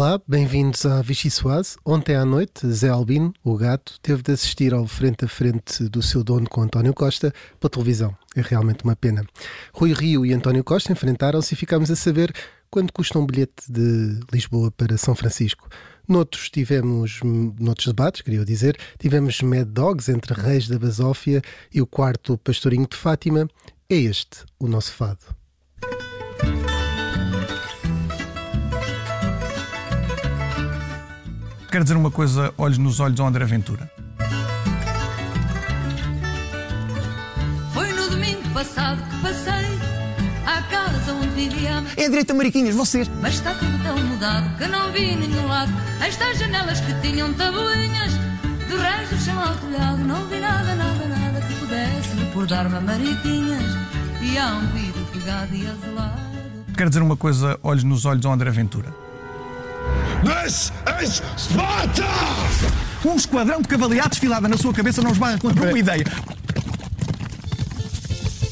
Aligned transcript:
Olá, 0.00 0.20
bem-vindos 0.28 0.86
à 0.86 1.02
Vichy 1.02 1.28
Soase. 1.28 1.76
Ontem 1.84 2.14
à 2.14 2.24
noite, 2.24 2.64
Zé 2.68 2.88
Albino, 2.88 3.34
o 3.42 3.56
gato, 3.56 3.98
teve 4.00 4.22
de 4.22 4.30
assistir 4.30 4.72
ao 4.72 4.86
frente 4.86 5.24
a 5.24 5.28
frente 5.28 5.88
do 5.88 6.00
seu 6.00 6.22
dono 6.22 6.48
com 6.48 6.62
António 6.62 6.94
Costa 6.94 7.34
pela 7.58 7.68
televisão. 7.68 8.16
É 8.36 8.40
realmente 8.40 8.84
uma 8.84 8.94
pena. 8.94 9.26
Rui 9.74 9.92
Rio 9.92 10.24
e 10.24 10.32
António 10.32 10.62
Costa 10.62 10.92
enfrentaram-se 10.92 11.52
e 11.52 11.56
ficámos 11.56 11.90
a 11.90 11.96
saber 11.96 12.32
quanto 12.70 12.92
custa 12.92 13.18
um 13.18 13.26
bilhete 13.26 13.64
de 13.68 14.20
Lisboa 14.32 14.70
para 14.70 14.96
São 14.96 15.16
Francisco. 15.16 15.68
Noutros 16.06 16.48
tivemos, 16.48 17.18
noutros 17.58 17.88
debates, 17.88 18.22
queria 18.22 18.44
dizer, 18.44 18.78
tivemos 19.00 19.42
Mad 19.42 19.66
Dogs 19.66 20.08
entre 20.12 20.32
Reis 20.32 20.68
da 20.68 20.78
Basófia 20.78 21.42
e 21.74 21.82
o 21.82 21.86
quarto 21.88 22.38
Pastorinho 22.38 22.86
de 22.88 22.96
Fátima. 22.96 23.48
É 23.90 23.96
este 23.96 24.44
o 24.60 24.68
nosso 24.68 24.92
fado. 24.92 25.37
Quero 31.70 31.84
dizer 31.84 31.96
uma 31.96 32.10
coisa, 32.10 32.52
olhos 32.56 32.78
nos 32.78 32.98
olhos 32.98 33.20
ao 33.20 33.26
André 33.26 33.44
Ventura. 33.44 33.90
Foi 37.74 37.92
no 37.92 38.08
domingo 38.08 38.40
passado 38.54 39.02
que 39.02 39.16
passei 39.20 39.78
à 40.46 40.62
casa 40.62 41.12
onde 41.12 41.28
vivíamos. 41.28 41.92
É 41.94 42.08
direito 42.08 42.30
a 42.30 42.34
Mariquinhas, 42.34 42.74
vocês. 42.74 43.10
Mas 43.20 43.34
está 43.34 43.52
tudo 43.52 43.82
tão 43.82 43.98
mudado 43.98 44.56
que 44.56 44.66
não 44.66 44.90
vi 44.92 45.14
nenhum 45.14 45.46
lado. 45.46 45.70
Estas 46.00 46.38
janelas 46.38 46.80
que 46.80 46.94
tinham 47.02 47.34
tabuinhas, 47.34 48.14
do 48.70 48.78
resto 48.78 49.14
do 49.14 49.20
chão 49.20 49.38
ao 49.38 49.54
telhado, 49.56 49.98
não 49.98 50.26
vi 50.26 50.40
nada, 50.40 50.74
nada, 50.74 51.06
nada 51.06 51.40
que 51.42 51.54
pudesse 51.54 52.16
recordar-me 52.16 52.76
a 52.76 52.80
Mariquinhas. 52.80 53.76
E 54.22 54.38
há 54.38 54.54
um 54.54 54.66
vidro 54.68 55.04
pegado 55.12 55.54
e 55.54 55.66
azulado. 55.66 56.18
Quero 56.74 56.88
dizer 56.88 57.02
uma 57.02 57.16
coisa, 57.16 57.60
olhos 57.62 57.84
nos 57.84 58.06
olhos 58.06 58.24
ao 58.24 58.32
André 58.32 58.50
Ventura. 58.50 59.07
This 60.24 60.72
is 61.02 61.22
Sparta! 61.36 62.04
Um 63.04 63.14
esquadrão 63.16 63.62
de 63.62 63.68
cavaleados 63.68 64.10
desfilada 64.10 64.48
na 64.48 64.56
sua 64.56 64.72
cabeça 64.74 65.00
não 65.00 65.12
esbarra 65.12 65.38
contra 65.38 65.68
uma 65.68 65.78
ideia. 65.78 66.04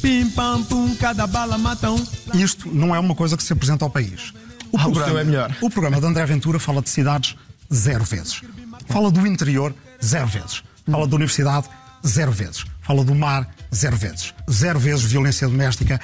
Pim 0.01 0.31
pam 0.31 0.63
pum, 0.63 0.95
cada 0.97 1.27
bala 1.27 1.59
mata 1.59 1.91
um. 1.91 2.07
Isto 2.35 2.73
não 2.73 2.95
é 2.95 2.99
uma 3.01 3.15
coisa 3.15 3.37
que 3.37 3.43
se 3.43 3.53
apresenta 3.53 3.85
ao 3.85 3.91
país. 3.91 4.33
O, 4.73 4.79
Ah, 4.79 4.89
o 4.89 4.95
seu 4.95 5.19
é 5.19 5.25
melhor. 5.25 5.55
o 5.61 5.69
programa 5.69 6.01
de 6.01 6.07
André 6.07 6.25
Ventura 6.27 6.59
fala 6.61 6.81
de 6.81 6.89
cidades 6.91 7.35
zero 7.73 8.05
vezes. 8.05 8.41
Fala 8.89 9.11
do 9.11 9.27
interior 9.27 9.75
zero 10.05 10.27
vezes. 10.29 10.63
Fala 10.89 11.07
da 11.09 11.17
universidade 11.17 11.67
zero 12.07 12.31
vezes. 12.31 12.65
Fala 12.83 13.03
do 13.05 13.15
mar 13.15 13.49
zero 13.75 13.97
vezes. 13.97 14.33
Zero 14.49 14.79
vezes 14.79 15.03
violência 15.05 15.49
doméstica, 15.49 16.01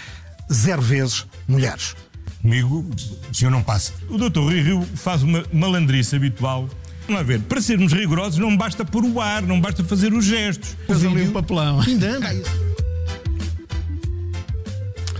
zero 0.53 0.83
vezes 0.83 1.25
mulheres. 1.47 1.95
Comigo, 2.43 2.85
o 3.31 3.35
senhor 3.35 3.53
não 3.53 3.63
passa. 3.63 3.93
O 4.11 4.19
doutor 4.19 4.43
Rui 4.43 4.61
Rio 4.61 4.83
faz 4.97 5.23
uma 5.23 5.45
malandrice 5.53 6.17
habitual. 6.17 6.69
Vamos 7.07 7.21
lá 7.21 7.23
ver, 7.23 7.41
para 7.43 7.61
sermos 7.61 7.93
rigorosos 7.93 8.39
não 8.39 8.57
basta 8.57 8.85
pôr 8.85 9.05
o 9.05 9.21
ar, 9.21 9.43
não 9.43 9.61
basta 9.61 9.85
fazer 9.85 10.13
os 10.13 10.25
gestos. 10.25 10.77
Faz 10.87 11.05
ali 11.05 11.23
um 11.23 11.33
papelão. 11.33 11.81
Ainda 11.81 12.17
anda 12.17 12.35
isso. 12.35 12.51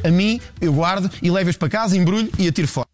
A 0.05 0.11
mim, 0.11 0.41
eu 0.61 0.73
guardo 0.73 1.09
e 1.23 1.31
levo-os 1.31 1.57
para 1.57 1.69
casa, 1.69 1.97
embrulho 1.97 2.29
e 2.39 2.49
atiro 2.49 2.67
fora. 2.67 2.89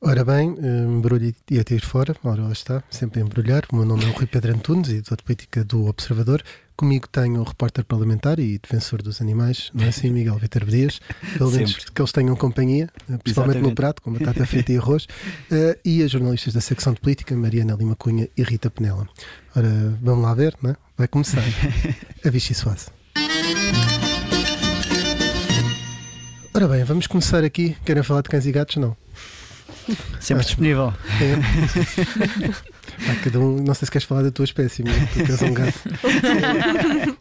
Ora 0.00 0.24
bem, 0.24 0.56
embrulho 0.58 1.32
e 1.48 1.60
atiro 1.60 1.86
fora, 1.86 2.16
ora 2.24 2.42
lá 2.42 2.50
está, 2.50 2.82
sempre 2.90 3.20
a 3.20 3.24
embrulhar. 3.24 3.62
O 3.72 3.76
meu 3.76 3.84
nome 3.84 4.04
é 4.04 4.08
o 4.08 4.12
Rui 4.12 4.26
Pedro 4.26 4.52
Antunes, 4.52 4.88
editor 4.88 5.16
de 5.16 5.22
política 5.22 5.64
do 5.64 5.86
Observador. 5.86 6.42
Comigo 6.76 7.06
tenho 7.08 7.40
o 7.40 7.44
repórter 7.44 7.84
parlamentar 7.84 8.38
e 8.38 8.58
defensor 8.58 9.02
dos 9.02 9.20
animais, 9.20 9.70
não 9.74 9.84
é 9.84 9.88
assim, 9.88 10.10
Miguel 10.10 10.36
Viterbo 10.38 10.70
Dias? 10.70 11.00
Pelo 11.36 11.50
menos 11.50 11.76
que 11.76 12.00
eles 12.00 12.12
tenham 12.12 12.34
companhia, 12.34 12.88
principalmente 13.22 13.56
no 13.56 13.68
Exatamente. 13.68 13.74
prato, 13.74 14.02
com 14.02 14.12
batata 14.12 14.46
frita 14.46 14.72
e 14.72 14.78
arroz. 14.78 15.06
Eh, 15.50 15.78
e 15.84 16.02
as 16.02 16.10
jornalistas 16.10 16.54
da 16.54 16.60
secção 16.60 16.92
de 16.94 17.00
política, 17.00 17.36
Mariana 17.36 17.74
Lima 17.74 17.94
Cunha 17.94 18.28
e 18.36 18.42
Rita 18.42 18.70
Penela. 18.70 19.06
Ora, 19.54 19.98
vamos 20.00 20.24
lá 20.24 20.34
ver, 20.34 20.56
não 20.62 20.70
é? 20.70 20.76
Vai 20.96 21.06
começar. 21.08 21.42
A 22.24 22.30
Vichy 22.30 22.54
Soase. 22.54 22.86
Ora 26.54 26.68
bem, 26.68 26.84
vamos 26.84 27.06
começar 27.06 27.44
aqui. 27.44 27.76
Querem 27.84 28.02
falar 28.02 28.22
de 28.22 28.28
cães 28.28 28.46
e 28.46 28.52
gatos? 28.52 28.76
Não. 28.76 28.96
Sempre 30.20 30.44
disponível. 30.44 30.92
Cada 33.22 33.40
um, 33.40 33.56
não 33.56 33.74
sei 33.74 33.86
se 33.86 33.90
queres 33.90 34.06
falar 34.06 34.22
da 34.22 34.30
tua 34.30 34.44
espécie, 34.44 34.82
tu 34.82 35.32
és 35.32 35.42
um 35.42 35.54
gato. 35.54 35.78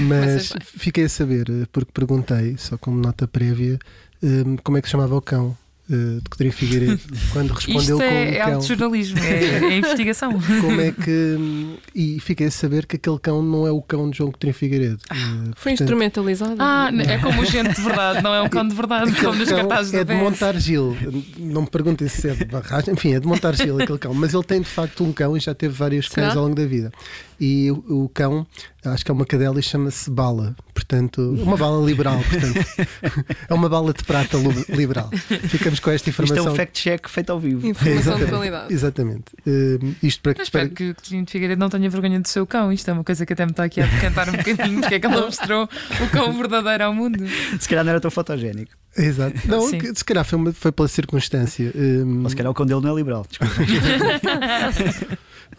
Mas 0.00 0.52
fiquei 0.62 1.04
a 1.04 1.08
saber, 1.08 1.48
eh, 1.48 1.66
porque 1.72 1.90
perguntei, 1.92 2.56
só 2.58 2.76
como 2.76 2.98
nota 2.98 3.28
prévia, 3.28 3.78
eh, 4.22 4.56
como 4.62 4.76
é 4.78 4.82
que 4.82 4.88
se 4.88 4.92
chamava 4.92 5.14
o 5.14 5.22
cão 5.22 5.56
eh, 5.90 6.20
de 6.22 6.30
Coutinho 6.30 6.52
Figueiredo, 6.52 7.00
quando 7.32 7.52
respondeu 7.52 7.80
Isto 7.80 7.96
com 7.96 8.02
é, 8.02 8.06
um 8.06 8.12
é 8.12 8.38
cão. 8.38 8.54
alto 8.54 8.66
jornalismo, 8.66 9.18
é, 9.18 9.44
é 9.44 9.76
investigação. 9.78 10.32
Como 10.60 10.80
é 10.80 10.92
que. 10.92 11.78
E 11.94 12.18
fiquei 12.20 12.46
a 12.46 12.50
saber 12.50 12.86
que 12.86 12.96
aquele 12.96 13.18
cão 13.18 13.42
não 13.42 13.66
é 13.66 13.70
o 13.70 13.82
cão 13.82 14.08
de 14.08 14.18
João 14.18 14.30
Coutinho 14.30 14.54
Figueiredo. 14.54 14.98
Eh, 15.10 15.14
Foi 15.14 15.72
portanto, 15.72 15.72
instrumentalizado. 15.72 16.56
Ah, 16.58 16.90
é 17.06 17.18
como 17.18 17.42
o 17.42 17.44
gente 17.44 17.74
de 17.74 17.82
verdade, 17.82 18.22
não 18.22 18.34
é 18.34 18.40
um 18.40 18.48
cão 18.48 18.66
de 18.66 18.74
verdade, 18.74 19.12
como 19.12 19.16
Aquele 19.16 19.36
nos 19.36 19.48
cão 19.48 19.58
cartazes 19.58 19.94
é 19.94 20.04
de 20.04 20.14
montar 20.14 20.56
Gil. 20.58 20.96
Não 21.38 21.62
me 21.62 21.70
perguntem 21.70 22.08
se 22.08 22.28
é 22.30 22.34
de 22.34 22.44
barragem. 22.46 22.94
Enfim, 22.94 23.14
é 23.14 23.20
de 23.20 23.26
montar 23.26 23.54
Gil 23.54 23.78
aquele 23.78 23.98
cão. 23.98 24.14
Mas 24.14 24.32
ele 24.32 24.44
tem 24.44 24.60
de 24.60 24.68
facto 24.68 25.04
um 25.04 25.12
cão 25.12 25.36
e 25.36 25.40
já 25.40 25.54
teve 25.54 25.74
vários 25.74 26.08
cães 26.08 26.28
Será? 26.28 26.38
ao 26.40 26.44
longo 26.44 26.56
da 26.56 26.64
vida. 26.66 26.90
E 27.38 27.70
o, 27.70 28.04
o 28.04 28.08
cão, 28.08 28.46
acho 28.84 29.04
que 29.04 29.10
é 29.10 29.14
uma 29.14 29.26
cadela 29.26 29.58
e 29.58 29.62
chama-se 29.62 30.10
Bala. 30.10 30.56
Portanto, 30.74 31.20
uma 31.40 31.56
bala 31.56 31.86
liberal. 31.86 32.20
Portanto, 32.28 32.66
é 33.48 33.54
uma 33.54 33.68
bala 33.68 33.92
de 33.92 34.02
prata 34.02 34.36
liberal. 34.68 35.08
Ficamos 35.48 35.78
com 35.78 35.88
esta 35.90 36.10
Isto 36.10 36.20
é 36.22 36.24
informação. 36.24 36.52
um 36.52 36.56
fact-check 36.56 37.08
feito 37.08 37.30
ao 37.30 37.38
vivo. 37.38 37.64
Informação 37.66 37.94
de 37.94 38.00
Exatamente. 38.24 38.30
qualidade. 38.30 38.74
Exatamente. 38.74 39.24
Uh, 39.46 39.94
isto 40.02 40.20
para, 40.20 40.32
Eu 40.36 40.42
espero 40.42 40.68
para- 40.68 40.74
que 40.76 40.90
o 40.90 41.24
de 41.24 41.30
Figueiredo 41.30 41.60
não 41.60 41.70
tenha 41.70 41.88
vergonha 41.88 42.18
do 42.18 42.26
seu 42.26 42.44
cão. 42.44 42.72
Isto 42.72 42.90
é 42.90 42.92
uma 42.92 43.04
coisa 43.04 43.24
que 43.24 43.32
até 43.32 43.44
me 43.46 43.52
está 43.52 43.64
aqui 43.64 43.80
a 43.80 43.86
decantar 43.86 44.28
um 44.28 44.32
bocadinho, 44.32 44.80
porque 44.80 44.94
é 44.96 45.00
que 45.00 45.06
ele 45.06 45.14
não 45.14 45.26
mostrou 45.26 45.64
o 45.64 46.10
cão 46.10 46.32
verdadeiro 46.36 46.84
ao 46.84 46.92
mundo. 46.94 47.24
Se 47.60 47.68
calhar 47.68 47.84
não 47.84 47.90
era 47.92 48.00
tão 48.00 48.10
fotogénico. 48.10 48.72
Exato. 48.96 49.36
Não, 49.46 49.60
Sim. 49.68 49.78
se 49.94 50.04
calhar 50.04 50.24
foi, 50.24 50.38
uma- 50.38 50.52
foi 50.52 50.72
pela 50.72 50.88
circunstância. 50.88 51.72
Um, 51.74 52.24
Ou 52.24 52.30
se 52.30 52.36
calhar 52.36 52.50
o 52.50 52.54
cão 52.54 52.66
dele 52.66 52.80
não 52.80 52.92
é 52.92 52.94
liberal. 52.96 53.24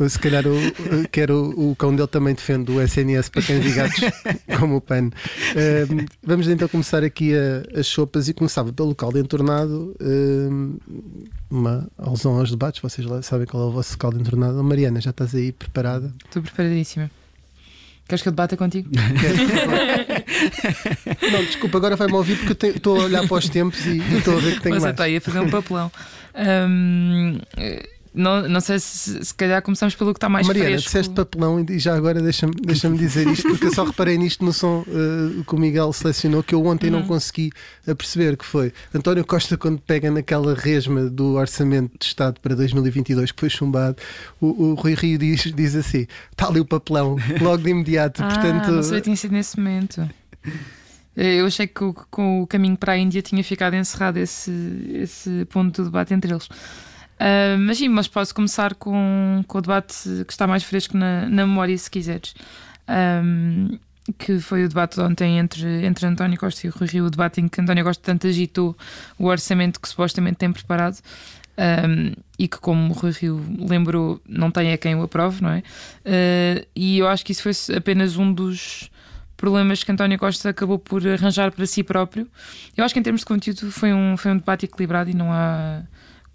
Se 0.09 0.19
calhar 0.19 0.43
o, 0.45 0.55
quer 1.11 1.31
o, 1.31 1.71
o 1.71 1.75
cão 1.75 1.95
dele 1.95 2.07
também 2.07 2.33
defende 2.35 2.71
o 2.71 2.81
SNS 2.81 3.29
para 3.29 3.41
cães 3.41 3.65
e 3.65 3.71
gatos, 3.73 3.99
como 4.59 4.75
o 4.77 4.81
PAN. 4.81 5.09
Ahm, 5.55 6.05
vamos 6.23 6.47
então 6.47 6.67
começar 6.67 7.03
aqui 7.03 7.33
a- 7.33 7.63
as 7.79 7.87
sopas 7.87 8.27
e 8.27 8.33
começava 8.33 8.71
pelo 8.73 8.93
caldo 8.93 9.17
entornado. 9.19 9.95
ahm, 10.01 10.75
uma 11.49 11.87
alusão 11.97 12.37
aos 12.37 12.49
debates, 12.51 12.81
vocês 12.81 13.07
lá 13.07 13.21
sabem 13.21 13.47
qual 13.47 13.63
é 13.63 13.65
o 13.67 13.71
vosso 13.71 13.97
caldo 13.97 14.19
entornado. 14.19 14.61
Mariana, 14.63 14.99
já 14.99 15.11
estás 15.11 15.33
aí 15.33 15.51
preparada? 15.51 16.13
Estou 16.25 16.41
preparadíssima. 16.41 17.09
Queres 18.07 18.21
que 18.21 18.27
eu 18.27 18.31
debata 18.33 18.55
contigo? 18.55 18.89
Não, 21.31 21.43
desculpa, 21.43 21.77
agora 21.77 21.95
vai-me 21.95 22.13
ouvir 22.13 22.37
porque 22.37 22.65
eu 22.67 22.71
estou 22.75 22.99
a 23.01 23.03
olhar 23.05 23.27
para 23.27 23.37
os 23.37 23.49
tempos 23.49 23.85
e 23.85 23.97
estou 24.17 24.37
a 24.37 24.39
ver 24.39 24.55
que 24.55 24.61
tenho 24.61 24.75
Mas 24.75 24.83
eu 24.83 24.87
mais. 24.87 24.93
estou 24.93 25.03
aí 25.05 25.17
a 25.17 25.21
fazer 25.21 25.39
um 25.39 25.49
papelão. 25.49 25.91
Hum, 26.35 27.39
não, 28.15 28.47
não 28.47 28.59
sei 28.61 28.79
se 28.79 29.23
se 29.25 29.33
calhar 29.33 29.61
começamos 29.61 29.93
pelo 29.95 30.13
que 30.13 30.17
está 30.17 30.27
mais 30.29 30.47
Mariana, 30.47 30.69
fresco. 30.69 30.85
disseste 30.87 31.13
papelão 31.13 31.63
e 31.69 31.77
já 31.79 31.95
agora 31.95 32.21
deixa-me 32.21 32.53
deixa 32.55 32.89
dizer 32.89 33.27
isto, 33.27 33.47
porque 33.49 33.65
eu 33.67 33.73
só 33.73 33.83
reparei 33.83 34.17
nisto 34.17 34.43
no 34.45 34.53
som 34.53 34.83
eh, 34.87 35.43
que 35.47 35.53
o 35.55 35.57
Miguel 35.59 35.91
selecionou, 35.93 36.41
que 36.41 36.55
eu 36.55 36.65
ontem 36.65 36.87
Uhum. 36.89 36.99
não 37.01 37.07
consegui 37.07 37.51
perceber, 37.97 38.37
que 38.37 38.45
foi 38.45 38.71
António 38.93 39.25
Costa, 39.25 39.57
quando 39.57 39.79
pega 39.79 40.09
naquela 40.09 40.53
resma 40.55 41.05
do 41.09 41.33
Orçamento 41.33 41.91
de 41.99 42.05
Estado 42.05 42.39
para 42.39 42.55
2022, 42.55 43.31
que 43.31 43.39
foi 43.39 43.49
chumbado, 43.49 43.97
o, 44.39 44.47
o 44.71 44.73
Rui 44.75 44.93
Rio 44.95 45.17
diz, 45.17 45.41
diz 45.53 45.75
assim: 45.75 46.07
está 46.31 46.47
ali 46.47 46.59
o 46.59 46.65
papelão, 46.65 47.15
logo 47.41 47.57
de 47.63 47.69
imediato. 47.69 48.21
Ah, 48.25 48.27
Portanto, 48.29 48.71
não 48.71 48.83
sabia 48.83 48.99
que 48.99 49.03
tinha 49.05 49.15
sido 49.15 49.31
nesse 49.33 49.57
momento. 49.57 50.09
Eh, 51.15 51.35
Eu 51.35 51.45
achei 51.45 51.67
que 51.67 51.73
com 52.09 52.41
o 52.41 52.47
caminho 52.47 52.77
para 52.77 52.93
a 52.93 52.97
Índia 52.97 53.21
tinha 53.21 53.43
ficado 53.43 53.75
encerrado 53.75 54.17
esse, 54.17 54.51
esse 54.93 55.45
ponto 55.49 55.81
do 55.81 55.85
debate 55.85 56.13
entre 56.13 56.31
eles. 56.31 56.47
Ah, 57.19 57.55
mas 57.57 57.77
sim, 57.77 57.89
mas 57.89 58.07
posso 58.07 58.33
começar 58.33 58.75
com, 58.75 59.43
com 59.47 59.57
o 59.57 59.61
debate 59.61 60.23
que 60.25 60.33
está 60.33 60.45
mais 60.47 60.63
fresco 60.63 60.97
na, 60.97 61.27
na 61.29 61.45
memória, 61.45 61.77
se 61.77 61.89
quiseres. 61.89 62.33
Ahm, 62.87 63.77
que 64.19 64.39
foi 64.39 64.65
o 64.65 64.69
debate 64.69 64.95
de 64.95 65.01
ontem 65.01 65.39
entre, 65.39 65.83
entre 65.83 66.05
António 66.05 66.39
Costa 66.39 66.67
e 66.67 66.69
Rui 66.69 66.87
Rio, 66.87 67.05
o 67.05 67.09
debate 67.09 67.41
em 67.41 67.47
que 67.47 67.59
António 67.59 67.83
Costa 67.83 68.03
tanto 68.03 68.27
agitou 68.27 68.77
o 69.17 69.25
orçamento 69.25 69.79
que 69.79 69.89
supostamente 69.89 70.37
tem 70.37 70.51
preparado. 70.51 70.99
ahm, 71.57 72.13
e 72.37 72.47
que, 72.47 72.57
como 72.57 72.91
o 72.91 72.93
Rui 72.93 73.11
Rio 73.11 73.41
lembrou, 73.57 74.21
não 74.27 74.51
tem 74.51 74.73
a 74.73 74.77
quem 74.77 74.93
o 74.95 75.03
aprove, 75.03 75.41
não 75.41 75.49
é? 75.49 75.63
Ah, 76.05 76.65
e 76.75 76.99
eu 76.99 77.07
acho 77.07 77.25
que 77.25 77.31
isso 77.31 77.41
foi 77.43 77.75
apenas 77.75 78.17
um 78.17 78.31
dos 78.33 78.89
problemas 79.37 79.83
que 79.83 79.91
António 79.91 80.17
Costa 80.19 80.49
acabou 80.49 80.79
por 80.79 81.05
arranjar 81.07 81.51
para 81.51 81.65
si 81.65 81.83
próprio. 81.83 82.27
Eu 82.75 82.83
acho 82.83 82.93
que 82.93 82.99
em 82.99 83.03
termos 83.03 83.21
de 83.21 83.25
conteúdo 83.25 83.71
foi 83.71 83.93
um, 83.93 84.15
foi 84.17 84.31
um 84.31 84.37
debate 84.37 84.65
equilibrado 84.65 85.09
e 85.09 85.13
não 85.13 85.31
há, 85.31 85.81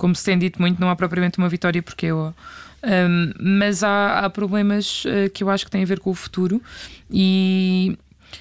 como 0.01 0.17
se 0.17 0.25
tem 0.25 0.39
dito 0.39 0.59
muito, 0.59 0.81
não 0.81 0.89
há 0.89 0.97
propriamente 0.97 1.37
uma 1.37 1.49
vitória 1.49 1.83
porque 1.83 2.07
eu. 2.07 2.35
Um, 2.83 3.33
mas 3.39 3.85
há, 3.85 4.21
há 4.21 4.31
problemas 4.31 5.05
uh, 5.05 5.29
que 5.31 5.45
eu 5.45 5.51
acho 5.51 5.67
que 5.67 5.71
têm 5.71 5.83
a 5.83 5.87
ver 5.87 6.01
com 6.01 6.09
o 6.09 6.15
futuro 6.15 6.63
e 7.11 7.99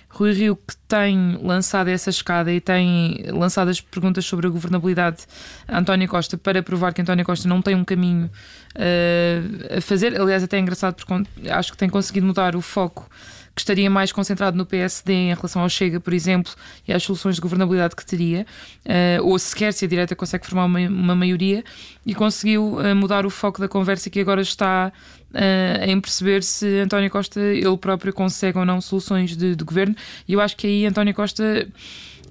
Rui 0.07 0.31
Rio 0.31 0.56
que 0.56 0.77
tem 0.88 1.38
lançado 1.44 1.89
essa 1.89 2.09
escada 2.09 2.50
e 2.50 2.61
tem 2.61 3.25
lançado 3.27 3.67
as 3.67 3.81
perguntas 3.81 4.23
sobre 4.23 4.47
a 4.47 4.50
governabilidade 4.50 5.25
a 5.67 5.79
António 5.79 6.07
Costa 6.07 6.38
para 6.38 6.63
provar 6.63 6.94
que 6.94 7.01
António 7.01 7.25
Costa 7.25 7.50
não 7.50 7.62
tem 7.62 7.75
um 7.75 7.83
caminho 7.83 8.31
uh, 8.77 9.77
a 9.77 9.81
fazer. 9.81 10.17
Aliás, 10.17 10.41
até 10.41 10.55
é 10.55 10.62
engraçado 10.62 10.95
porque 10.95 11.50
acho 11.50 11.73
que 11.73 11.77
tem 11.77 11.89
conseguido 11.89 12.25
mudar 12.25 12.55
o 12.55 12.62
foco 12.62 13.09
que 13.56 13.62
estaria 13.62 13.90
mais 13.90 14.12
concentrado 14.12 14.57
no 14.57 14.66
PSD 14.66 15.13
em 15.13 15.34
relação 15.34 15.62
ao 15.62 15.69
Chega, 15.69 16.00
por 16.00 16.13
exemplo, 16.13 16.54
e 16.88 16.94
às 16.94 17.04
soluções 17.04 17.36
de 17.36 17.42
governabilidade 17.42 17.96
que 17.96 18.06
teria, 18.06 18.46
uh, 18.86 19.25
ou 19.25 19.38
sequer 19.38 19.74
se 19.74 19.86
a 19.86 19.88
direita 19.88 20.16
consegue 20.16 20.46
formar 20.46 20.66
uma, 20.66 20.80
uma 20.80 21.16
maioria, 21.16 21.63
e 22.06 22.16
conseguiu 22.16 22.78
uh, 22.78 22.96
mudar 22.96 23.25
o 23.25 23.30
foco 23.30 23.60
da 23.60 23.68
conversa 23.68 24.10
que 24.10 24.19
agora 24.19 24.42
está 24.42 24.92
uh, 25.31 25.84
em 25.84 26.00
perceber 26.00 26.44
se 26.44 26.80
António 26.80 27.10
Costa 27.10 27.40
ele 27.40 27.78
próprio 27.78 28.13
consegue 28.13 28.57
ou 28.57 28.66
não 28.66 28.81
soluções 28.81 29.36
de, 29.36 29.56
de 29.56 29.63
governo, 29.63 29.96
e 30.28 30.34
eu 30.34 30.42
acho 30.42 30.56
que 30.56 30.68
aí 30.68 30.86
António 30.86 31.13
Costa 31.13 31.68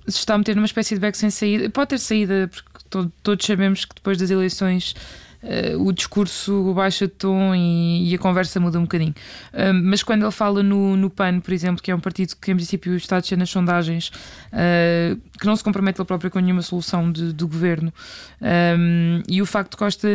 se 0.07 0.19
está 0.19 0.35
a 0.35 0.39
meter 0.39 0.57
numa 0.57 0.67
espécie 0.67 0.95
de 0.95 1.01
beco 1.01 1.17
sem 1.17 1.31
saída, 1.31 1.69
pode 1.69 1.91
ter 1.91 1.99
saída, 1.99 2.51
porque 2.51 3.05
todos 3.23 3.45
sabemos 3.45 3.85
que 3.85 3.95
depois 3.95 4.17
das 4.17 4.31
eleições 4.31 4.95
uh, 5.43 5.87
o 5.87 5.93
discurso 5.93 6.73
baixa 6.75 7.07
de 7.07 7.13
tom 7.13 7.55
e, 7.55 8.11
e, 8.11 8.15
a 8.15 8.19
conversa 8.19 8.59
muda 8.61 8.79
um 8.79 8.83
bocadinho. 8.83 9.15
Uh, 9.53 9.75
mas 9.75 10.03
quando 10.03 10.23
ele 10.23 10.33
fala 10.33 10.63
no, 10.63 10.97
no 10.97 11.11
PAN, 11.11 11.41
por 11.41 11.53
exemplo, 11.53 11.83
que 11.83 11.91
é 11.91 11.95
um 11.95 12.01
partido 12.01 12.35
que 12.41 12.51
em 12.51 12.57
princípio 12.57 12.95
está 12.97 13.17
a 13.17 13.21
descer 13.21 13.37
nas 13.37 13.51
sondagens, 13.51 14.09
uh, 14.53 15.17
que 15.39 15.47
não 15.47 15.57
se 15.57 15.65
compromete 15.65 16.01
ele 16.01 16.07
próprio 16.07 16.31
com 16.31 16.39
nenhuma 16.39 16.63
solução 16.63 17.11
de, 17.11 17.33
do 17.33 17.47
governo, 17.47 17.93
um, 18.41 19.23
e 19.29 19.41
o 19.41 19.47
facto 19.47 19.73
de 19.73 19.77
Costa, 19.77 20.09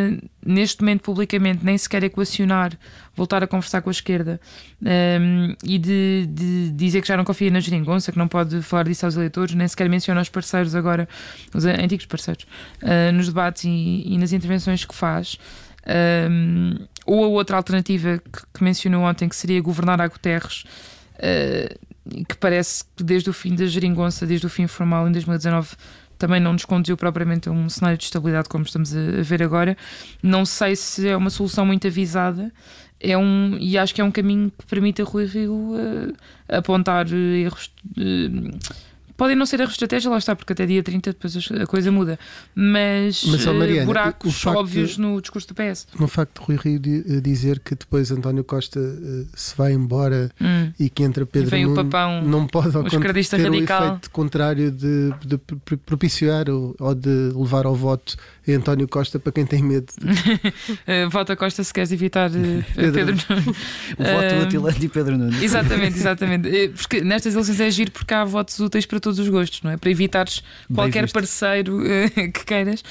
neste 0.46 0.82
momento, 0.82 1.02
publicamente, 1.02 1.64
nem 1.64 1.78
sequer 1.78 2.04
equacionar 2.04 2.78
voltar 3.16 3.44
a 3.44 3.48
conversar 3.48 3.82
com 3.82 3.90
a 3.90 3.92
esquerda 3.92 4.42
um, 4.82 5.56
e 5.64 5.78
de, 5.78 6.28
de, 6.30 6.72
dizer 6.72 7.02
que 7.02 7.08
já 7.08 7.16
não 7.16 7.24
confia 7.24 7.52
na 7.52 7.60
geringonça, 7.60 8.12
que 8.12 8.18
não 8.18 8.28
pode 8.28 8.62
falar 8.62 8.84
disso 8.84 9.06
aos 9.06 9.16
eleitores, 9.16 9.54
nem 9.54 9.68
sequer 9.68 9.88
menciona 9.88 10.20
os 10.22 10.30
parceiros 10.30 10.74
agora, 10.74 11.08
os 11.54 11.66
antigos 11.66 12.06
parceiros, 12.06 12.46
uh, 12.82 13.12
nos 13.14 13.28
debates 13.28 13.66
e, 13.66 14.04
e, 14.08 14.18
nas 14.18 14.34
intervenções 14.34 14.84
que 14.84 14.96
faz. 14.96 15.38
Um, 15.86 16.76
ou 17.06 17.26
a 17.26 17.28
outra 17.28 17.58
alternativa 17.58 18.18
que, 18.18 18.42
que, 18.54 18.64
mencionou 18.64 19.04
ontem, 19.04 19.28
que 19.28 19.36
seria 19.36 19.62
governar 19.62 20.02
a 20.02 20.08
Guterres, 20.08 20.64
uh, 21.18 22.26
que 22.28 22.36
parece 22.38 22.84
que 22.96 23.04
desde 23.04 23.30
o 23.30 23.34
fim 23.34 23.56
da 23.56 23.66
geringonça, 23.66 24.26
desde 24.26 24.46
o 24.46 24.50
fim 24.50 24.68
formal 24.68 25.08
em 25.08 25.12
2019, 25.12 25.70
também 26.24 26.40
não 26.40 26.54
nos 26.54 26.64
conduziu 26.64 26.96
propriamente 26.96 27.50
a 27.50 27.52
um 27.52 27.68
cenário 27.68 27.98
de 27.98 28.06
estabilidade 28.06 28.48
como 28.48 28.64
estamos 28.64 28.96
a, 28.96 29.22
ver 29.22 29.44
agora. 29.44 29.76
Não 30.22 30.46
sei 30.46 30.74
se 30.74 31.06
é 31.06 31.18
uma 31.18 31.30
solução 31.30 31.66
muito 31.66 31.86
avisada 31.86 32.50
é 32.98 33.18
um, 33.18 33.58
e 33.60 33.78
acho 33.78 33.94
que 33.94 34.00
é 34.00 34.04
um 34.06 34.12
caminho 34.12 34.50
que 34.58 34.66
permite 34.66 35.02
a 35.02 35.06
Rui 35.06 35.26
Rio 35.26 35.54
uh, 35.54 36.14
apontar 36.48 37.06
erros. 37.12 37.70
Uh, 37.98 38.58
podem 39.24 39.38
não 39.38 39.46
ser 39.46 39.62
erros 39.62 39.72
de 39.72 39.76
estratégia, 39.76 40.12
lá 40.12 40.18
está, 40.18 40.36
porque 40.36 40.52
até 40.52 40.66
dia 40.66 40.84
30 40.84 41.14
depois 41.14 41.50
a 41.62 41.66
coisa 41.66 41.90
muda. 41.90 42.20
Mas, 42.54 43.24
Mas 43.24 43.48
oh, 43.48 43.54
Mariana, 43.54 43.86
buracos 43.86 44.46
óbvios 44.46 44.98
no 44.98 45.22
discurso 45.22 45.48
do 45.48 45.54
PS. 45.54 45.88
No 45.98 46.10
facto 46.10 46.42
de 46.42 46.46
Rui 46.46 46.58
Rio 46.58 47.22
dizer 47.22 47.60
que 47.60 47.74
depois 47.74 48.12
António 48.12 48.44
Costa 48.44 48.82
uh, 48.82 49.26
se 49.34 49.56
vai 49.56 49.72
embora 49.72 50.30
hum. 50.42 50.74
e 50.78 50.90
que 50.90 51.04
entra 51.04 51.26
Pedro 51.26 51.58
Nuno, 51.58 51.74
papão, 51.74 52.22
não 52.22 52.46
pode 52.46 52.76
ao 52.76 52.84
ter 52.84 52.98
radical. 52.98 53.82
o 53.82 53.86
efeito 53.88 54.12
contrário 54.12 54.70
de, 54.70 55.14
de 55.26 55.38
propiciar 55.78 56.50
ou, 56.50 56.76
ou 56.78 56.94
de 56.94 57.32
levar 57.34 57.66
ao 57.66 57.76
voto 57.76 58.18
António 58.52 58.88
Costa 58.88 59.20
para 59.20 59.32
quem 59.32 59.46
tem 59.46 59.64
medo. 59.64 59.88
vota 61.10 61.36
Costa 61.36 61.64
se 61.64 61.74
queres 61.74 61.92
evitar 61.92 62.30
uh, 62.30 62.34
Pedro, 62.76 62.94
Pedro 62.94 63.16
Nuno. 63.30 63.56
o 63.98 64.04
voto 64.04 64.36
uh, 64.36 64.44
utilante 64.44 64.86
e 64.86 64.90
Pedro 64.90 65.18
Nuno. 65.18 65.44
Exatamente, 65.44 65.96
exatamente. 65.98 66.74
Porque 66.76 67.02
nestas 67.02 67.34
eleições 67.34 67.60
é 67.60 67.66
agir 67.68 67.90
porque 67.92 68.14
há 68.14 68.26
votos 68.26 68.60
úteis 68.60 68.86
para 68.86 69.00
todos 69.00 69.20
os 69.20 69.30
gostos, 69.30 69.62
não 69.62 69.72
é? 69.72 69.78
Para 69.78 69.90
evitares 69.90 70.44
qualquer 70.74 71.10
parceiro 71.12 71.80
que 72.34 72.46
queiras. 72.46 72.84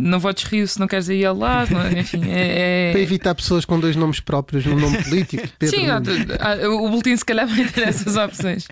não 0.00 0.20
votes 0.20 0.44
Rio 0.44 0.68
se 0.68 0.78
não 0.78 0.86
queres 0.86 1.08
ir 1.08 1.24
ao 1.24 1.36
lado, 1.36 1.76
é? 1.78 2.00
enfim. 2.00 2.22
É, 2.28 2.90
é... 2.90 2.92
Para 2.92 3.00
evitar 3.00 3.34
pessoas 3.34 3.64
com 3.64 3.80
dois 3.80 3.96
nomes 3.96 4.20
próprios 4.20 4.64
no 4.64 4.78
nome 4.78 5.02
político. 5.02 5.46
Pedro 5.58 5.76
Sim, 5.76 5.86
Nuno. 5.86 6.84
o 6.84 6.90
boletim 6.90 7.16
se 7.16 7.24
calhar 7.24 7.46
vai 7.46 7.64
ter 7.66 7.88
essas 7.88 8.16
opções. 8.16 8.68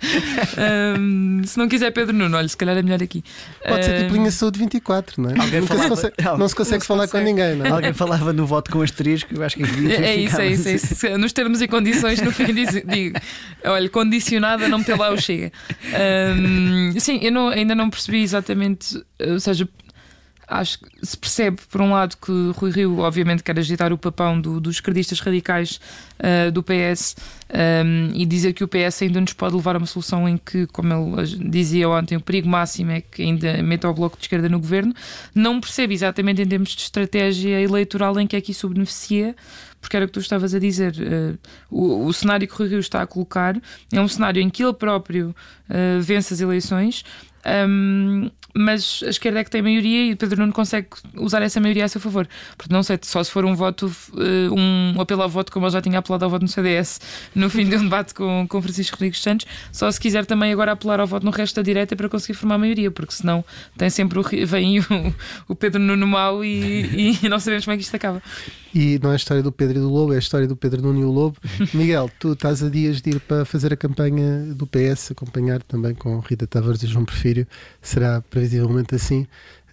um, 0.98 1.42
se 1.44 1.58
não 1.58 1.68
quiser 1.68 1.90
Pedro 1.90 2.14
Nuno, 2.14 2.36
olha, 2.36 2.48
se 2.48 2.56
calhar 2.56 2.76
é 2.76 2.82
melhor 2.82 3.02
aqui. 3.02 3.24
Pode 3.66 3.84
ser 3.84 4.02
tipo 4.02 4.14
linha 4.14 4.30
saúde 4.30 4.58
24, 4.58 5.22
não 5.22 5.30
é? 5.30 5.40
Alguém 5.40 5.63
Nunca 5.64 5.74
falava, 5.74 5.96
se 5.96 6.02
consegue, 6.02 6.38
não 6.38 6.48
se 6.48 6.54
consegue 6.54 6.74
não 6.74 6.80
se 6.80 6.86
falar 6.86 7.06
consegue. 7.06 7.24
com 7.24 7.30
ninguém, 7.30 7.56
não 7.56 7.66
é? 7.66 7.70
Alguém 7.70 7.92
falava 7.92 8.32
no 8.32 8.46
voto 8.46 8.70
com 8.70 8.82
asterisco, 8.82 9.34
eu 9.34 9.42
acho 9.42 9.56
que 9.56 9.62
é 9.62 10.16
isso, 10.16 10.40
é 10.40 10.46
isso, 10.46 10.68
é 10.68 10.72
isso. 10.74 11.18
Nos 11.18 11.32
termos 11.32 11.60
e 11.60 11.68
condições, 11.68 12.20
no 12.20 12.30
fim 12.32 12.52
diz, 12.52 12.70
digo, 12.86 13.18
olha, 13.64 13.88
condicionada 13.88 14.66
a 14.66 14.68
não 14.68 14.78
meter 14.78 14.98
lá 14.98 15.10
o 15.10 15.20
chega. 15.20 15.52
Um, 16.36 16.98
sim, 16.98 17.18
eu 17.22 17.32
não, 17.32 17.48
ainda 17.48 17.74
não 17.74 17.90
percebi 17.90 18.22
exatamente, 18.22 19.02
ou 19.20 19.40
seja, 19.40 19.68
acho 20.46 20.78
que 20.78 21.06
se 21.06 21.16
percebe, 21.16 21.58
por 21.70 21.80
um 21.80 21.92
lado, 21.92 22.16
que 22.16 22.32
Rui 22.56 22.70
Rio, 22.70 22.98
obviamente, 22.98 23.42
quer 23.42 23.58
agitar 23.58 23.92
o 23.92 23.98
papão 23.98 24.40
do, 24.40 24.60
dos 24.60 24.76
esquerdistas 24.76 25.20
radicais 25.20 25.80
uh, 26.18 26.50
do 26.50 26.62
PS 26.62 27.16
um, 27.52 28.10
e 28.14 28.26
dizer 28.26 28.52
que 28.52 28.64
o 28.64 28.68
PS 28.68 29.02
ainda 29.02 29.20
nos 29.20 29.32
pode 29.32 29.54
levar 29.54 29.76
a 29.76 29.78
uma 29.78 29.86
solução 29.86 30.28
em 30.28 30.36
que, 30.36 30.66
como 30.66 31.18
ele 31.20 31.50
dizia 31.50 31.88
ontem, 31.88 32.16
o 32.16 32.20
perigo 32.20 32.48
máximo 32.48 32.90
é 32.90 33.00
que 33.00 33.22
ainda 33.22 33.62
meta 33.62 33.88
o 33.88 33.94
bloco 33.94 34.16
de 34.16 34.24
esquerda 34.24 34.48
no 34.48 34.58
governo. 34.58 34.94
Não 35.34 35.60
percebe 35.60 35.94
exatamente 35.94 36.42
em 36.42 36.46
termos 36.46 36.70
de 36.70 36.82
estratégia 36.82 37.60
eleitoral 37.60 38.18
em 38.20 38.26
que 38.26 38.36
é 38.36 38.40
que 38.40 38.52
isso 38.52 38.68
beneficia, 38.68 39.34
porque 39.80 39.96
era 39.96 40.04
o 40.04 40.08
que 40.08 40.14
tu 40.14 40.20
estavas 40.20 40.54
a 40.54 40.58
dizer. 40.58 40.94
Uh, 40.94 41.38
o, 41.70 42.06
o, 42.06 42.12
cenário 42.12 42.46
que 42.46 42.54
o 42.54 42.56
Rui 42.58 42.68
Rio 42.68 42.78
está 42.78 43.02
a 43.02 43.06
colocar 43.06 43.56
é 43.92 44.00
um 44.00 44.08
cenário 44.08 44.40
em 44.40 44.48
que 44.48 44.62
ele 44.62 44.72
próprio 44.72 45.34
uh, 45.68 46.00
vence 46.00 46.34
as 46.34 46.40
eleições. 46.40 47.04
Um, 47.68 48.30
mas 48.56 49.02
a 49.04 49.10
esquerda 49.10 49.40
é 49.40 49.44
que 49.44 49.50
tem 49.50 49.60
maioria 49.60 50.12
e 50.12 50.16
Pedro 50.16 50.40
Nuno 50.40 50.52
consegue 50.52 50.88
usar 51.16 51.42
essa 51.42 51.60
maioria 51.60 51.84
a 51.84 51.88
seu 51.88 52.00
favor. 52.00 52.28
Porque 52.56 52.72
não 52.72 52.82
sei, 52.82 52.98
só 53.02 53.22
se 53.22 53.30
for 53.30 53.44
um 53.44 53.54
voto, 53.54 53.90
eh, 54.16 54.48
um 54.50 55.00
apelo 55.00 55.22
ao 55.22 55.28
voto, 55.28 55.50
como 55.50 55.66
eu 55.66 55.70
já 55.70 55.82
tinha 55.82 55.98
apelado 55.98 56.24
ao 56.24 56.30
voto 56.30 56.42
no 56.42 56.48
CDS 56.48 57.00
no 57.34 57.50
fim 57.50 57.68
de 57.68 57.76
um 57.76 57.84
debate 57.84 58.14
com, 58.14 58.46
com 58.48 58.62
Francisco 58.62 58.96
Rodrigues 58.96 59.20
Santos, 59.20 59.46
só 59.72 59.90
se 59.90 59.98
quiser 59.98 60.24
também 60.24 60.52
agora 60.52 60.72
apelar 60.72 61.00
ao 61.00 61.06
voto 61.06 61.24
no 61.24 61.32
resto 61.32 61.56
da 61.56 61.62
direita 61.62 61.96
para 61.96 62.08
conseguir 62.08 62.34
formar 62.34 62.54
a 62.54 62.58
maioria, 62.58 62.90
porque 62.90 63.12
senão 63.12 63.44
tem 63.76 63.90
sempre 63.90 64.18
o, 64.18 64.22
vem 64.46 64.78
o, 64.80 64.84
o 65.48 65.54
Pedro 65.54 65.80
Nuno 65.80 66.06
mau 66.06 66.44
e, 66.44 67.18
e 67.22 67.28
não 67.28 67.40
sabemos 67.40 67.64
como 67.64 67.74
é 67.74 67.76
que 67.76 67.82
isto 67.82 67.96
acaba. 67.96 68.22
E 68.74 68.98
não 69.00 69.10
é 69.10 69.12
a 69.12 69.16
história 69.16 69.42
do 69.42 69.52
Pedro 69.52 69.78
e 69.78 69.80
do 69.80 69.88
Lobo, 69.88 70.12
é 70.12 70.16
a 70.16 70.18
história 70.18 70.48
do 70.48 70.56
Pedro 70.56 70.82
Nuno 70.82 71.00
e 71.00 71.04
o 71.04 71.10
Lobo. 71.10 71.36
Miguel, 71.72 72.10
tu 72.18 72.32
estás 72.32 72.62
a 72.62 72.68
dias 72.68 73.00
de 73.00 73.10
ir 73.10 73.20
para 73.20 73.44
fazer 73.44 73.72
a 73.72 73.76
campanha 73.76 74.52
do 74.54 74.66
PS, 74.66 75.12
acompanhar 75.12 75.62
também 75.62 75.94
com 75.94 76.18
Rita 76.18 76.46
Tavares 76.46 76.82
e 76.82 76.86
João 76.88 77.04
Porfírio. 77.04 77.46
Será 77.80 78.20
previsivelmente 78.22 78.94
assim. 78.94 79.26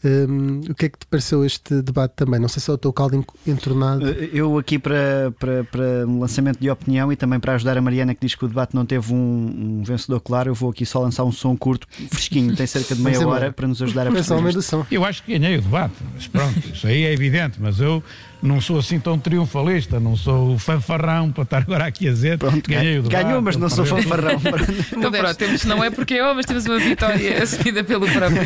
Um, 0.03 0.61
o 0.71 0.73
que 0.73 0.85
é 0.85 0.89
que 0.89 0.97
te 0.97 1.05
pareceu 1.05 1.45
este 1.45 1.79
debate 1.81 2.13
também? 2.15 2.39
Não 2.39 2.47
sei 2.47 2.59
se 2.59 2.71
é 2.71 2.73
o 2.73 2.77
teu 2.77 2.91
caldo 2.91 3.23
entornado. 3.45 4.09
Eh, 4.09 4.29
eu 4.33 4.57
aqui 4.57 4.79
para, 4.79 5.31
para, 5.39 5.63
para 5.63 6.07
um 6.07 6.19
lançamento 6.19 6.59
de 6.59 6.71
opinião 6.71 7.11
e 7.11 7.15
também 7.15 7.39
para 7.39 7.53
ajudar 7.53 7.77
a 7.77 7.81
Mariana 7.81 8.15
que 8.15 8.25
diz 8.25 8.33
que 8.33 8.43
o 8.43 8.47
debate 8.47 8.75
não 8.75 8.83
teve 8.83 9.13
um, 9.13 9.17
um 9.17 9.83
vencedor 9.83 10.19
claro, 10.19 10.49
eu 10.49 10.55
vou 10.55 10.71
aqui 10.71 10.87
só 10.87 10.99
lançar 10.99 11.23
um 11.23 11.31
som 11.31 11.55
curto, 11.55 11.87
fresquinho, 12.09 12.55
tem 12.55 12.65
cerca 12.65 12.95
de 12.95 13.01
meia 13.01 13.27
hora 13.27 13.53
para 13.53 13.67
nos 13.67 13.79
ajudar 13.79 14.07
a 14.07 14.11
perceber. 14.11 14.41
Eu 14.89 15.05
acho 15.05 15.21
que 15.21 15.37
ganhei 15.37 15.57
o 15.59 15.61
debate, 15.61 15.93
mas 16.15 16.27
pronto, 16.27 16.59
isso 16.73 16.87
aí 16.87 17.03
é 17.03 17.13
evidente, 17.13 17.59
mas 17.61 17.79
eu 17.79 18.03
não 18.41 18.59
sou 18.59 18.79
assim 18.79 18.99
tão 18.99 19.19
triunfalista, 19.19 19.99
não 19.99 20.15
sou 20.15 20.57
fanfarrão 20.57 21.31
para 21.31 21.43
estar 21.43 21.57
agora 21.59 21.85
aqui 21.85 22.07
a 22.07 22.11
dizer. 22.11 22.37
Pronto, 22.37 22.67
ganhei 22.67 22.97
o 22.97 23.03
debate, 23.03 23.23
ganhou, 23.23 23.41
mas 23.41 23.55
não 23.55 23.69
sou 23.69 23.85
fanfarrão. 23.85 24.41
então 24.97 25.11
pronto, 25.11 25.35
temos, 25.35 25.63
não 25.65 25.83
é 25.83 25.91
porque 25.91 26.15
eu, 26.15 26.33
mas 26.33 26.45
temos 26.45 26.65
uma 26.65 26.79
vitória 26.79 27.37
assumida 27.43 27.83
pelo 27.83 28.07
próprio. 28.07 28.41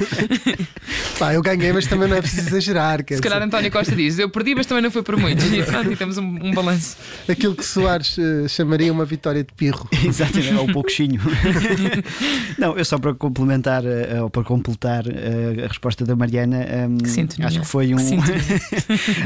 Pá, 1.17 1.33
eu 1.33 1.41
ganhei, 1.41 1.71
mas 1.71 1.87
também 1.87 2.09
não 2.09 2.17
é 2.17 2.21
preciso 2.21 2.49
exagerar. 2.49 2.99
Se 3.07 3.21
calhar 3.21 3.41
António 3.41 3.71
Costa 3.71 3.95
diz, 3.95 4.19
eu 4.19 4.29
perdi, 4.29 4.53
mas 4.53 4.65
também 4.65 4.83
não 4.83 4.91
foi 4.91 5.01
por 5.01 5.15
muito. 5.15 5.45
E 5.45 5.63
pronto, 5.63 5.91
e 5.91 5.95
temos 5.95 6.17
um, 6.17 6.25
um 6.25 6.53
balanço. 6.53 6.97
Aquilo 7.29 7.55
que 7.55 7.63
Soares 7.63 8.17
uh, 8.17 8.49
chamaria 8.49 8.91
uma 8.91 9.05
vitória 9.05 9.43
de 9.43 9.53
pirro. 9.53 9.87
Exatamente, 10.03 10.55
ou 10.55 10.65
um 10.65 10.73
pouquinho. 10.73 11.21
não, 12.57 12.77
eu 12.77 12.83
só 12.83 12.97
para 12.97 13.13
complementar, 13.13 13.83
uh, 13.83 14.23
ou 14.23 14.29
para 14.29 14.43
completar 14.43 15.05
uh, 15.05 15.63
a 15.63 15.67
resposta 15.67 16.03
da 16.03 16.15
Mariana, 16.15 16.65
um, 16.89 17.45
acho 17.45 17.59
que 17.61 17.65
foi 17.65 17.93
um. 17.93 18.19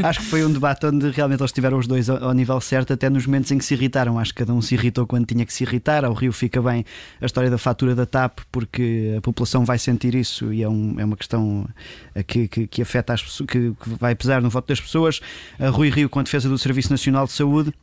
acho 0.03 0.19
que 0.19 0.25
foi 0.25 0.45
um 0.45 0.58
debate 0.59 0.85
onde 0.85 1.09
realmente 1.09 1.41
eles 1.41 1.49
estiveram 1.49 1.77
os 1.77 1.87
dois 1.87 2.09
ao, 2.09 2.23
ao, 2.23 2.33
nível 2.33 2.59
certo, 2.61 2.93
até 2.93 3.09
nos 3.09 3.25
momentos 3.25 3.51
em 3.51 3.57
que 3.57 3.65
se 3.65 3.73
irritaram. 3.73 4.19
Acho 4.19 4.33
que 4.33 4.39
cada 4.39 4.53
um 4.53 4.61
se 4.61 4.75
irritou 4.75 5.07
quando 5.07 5.25
tinha 5.25 5.45
que 5.45 5.53
se 5.53 5.63
irritar. 5.63 6.05
Ao 6.05 6.13
Rio 6.13 6.31
fica 6.31 6.61
bem 6.61 6.85
a 7.21 7.25
história 7.25 7.49
da 7.49 7.57
fatura 7.57 7.95
da 7.95 8.05
TAP, 8.05 8.39
porque 8.51 9.15
a 9.17 9.21
população 9.21 9.65
vai 9.65 9.79
sentir 9.79 10.15
isso 10.15 10.53
e 10.53 10.61
é, 10.61 10.69
um, 10.69 10.99
é 10.99 11.05
uma 11.05 11.17
questão 11.17 11.67
eh, 12.13 12.23
que, 12.23 12.47
que, 12.47 12.67
que 12.67 12.81
afeta 12.81 13.13
as 13.13 13.23
pessoas, 13.23 13.49
que, 13.49 13.71
que 13.71 13.89
vai 13.99 14.13
pesar 14.15 14.41
no 14.41 14.49
voto 14.49 14.67
das 14.67 14.79
pessoas. 14.79 15.19
A 15.57 15.69
Rui 15.69 15.89
Rio 15.89 16.09
com 16.09 16.19
a 16.19 16.23
defesa 16.23 16.49
do 16.49 16.57
Serviço 16.57 16.91
Nacional 16.91 17.25
de 17.25 17.31
Saúde 17.31 17.73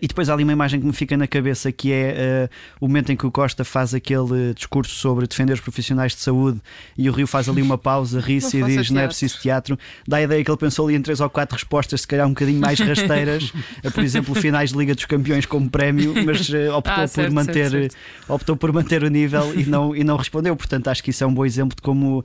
E 0.00 0.06
depois 0.06 0.28
há 0.28 0.34
ali 0.34 0.44
uma 0.44 0.52
imagem 0.52 0.78
que 0.78 0.86
me 0.86 0.92
fica 0.92 1.16
na 1.16 1.26
cabeça 1.26 1.72
que 1.72 1.92
é 1.92 2.48
uh, 2.48 2.84
o 2.84 2.86
momento 2.86 3.10
em 3.10 3.16
que 3.16 3.26
o 3.26 3.32
Costa 3.32 3.64
faz 3.64 3.92
aquele 3.92 4.54
discurso 4.54 4.94
sobre 4.94 5.26
defender 5.26 5.54
os 5.54 5.60
profissionais 5.60 6.12
de 6.12 6.20
saúde 6.20 6.60
e 6.96 7.10
o 7.10 7.12
Rio 7.12 7.26
faz 7.26 7.48
ali 7.48 7.60
uma 7.60 7.76
pausa, 7.76 8.20
ri-se 8.22 8.58
e 8.58 8.62
diz 8.62 8.90
não 8.90 9.00
é 9.00 9.06
preciso 9.08 9.40
teatro. 9.40 9.76
Dá 10.06 10.18
a 10.18 10.22
ideia 10.22 10.44
que 10.44 10.48
ele 10.48 10.56
pensou 10.56 10.86
ali 10.86 10.96
em 10.96 11.02
três 11.02 11.20
ou 11.20 11.28
quatro 11.28 11.56
respostas, 11.56 12.02
se 12.02 12.06
calhar 12.06 12.26
um 12.26 12.30
bocadinho 12.30 12.60
mais 12.60 12.78
rasteiras, 12.78 13.52
por 13.92 14.04
exemplo, 14.04 14.36
finais 14.36 14.70
de 14.70 14.78
Liga 14.78 14.94
dos 14.94 15.04
Campeões 15.04 15.46
como 15.46 15.68
prémio, 15.68 16.14
mas 16.24 16.48
uh, 16.48 16.76
optou, 16.76 16.94
ah, 16.94 17.08
certo, 17.08 17.26
por 17.26 17.34
manter, 17.34 17.70
certo, 17.70 17.92
certo. 17.92 17.96
optou 18.28 18.56
por 18.56 18.72
manter 18.72 19.02
o 19.02 19.08
nível 19.08 19.52
e 19.58 19.64
não, 19.64 19.96
e 19.96 20.04
não 20.04 20.16
respondeu. 20.16 20.54
Portanto, 20.54 20.86
acho 20.86 21.02
que 21.02 21.10
isso 21.10 21.24
é 21.24 21.26
um 21.26 21.34
bom 21.34 21.44
exemplo 21.44 21.74
de 21.74 21.82
como 21.82 22.20
uh, 22.20 22.24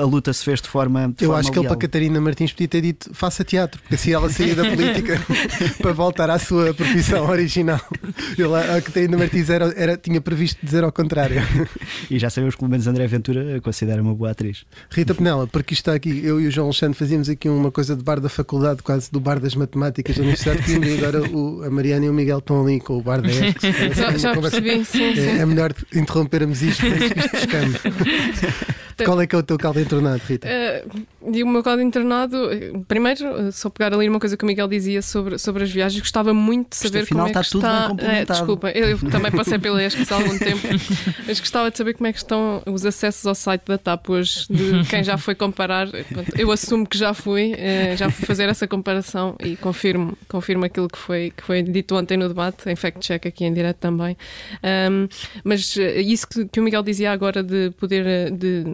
a 0.00 0.04
luta 0.04 0.34
se 0.34 0.44
fez 0.44 0.60
de 0.60 0.68
forma. 0.68 1.08
De 1.08 1.24
Eu 1.24 1.28
forma 1.28 1.40
acho 1.40 1.50
que 1.50 1.58
leal. 1.58 1.64
ele 1.64 1.68
para 1.68 1.80
Catarina 1.80 2.20
Martins 2.20 2.52
podia 2.52 2.68
ter 2.68 2.82
dito 2.82 3.10
faça 3.14 3.42
teatro, 3.42 3.80
porque 3.80 3.94
assim 3.94 4.12
ela 4.12 4.28
saía 4.28 4.54
da 4.54 4.64
política 4.68 5.18
para 5.80 5.92
voltar 5.92 6.28
à 6.28 6.38
sua 6.38 6.73
profissão 6.74 7.26
original. 7.30 7.80
Ele, 8.36 8.54
a 8.54 8.80
Catarina 8.80 9.16
Martins 9.16 9.50
era, 9.50 9.72
era, 9.76 9.96
tinha 9.96 10.20
previsto 10.20 10.58
dizer 10.62 10.84
ao 10.84 10.92
contrário. 10.92 11.42
E 12.10 12.18
já 12.18 12.28
sabemos 12.28 12.54
que 12.54 12.60
pelo 12.60 12.70
menos 12.70 12.86
André 12.86 13.06
Ventura 13.06 13.60
considera 13.60 14.02
uma 14.02 14.14
boa 14.14 14.30
atriz. 14.30 14.64
Rita 14.90 15.14
Penela, 15.14 15.46
porque 15.46 15.74
isto 15.74 15.82
está 15.82 15.94
aqui, 15.94 16.24
eu 16.24 16.40
e 16.40 16.46
o 16.46 16.50
João 16.50 16.66
Alexandre 16.66 16.96
fazíamos 16.98 17.28
aqui 17.28 17.48
uma 17.48 17.70
coisa 17.70 17.96
de 17.96 18.02
bar 18.02 18.20
da 18.20 18.28
faculdade, 18.28 18.82
quase 18.82 19.10
do 19.10 19.18
bar 19.18 19.40
das 19.40 19.54
matemáticas 19.54 20.16
da 20.16 20.22
Universidade 20.22 20.62
e 20.70 20.98
agora 20.98 21.22
o, 21.30 21.62
a 21.64 21.70
Mariana 21.70 22.06
e 22.06 22.08
o 22.08 22.12
Miguel 22.12 22.38
estão 22.38 22.62
ali 22.62 22.80
com 22.80 22.98
o 22.98 23.02
bar 23.02 23.22
da 23.22 23.28
ESC. 23.28 23.94
Já, 23.94 24.16
já 24.16 24.34
percebi, 24.34 24.84
sim, 24.84 25.04
é, 25.04 25.14
sim. 25.14 25.38
é 25.38 25.46
melhor 25.46 25.72
interrompermos 25.94 26.62
isto 26.62 26.84
antes 26.86 27.12
que 27.12 27.36
isto 27.36 27.48
Qual 29.02 29.20
é 29.20 29.26
que 29.26 29.34
é 29.34 29.38
o 29.38 29.42
teu 29.42 29.58
caldo 29.58 29.80
entornado, 29.80 30.22
Rita? 30.26 30.46
Uh, 30.46 31.34
e 31.34 31.42
o 31.42 31.48
meu 31.48 31.62
caldo 31.62 31.82
entornado, 31.82 32.38
primeiro, 32.86 33.50
só 33.50 33.70
pegar 33.70 33.94
ali 33.94 34.08
uma 34.08 34.20
coisa 34.20 34.36
que 34.36 34.44
o 34.44 34.46
Miguel 34.46 34.68
dizia 34.68 35.00
sobre, 35.00 35.38
sobre 35.38 35.64
as 35.64 35.70
viagens, 35.70 36.00
gostava 36.00 36.34
muito 36.34 36.70
de 36.70 36.76
saber 36.76 37.06
como 37.08 37.26
é 37.26 37.32
que 37.32 37.38
está. 37.38 37.90
É, 37.98 38.24
desculpa, 38.24 38.70
eu, 38.70 38.98
também 39.10 39.32
passei 39.32 39.58
pela 39.58 39.82
ESC 39.82 40.12
há 40.12 40.16
algum 40.16 40.38
tempo, 40.38 40.60
mas 41.26 41.40
gostava 41.40 41.70
de 41.70 41.78
saber 41.78 41.94
como 41.94 42.06
é 42.06 42.12
que 42.12 42.18
estão 42.18 42.62
os 42.66 42.84
acessos 42.84 43.26
ao 43.26 43.34
site 43.34 43.62
da 43.66 43.78
TAP 43.78 44.10
hoje, 44.10 44.46
de 44.50 44.84
quem 44.88 45.02
já 45.02 45.16
foi 45.16 45.34
comparar. 45.34 45.88
Eu 46.36 46.52
assumo 46.52 46.86
que 46.86 46.98
já 46.98 47.14
fui, 47.14 47.54
já 47.96 48.10
fui 48.10 48.26
fazer 48.26 48.48
essa 48.48 48.68
comparação 48.68 49.36
e 49.42 49.56
confirmo, 49.56 50.16
confirmo 50.28 50.64
aquilo 50.64 50.88
que 50.88 50.98
foi, 50.98 51.32
que 51.34 51.42
foi 51.42 51.62
dito 51.62 51.96
ontem 51.96 52.16
no 52.16 52.28
debate, 52.28 52.68
em 52.68 52.76
fact-check 52.76 53.26
aqui 53.26 53.44
em 53.44 53.52
direto 53.52 53.78
também. 53.78 54.16
Um, 54.62 55.08
mas 55.42 55.76
isso 55.76 56.28
que, 56.28 56.46
que, 56.46 56.60
o 56.60 56.62
Miguel 56.62 56.82
dizia 56.82 57.12
agora 57.12 57.42
de 57.42 57.70
poder. 57.78 58.30
De, 58.30 58.64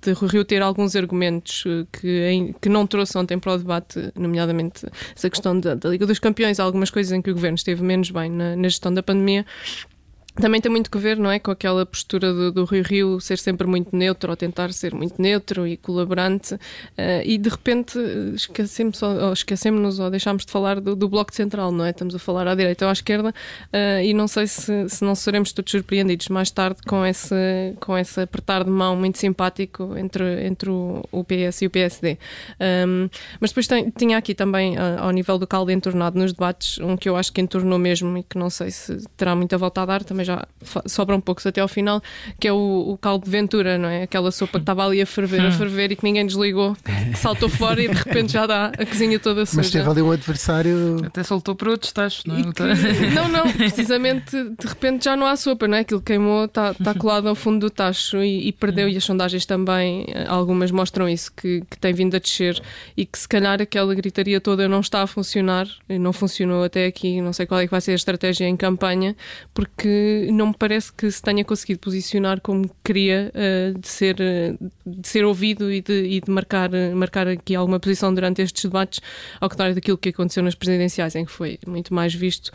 de 0.00 0.12
Rio 0.12 0.44
ter 0.44 0.62
alguns 0.62 0.96
argumentos 0.96 1.64
eh, 1.66 1.86
que, 1.92 2.54
que 2.60 2.68
não 2.68 2.86
trouxe 2.86 3.16
ontem 3.18 3.38
para 3.38 3.54
o 3.54 3.58
debate, 3.58 4.12
nomeadamente 4.14 4.86
essa 5.14 5.28
questão 5.28 5.58
da, 5.58 5.74
da 5.74 5.88
Liga 5.88 6.06
dos 6.06 6.18
Campeões, 6.18 6.60
algumas 6.60 6.90
coisas 6.90 7.12
em 7.12 7.22
que 7.22 7.30
o 7.30 7.34
governo 7.34 7.56
esteve 7.56 7.82
menos 7.82 8.10
bem 8.10 8.30
na, 8.30 8.56
na 8.56 8.64
gestão 8.64 8.92
da 8.92 9.02
pandemia 9.02 9.44
também 10.34 10.60
tem 10.60 10.70
muito 10.70 10.90
que 10.90 10.96
ver, 10.98 11.18
não 11.18 11.30
é, 11.30 11.38
com 11.38 11.50
aquela 11.50 11.84
postura 11.84 12.32
do, 12.32 12.50
do 12.50 12.64
Rio 12.64 12.82
Rio 12.82 13.20
ser 13.20 13.38
sempre 13.38 13.66
muito 13.66 13.94
neutro 13.94 14.30
ou 14.30 14.36
tentar 14.36 14.72
ser 14.72 14.94
muito 14.94 15.20
neutro 15.20 15.66
e 15.66 15.76
colaborante 15.76 16.54
uh, 16.54 16.58
e 17.24 17.36
de 17.36 17.50
repente 17.50 17.98
esquecemos 18.34 19.02
ou, 19.02 19.32
esquecemos 19.32 19.98
ou 19.98 20.10
deixámos 20.10 20.46
de 20.46 20.52
falar 20.52 20.80
do, 20.80 20.96
do, 20.96 21.08
Bloco 21.08 21.34
Central, 21.34 21.70
não 21.70 21.84
é? 21.84 21.90
Estamos 21.90 22.14
a 22.14 22.18
falar 22.18 22.48
à 22.48 22.54
direita 22.54 22.86
ou 22.86 22.88
à 22.88 22.92
esquerda 22.92 23.28
uh, 23.28 24.02
e 24.02 24.14
não 24.14 24.26
sei 24.26 24.46
se, 24.46 24.88
se 24.88 25.04
não 25.04 25.14
seremos 25.14 25.52
todos 25.52 25.70
surpreendidos 25.70 26.28
mais 26.28 26.50
tarde 26.50 26.80
com 26.86 27.04
esse, 27.04 27.34
com 27.78 27.96
esse 27.98 28.20
apertar 28.20 28.64
de 28.64 28.70
mão 28.70 28.96
muito 28.96 29.18
simpático 29.18 29.96
entre, 29.98 30.46
entre 30.46 30.70
o, 30.70 31.02
o 31.12 31.22
PS 31.24 31.62
e 31.62 31.66
o 31.66 31.70
PSD. 31.70 32.16
Um, 32.58 33.10
mas 33.38 33.50
depois 33.50 33.66
tem, 33.66 33.90
tinha 33.90 34.16
aqui 34.16 34.34
também, 34.34 34.78
uh, 34.78 34.98
ao 34.98 35.10
nível 35.10 35.38
do 35.38 35.46
caldo 35.46 35.70
entornado 35.70 36.18
nos 36.18 36.32
debates, 36.32 36.78
um 36.78 36.96
que 36.96 37.08
eu 37.08 37.16
acho 37.16 37.30
que 37.30 37.40
entornou 37.42 37.78
mesmo 37.78 38.16
e 38.16 38.22
que 38.22 38.38
não 38.38 38.48
sei 38.48 38.70
se 38.70 38.96
terá 39.14 39.36
muita 39.36 39.58
volta 39.58 39.82
a 39.82 39.86
dar 39.86 40.04
também 40.04 40.21
também 40.22 40.24
já 40.24 40.46
sobram 40.86 41.20
poucos 41.20 41.46
até 41.46 41.60
ao 41.60 41.68
final, 41.68 42.02
que 42.40 42.48
é 42.48 42.52
o, 42.52 42.92
o 42.92 42.98
caldo 42.98 43.24
de 43.24 43.30
Ventura, 43.30 43.76
não 43.76 43.88
é? 43.88 44.04
Aquela 44.04 44.30
sopa 44.30 44.58
que 44.58 44.62
estava 44.62 44.86
ali 44.86 45.02
a 45.02 45.06
ferver, 45.06 45.40
a 45.40 45.48
hum. 45.48 45.52
ferver 45.52 45.92
e 45.92 45.96
que 45.96 46.04
ninguém 46.04 46.26
desligou, 46.26 46.76
que 47.12 47.18
saltou 47.18 47.48
fora 47.48 47.82
e 47.82 47.88
de 47.88 47.94
repente 47.94 48.32
já 48.32 48.46
dá 48.46 48.66
a 48.66 48.86
cozinha 48.86 49.18
toda 49.18 49.44
suja. 49.44 49.58
Mas 49.58 49.70
teve 49.70 49.88
ali 49.88 50.02
um 50.02 50.10
adversário. 50.10 50.98
Até 51.04 51.22
soltou 51.22 51.54
para 51.54 51.70
outros 51.70 51.92
tachos, 51.92 52.24
não 52.24 52.36
é? 52.36 52.42
Que... 52.52 52.62
não, 53.14 53.28
não, 53.28 53.52
precisamente 53.52 54.36
de 54.36 54.66
repente 54.66 55.04
já 55.04 55.16
não 55.16 55.26
há 55.26 55.36
sopa, 55.36 55.66
não 55.66 55.76
é? 55.76 55.80
Aquilo 55.80 56.00
queimou, 56.00 56.44
está 56.44 56.74
tá 56.74 56.94
colado 56.94 57.28
ao 57.28 57.34
fundo 57.34 57.60
do 57.60 57.70
tacho 57.70 58.22
e, 58.22 58.48
e, 58.48 58.52
perdeu, 58.52 58.88
e 58.88 58.96
as 58.96 59.04
sondagens 59.04 59.44
também, 59.44 60.06
algumas 60.28 60.70
mostram 60.70 61.08
isso, 61.08 61.32
que, 61.32 61.62
que 61.68 61.78
tem 61.78 61.92
vindo 61.92 62.14
a 62.14 62.18
descer 62.18 62.60
e 62.96 63.04
que 63.04 63.18
se 63.18 63.28
calhar 63.28 63.60
aquela 63.60 63.94
gritaria 63.94 64.40
toda 64.40 64.68
não 64.68 64.80
está 64.80 65.02
a 65.02 65.06
funcionar, 65.06 65.66
não 65.88 66.12
funcionou 66.12 66.64
até 66.64 66.86
aqui, 66.86 67.20
não 67.20 67.32
sei 67.32 67.46
qual 67.46 67.60
é 67.60 67.64
que 67.64 67.70
vai 67.70 67.80
ser 67.80 67.92
a 67.92 67.94
estratégia 67.94 68.46
em 68.46 68.56
campanha, 68.56 69.16
porque 69.54 70.11
não 70.32 70.48
me 70.48 70.54
parece 70.58 70.92
que 70.92 71.10
se 71.10 71.22
tenha 71.22 71.44
conseguido 71.44 71.80
posicionar 71.80 72.40
como 72.40 72.70
queria 72.84 73.32
uh, 73.34 73.78
de, 73.78 73.88
ser, 73.88 74.16
uh, 74.20 74.70
de 74.86 75.08
ser 75.08 75.24
ouvido 75.24 75.72
e 75.72 75.80
de, 75.80 76.04
e 76.04 76.20
de 76.20 76.30
marcar, 76.30 76.70
uh, 76.70 76.96
marcar 76.96 77.28
aqui 77.28 77.54
alguma 77.54 77.78
posição 77.80 78.12
durante 78.14 78.42
estes 78.42 78.64
debates, 78.64 79.00
ao 79.40 79.48
contrário 79.48 79.74
daquilo 79.74 79.98
que 79.98 80.10
aconteceu 80.10 80.42
nas 80.42 80.54
presidenciais, 80.54 81.14
em 81.14 81.24
que 81.24 81.32
foi 81.32 81.58
muito 81.66 81.94
mais 81.94 82.14
visto. 82.14 82.50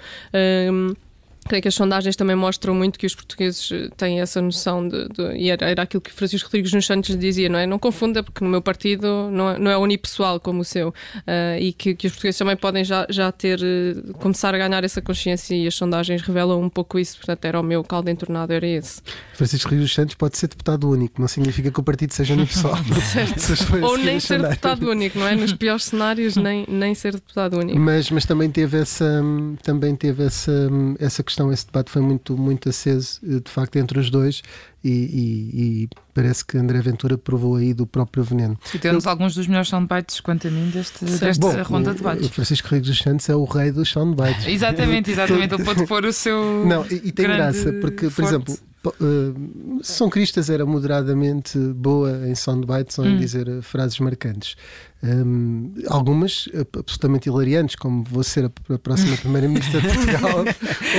Creio 1.48 1.62
que 1.62 1.68
as 1.68 1.76
sondagens 1.76 2.16
também 2.16 2.36
mostram 2.36 2.74
muito 2.76 3.00
que 3.00 3.06
os 3.06 3.16
portugueses 3.16 3.72
eh, 3.72 3.90
têm 3.96 4.20
essa 4.20 4.42
noção 4.42 4.88
de, 4.88 5.08
de 5.10 5.38
e 5.38 5.50
era, 5.50 5.70
era, 5.70 5.82
aquilo 5.84 6.02
que 6.02 6.12
Francisco 6.12 6.48
Rodrigues 6.48 6.74
nos 6.74 6.86
Santos 6.86 7.18
dizia, 7.18 7.50
não 7.50 7.60
é? 7.60 7.66
Não 7.66 7.80
confunda, 7.80 8.24
porque 8.24 8.44
no 8.44 8.50
meu 8.50 8.62
partido 8.62 9.30
não 9.32 9.50
é, 9.50 9.60
não 9.60 9.72
é 9.72 9.78
unipessoal 9.78 10.40
como 10.40 10.62
o 10.62 10.66
seu, 10.66 10.90
uh, 10.90 11.60
e 11.60 11.74
que, 11.74 11.96
que, 11.96 12.08
os 12.08 12.14
portugueses 12.14 12.38
também 12.38 12.56
podem 12.56 12.84
já, 12.84 13.06
já 13.10 13.32
ter, 13.32 13.60
uh, 13.60 14.14
começar 14.16 14.54
a 14.54 14.58
ganhar 14.58 14.84
essa 14.84 15.02
consciência 15.02 15.56
e 15.56 15.68
as 15.68 15.76
sondagens 15.76 16.22
revelam 16.22 16.62
um 16.62 16.70
pouco 16.70 17.00
isso, 17.00 17.18
portanto 17.18 17.46
era 17.46 17.60
o 17.60 17.64
meu 17.64 17.84
caldo 17.84 18.10
entornado, 18.10 18.52
era 18.52 18.68
esse. 18.68 19.02
Francisco 19.34 19.70
Rodrigues 19.70 19.94
Santos 19.94 20.16
pode 20.16 20.38
ser 20.38 20.48
deputado 20.48 20.90
único, 20.90 21.22
não 21.22 21.28
significa 21.28 21.72
que 21.72 21.80
o 21.80 21.84
partido 21.84 22.14
seja 22.14 22.34
unipessoal. 22.34 22.76
Ou 23.84 23.98
nem 23.98 24.20
ser 24.20 24.42
deputado 24.42 24.90
único, 24.90 25.20
não 25.20 25.28
é? 25.28 25.36
Nos 25.36 25.54
piores 25.54 25.86
cenários, 25.86 26.36
nem, 26.36 26.66
nem 26.68 26.94
ser 26.94 27.14
deputado 27.14 27.58
único. 27.58 27.80
Mas, 27.80 28.10
mas 28.10 28.26
também 28.26 28.50
teve 28.50 28.78
essa, 28.80 29.22
também 29.64 29.96
teve 29.96 30.24
essa, 30.24 30.70
essa 31.00 31.24
questão 31.24 31.37
questão, 31.38 31.52
esse 31.52 31.66
debate 31.68 31.92
foi 31.92 32.02
muito, 32.02 32.36
muito 32.36 32.70
aceso, 32.70 33.20
eh, 33.24 33.40
de 33.40 33.52
facto, 33.52 33.76
entre 33.78 34.00
os 34.00 34.10
dois, 34.10 34.42
e, 34.84 34.90
e, 34.90 35.84
e 35.84 35.90
parece 36.14 36.44
que 36.44 36.58
André 36.58 36.82
Ventura 36.82 37.18
provou 37.18 37.56
aí 37.56 37.74
do 37.74 37.86
próprio 37.86 38.24
veneno. 38.24 38.58
E 38.74 38.80
temos 38.80 39.06
Eu... 39.06 39.12
alguns 39.12 39.36
dos 39.36 39.48
melhores 39.48 39.70
soundbites, 39.70 40.20
quanto 40.20 40.48
a 40.48 40.52
mim, 40.52 40.70
deste, 40.70 41.06
desta 41.06 41.40
Bom, 41.40 41.62
ronda 41.64 41.92
de 41.92 41.98
debates. 41.98 42.28
O 42.28 42.30
Francisco 42.30 42.68
Rodrigues 42.68 42.90
dos 42.90 43.00
Santos 43.00 43.30
é 43.30 43.36
o 43.36 43.46
rei 43.46 43.72
dos 43.72 43.90
soundbites. 43.90 44.46
exatamente, 44.48 45.12
exatamente. 45.12 45.54
Ele 45.54 45.64
pode 45.64 45.86
pôr 45.86 46.06
o 46.06 46.14
seu. 46.14 46.66
Não, 46.66 46.86
e, 46.88 46.96
e 47.06 47.12
tem 47.12 47.28
graça, 47.28 47.72
porque, 47.74 48.06
por 48.08 48.12
forte. 48.12 48.30
exemplo, 48.30 48.58
Uh, 49.02 49.80
São 49.84 50.10
Cristas 50.10 50.50
era 50.50 50.66
moderadamente 50.66 51.58
boa 51.60 52.26
em 52.26 52.34
soundbites 52.36 52.98
ou 52.98 53.06
em 53.06 53.16
hum. 53.16 53.18
dizer 53.18 53.50
uh, 53.50 53.62
frases 53.62 54.00
marcantes. 54.00 54.56
Um, 55.04 55.74
algumas 55.88 56.50
absolutamente 56.76 57.30
hilariantes, 57.30 57.76
como 57.76 58.04
vou 58.04 58.24
ser 58.24 58.46
a, 58.46 58.74
a 58.74 58.80
próxima 58.80 59.16
Primeira-Ministra 59.18 59.80
de 59.80 59.88
Portugal, 59.88 60.46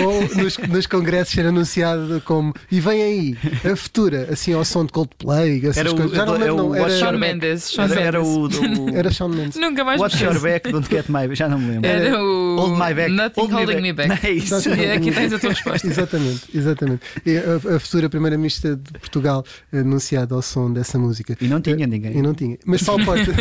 ou 0.05 0.37
nos, 0.37 0.57
nos, 0.57 0.87
congressos 0.87 1.35
ser 1.35 1.47
anunciado 1.47 2.23
como 2.25 2.55
e 2.71 2.81
vem 2.81 3.03
aí 3.03 3.39
a 3.71 3.75
futura, 3.75 4.29
assim 4.31 4.53
ao 4.53 4.65
som 4.65 4.85
de 4.85 4.93
Coldplay, 4.93 5.59
essas 5.59 5.79
era 5.79 5.91
coisas. 5.91 6.13
O, 6.13 6.15
Já 6.15 6.27
não 6.27 6.33
lembro, 6.35 6.57
não, 6.57 6.75
era, 6.77 6.91
Sean 6.91 7.19
Mendes. 7.19 7.65
Sean 7.65 7.85
era, 7.87 8.01
era, 8.01 8.23
o, 8.23 8.49
do, 8.49 8.89
era 8.97 9.11
Sean 9.11 9.29
Mendes. 9.29 9.57
Nunca 9.57 9.83
mais 9.83 10.01
What's 10.01 10.21
Your 10.21 10.41
Back, 10.41 10.71
Don't 10.71 10.89
Get 10.89 11.07
My 11.09 11.35
Já 11.35 11.49
não 11.49 11.59
me 11.59 11.73
lembro. 11.73 11.91
Era 11.91 12.23
o 12.23 12.57
Hold 12.57 12.73
My 12.75 12.95
Back. 12.95 13.11
Nothing 13.11 13.41
Hold 13.41 13.53
Holding 13.53 13.83
Me 13.83 13.93
Back. 13.93 14.09
É 14.79 14.93
aqui 14.95 15.11
tens 15.11 15.33
a 15.33 15.39
tua 15.39 15.51
resposta. 15.51 15.87
exatamente, 15.87 16.43
exatamente. 16.55 17.03
A, 17.67 17.77
a 17.77 17.81
futura 17.81 18.09
Primeira-Ministra 18.09 18.77
de 18.77 18.93
Portugal 18.93 19.45
anunciada 19.73 20.35
ao 20.35 20.43
som 20.43 20.73
dessa 20.73 20.99
música. 20.99 21.37
E 21.41 21.49
não 21.49 21.61
tinha 21.61 21.87
ninguém. 21.87 22.17
E 22.17 22.23
não 22.23 22.35
tinha. 22.35 22.57
Mas 22.65 22.83
Paulo 22.83 23.05
Portas 23.05 23.35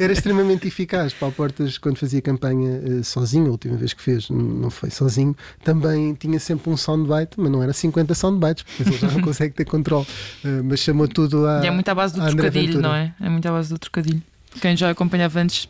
era 0.00 0.12
extremamente 0.12 0.66
eficaz. 0.66 1.12
Paulo 1.12 1.34
Portas, 1.34 1.78
quando 1.78 1.98
fazia 1.98 2.20
campanha 2.20 2.80
uh, 2.80 3.04
sozinho, 3.04 3.46
a 3.46 3.50
última 3.50 3.76
vez 3.76 3.92
que 3.92 4.02
fez, 4.02 4.28
não 4.30 4.70
foi 4.70 4.90
sozinho, 4.90 5.36
também 5.62 6.14
tinha 6.14 6.40
sempre 6.40 6.70
um 6.70 6.76
soundbite, 6.76 7.32
mas 7.36 7.50
não 7.50 7.62
era 7.62 7.72
50 7.72 8.14
soundbites, 8.14 8.64
porque 8.76 8.90
ele 8.90 8.98
já 8.98 9.10
não 9.10 9.20
consegue 9.22 9.54
ter 9.54 9.64
controle. 9.64 10.06
Uh, 10.44 10.62
mas 10.64 10.80
chamou 10.80 11.06
tudo 11.06 11.46
a. 11.46 11.62
E 11.64 11.66
é 11.66 11.70
muito 11.70 11.88
à 11.88 11.94
base 11.94 12.14
do 12.14 12.26
trocadilho, 12.26 12.80
não 12.80 12.94
é? 12.94 13.14
É 13.20 13.28
muito 13.28 13.46
à 13.46 13.52
base 13.52 13.68
do 13.68 13.78
trocadilho. 13.78 14.22
Quem 14.60 14.76
já 14.76 14.90
acompanhava 14.90 15.40
antes 15.40 15.68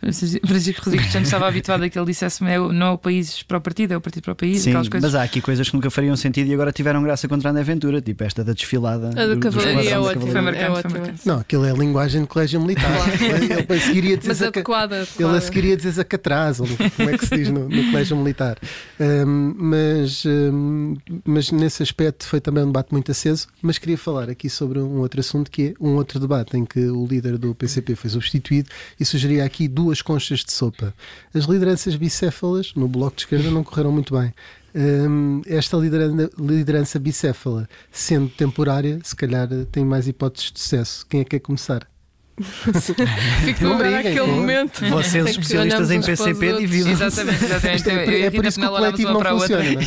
Francisco 0.00 0.84
Rodrigues 0.84 1.10
Santos 1.10 1.28
estava 1.28 1.48
habituado 1.48 1.82
a 1.82 1.88
que 1.88 1.98
ele 1.98 2.06
dissesse 2.06 2.44
é 2.44 2.58
não 2.58 2.86
é 2.86 2.90
o 2.90 2.98
país 2.98 3.42
para 3.42 3.58
o 3.58 3.60
partido, 3.60 3.92
é 3.92 3.96
o 3.96 4.00
partido 4.00 4.24
para 4.24 4.32
o 4.32 4.36
país. 4.36 4.62
Sim, 4.62 4.74
mas 5.00 5.14
há 5.14 5.22
aqui 5.22 5.40
coisas 5.40 5.68
que 5.68 5.74
nunca 5.74 5.90
fariam 5.90 6.14
sentido 6.16 6.48
e 6.48 6.54
agora 6.54 6.70
tiveram 6.70 7.02
graça 7.02 7.26
contra 7.26 7.48
a 7.48 7.50
André 7.50 7.62
Aventura, 7.62 8.00
tipo 8.00 8.22
esta 8.22 8.44
da 8.44 8.52
desfilada. 8.52 9.08
A 9.08 9.26
da 9.26 9.36
cavalaria 9.36 9.90
é 9.90 9.98
ótima. 9.98 10.26
Foi 10.26 10.40
marcante, 10.40 10.64
é 10.64 10.68
marcante. 10.68 11.26
Não, 11.26 11.38
aquilo 11.40 11.64
é 11.64 11.70
a 11.70 11.74
linguagem 11.74 12.22
de 12.22 12.26
colégio 12.28 12.60
militar. 12.60 12.90
ele, 13.20 13.52
ele 13.68 13.80
seguiria 13.80 14.16
dizer 14.16 14.28
mas 14.28 14.42
adequada, 14.42 15.06
ele 15.18 15.40
seguiria 15.40 15.76
dizer 15.76 16.00
acatraz, 16.00 16.60
ou 16.60 16.66
como 16.96 17.10
é 17.10 17.18
que 17.18 17.26
se 17.26 17.36
diz 17.36 17.48
no, 17.48 17.68
no 17.68 17.90
colégio 17.90 18.16
militar. 18.16 18.58
Um, 19.00 19.54
mas, 19.58 20.24
um, 20.26 20.96
mas 21.24 21.50
nesse 21.50 21.82
aspecto 21.82 22.26
foi 22.26 22.40
também 22.40 22.64
um 22.64 22.66
debate 22.66 22.92
muito 22.92 23.10
aceso. 23.10 23.48
Mas 23.62 23.78
queria 23.78 23.98
falar 23.98 24.28
aqui 24.28 24.48
sobre 24.48 24.78
um 24.78 24.98
outro 24.98 25.20
assunto 25.20 25.50
que 25.50 25.68
é 25.68 25.74
um 25.80 25.94
outro 25.94 26.20
debate 26.20 26.56
em 26.56 26.64
que 26.64 26.80
o 26.86 27.06
líder 27.06 27.38
do 27.38 27.54
PCP 27.54 27.94
foi 27.94 28.10
substituído 28.10 28.68
e 28.98 29.04
sugeria 29.04 29.44
aqui 29.44 29.68
duas 29.68 29.95
duas 29.96 30.02
conchas 30.02 30.40
de 30.40 30.52
sopa. 30.52 30.94
As 31.34 31.44
lideranças 31.44 31.96
bicéfalas 31.96 32.74
no 32.74 32.88
Bloco 32.88 33.16
de 33.16 33.22
Esquerda 33.22 33.50
não 33.50 33.64
correram 33.64 33.92
muito 33.92 34.16
bem. 34.18 34.32
Um, 34.74 35.40
esta 35.46 35.76
liderança, 35.76 36.30
liderança 36.38 36.98
bicéfala, 36.98 37.68
sendo 37.90 38.28
temporária, 38.28 39.00
se 39.02 39.16
calhar 39.16 39.48
tem 39.72 39.84
mais 39.84 40.06
hipóteses 40.06 40.52
de 40.52 40.60
sucesso. 40.60 41.06
Quem 41.06 41.20
é 41.20 41.24
que 41.24 41.30
quer 41.30 41.40
começar? 41.40 41.95
Fico 43.44 43.66
agora 43.66 43.98
aquele 44.00 44.26
momento. 44.26 44.84
Vocês, 44.90 45.30
especialistas 45.30 45.90
em 45.90 46.02
PCP, 46.02 46.58
dividem. 46.58 46.92
Exatamente, 46.92 47.44
exatamente. 47.44 47.90
É, 47.90 48.20
é 48.26 48.30
por 48.30 48.44
isso 48.44 48.60
que 48.60 48.66
o 48.66 48.68
coletivo 48.68 49.12
não 49.12 49.38
funciona. 49.38 49.64
Não 49.64 49.80
é? 49.80 49.84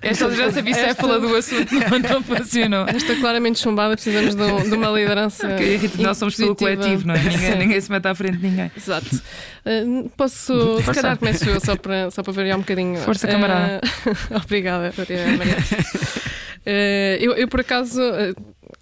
Esta 0.10 0.26
liderança 0.26 0.62
bicéfala 0.62 1.20
do 1.20 1.36
assunto 1.36 1.74
não, 1.74 1.98
não 1.98 2.22
funcionou. 2.22 2.86
Esta 2.88 3.14
claramente 3.16 3.58
chumbada, 3.58 3.94
precisamos 3.94 4.34
de, 4.34 4.70
de 4.70 4.74
uma 4.74 4.88
liderança. 4.88 5.48
Nós 5.98 6.16
somos 6.16 6.34
pelo 6.34 6.56
coletivo, 6.56 7.06
não 7.06 7.14
é? 7.14 7.22
Ninguém, 7.22 7.58
ninguém, 7.58 7.80
se 7.80 7.90
mete 7.90 8.06
à 8.06 8.14
frente 8.14 8.38
de 8.38 8.48
ninguém. 8.48 8.72
Exato. 8.74 9.14
Uh, 9.66 10.08
posso, 10.16 10.80
se 10.82 10.92
calhar 10.92 11.18
começo 11.18 11.48
eu 11.48 11.60
só 11.60 11.76
para, 11.76 12.10
só 12.10 12.22
para 12.22 12.32
variar 12.32 12.56
um 12.56 12.60
bocadinho. 12.60 12.96
Força, 13.00 13.28
camarada. 13.28 13.80
Uh, 14.06 14.36
obrigada, 14.42 14.94
Maria. 14.96 15.24
Uh, 16.66 17.20
eu, 17.20 17.32
eu, 17.34 17.48
por 17.48 17.60
acaso, 17.60 18.00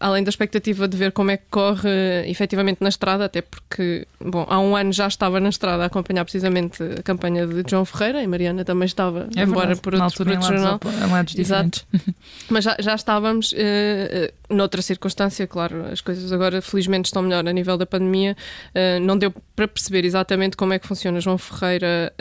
além 0.03 0.25
da 0.25 0.29
expectativa 0.29 0.89
de 0.89 0.97
ver 0.97 1.13
como 1.13 1.31
é 1.31 1.37
que 1.37 1.45
corre 1.49 1.89
uh, 1.89 2.29
efetivamente 2.29 2.79
na 2.81 2.89
estrada, 2.89 3.25
até 3.25 3.41
porque, 3.41 4.07
bom, 4.21 4.45
há 4.49 4.59
um 4.59 4.75
ano 4.77 4.93
já 4.93 5.07
estava 5.07 5.39
na 5.39 5.49
estrada 5.49 5.85
a 5.85 5.87
acompanhar 5.87 6.25
precisamente 6.25 6.83
a 6.83 7.03
campanha 7.03 7.47
de 7.47 7.63
João 7.71 7.85
Ferreira 7.85 8.23
e 8.23 8.27
Mariana 8.27 8.65
também 8.65 8.87
estava, 8.87 9.29
é 9.37 9.43
embora 9.43 9.69
verdade. 9.75 9.81
por 9.81 9.95
outro, 9.95 10.25
por 10.25 10.29
outro 10.29 10.49
jornal. 10.49 10.81
Lados 11.11 11.39
Exato. 11.39 11.87
Mas 12.51 12.65
já, 12.65 12.77
já 12.81 12.95
estávamos 12.95 13.53
uh, 13.53 13.57
uh, 13.57 14.55
noutra 14.55 14.83
circunstância, 14.83 15.47
claro, 15.47 15.87
as 15.87 16.01
coisas 16.01 16.33
agora 16.33 16.61
felizmente 16.61 17.07
estão 17.07 17.23
melhor 17.23 17.47
a 17.47 17.53
nível 17.53 17.79
da 17.79 17.87
pandemia. 17.87 18.37
Uh, 18.75 19.01
não 19.01 19.17
deu 19.17 19.33
para 19.55 19.69
perceber 19.69 20.05
exatamente 20.05 20.57
como 20.57 20.73
é 20.73 20.79
que 20.81 20.87
funciona 20.87 21.21
João 21.21 21.39
Ferreira 21.39 22.13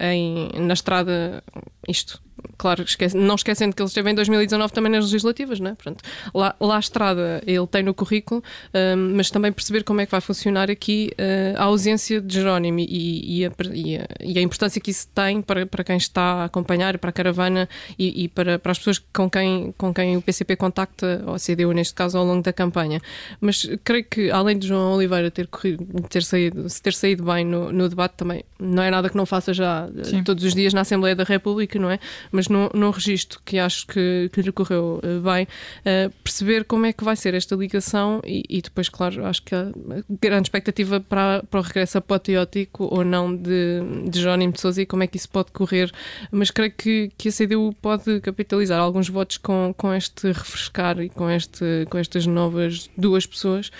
em, 0.00 0.50
na 0.60 0.72
estrada, 0.72 1.42
isto 1.86 2.20
claro, 2.56 2.82
esquece, 2.82 3.16
não 3.16 3.34
esquecendo 3.34 3.74
que 3.74 3.82
ele 3.82 3.88
esteve 3.88 4.10
em 4.10 4.14
2019 4.14 4.72
também 4.72 4.92
nas 4.92 5.04
legislativas, 5.04 5.60
não 5.60 5.70
é? 5.70 5.74
Portanto, 5.74 6.02
lá, 6.34 6.54
lá 6.60 6.76
a 6.76 6.80
estrada 6.80 7.42
ele 7.46 7.66
tem 7.66 7.82
no 7.82 7.94
currículo, 7.94 8.42
um, 8.74 9.16
mas 9.16 9.30
também 9.30 9.52
perceber 9.52 9.84
como 9.84 10.00
é 10.00 10.06
que 10.06 10.12
vai 10.12 10.20
funcionar 10.20 10.70
aqui 10.70 11.12
uh, 11.12 11.58
a 11.58 11.64
ausência 11.64 12.20
de 12.20 12.34
Jerónimo 12.34 12.80
e, 12.80 13.40
e, 13.40 13.46
a, 13.46 13.52
e, 13.72 13.96
a, 13.96 14.06
e, 14.20 14.38
a, 14.38 14.42
importância 14.42 14.80
que 14.80 14.90
isso 14.90 15.08
tem 15.14 15.42
para, 15.42 15.66
para 15.66 15.84
quem 15.84 15.96
está 15.96 16.22
a 16.22 16.44
acompanhar, 16.44 16.98
para 16.98 17.10
a 17.10 17.12
caravana 17.12 17.68
e, 17.98 18.28
para, 18.28 18.58
para 18.58 18.72
as 18.72 18.78
pessoas 18.78 18.98
com 19.12 19.28
quem, 19.28 19.74
com 19.76 19.92
quem 19.92 20.16
o 20.16 20.22
PCP 20.22 20.56
contacta, 20.56 21.22
ou 21.26 21.34
a 21.34 21.38
CDU 21.38 21.72
neste 21.72 21.94
caso, 21.94 22.18
ao 22.18 22.24
longo 22.24 22.42
da 22.42 22.52
campanha. 22.52 23.00
Mas 23.40 23.68
creio 23.84 24.04
que, 24.04 24.30
além 24.30 24.58
de 24.58 24.68
João 24.68 24.94
Oliveira 24.94 25.30
ter, 25.30 25.46
corrido, 25.46 25.84
ter, 26.08 26.22
saído, 26.22 26.66
ter 26.82 26.94
saído 26.94 27.24
bem 27.24 27.44
no, 27.44 27.72
no 27.72 27.88
debate, 27.88 28.14
também 28.16 28.44
não 28.58 28.82
é 28.82 28.90
nada 28.90 29.08
que 29.08 29.16
não 29.16 29.26
faça 29.26 29.52
já 29.52 29.88
Sim. 30.04 30.22
todos 30.22 30.44
os 30.44 30.54
dias 30.54 30.72
na 30.72 30.82
Assembleia 30.82 31.14
da 31.14 31.24
República, 31.24 31.78
não 31.78 31.90
é? 31.90 31.98
Mas 32.32 32.48
num, 32.48 32.68
num 32.74 32.90
registro 32.90 33.40
que 33.44 33.58
acho 33.58 33.86
que, 33.86 34.30
que 34.32 34.40
lhe 34.40 34.50
correu 34.50 35.00
eh, 35.02 35.18
bem, 35.18 35.44
uh, 35.44 36.10
perceber 36.24 36.64
como 36.64 36.86
é 36.86 36.92
que 36.92 37.04
vai 37.04 37.14
ser 37.14 37.34
esta 37.34 37.54
ligação 37.54 38.20
e, 38.24 38.42
e, 38.48 38.62
depois, 38.62 38.88
claro, 38.88 39.24
acho 39.26 39.42
que 39.42 39.54
a 39.54 39.70
grande 40.08 40.46
expectativa 40.48 41.00
para, 41.00 41.42
para 41.44 41.60
o 41.60 41.62
regresso 41.62 41.98
apoteótico 41.98 42.88
ou 42.90 43.04
não 43.04 43.34
de, 43.34 43.80
de 44.08 44.20
Jónimo 44.20 44.52
de 44.52 44.60
Sousa 44.60 44.82
e 44.82 44.86
como 44.86 45.02
é 45.02 45.06
que 45.06 45.16
isso 45.16 45.28
pode 45.28 45.52
correr, 45.52 45.92
mas 46.30 46.50
creio 46.50 46.72
que, 46.72 47.12
que 47.16 47.28
a 47.28 47.32
CDU 47.32 47.74
pode 47.80 48.20
capitalizar 48.20 48.80
alguns 48.80 49.08
votos 49.08 49.36
com, 49.36 49.74
com 49.76 49.92
este 49.92 50.28
refrescar 50.28 51.00
e 51.00 51.08
com, 51.08 51.30
este, 51.30 51.86
com 51.90 51.98
estas 51.98 52.26
novas 52.26 52.90
duas 52.96 53.26
pessoas, 53.26 53.70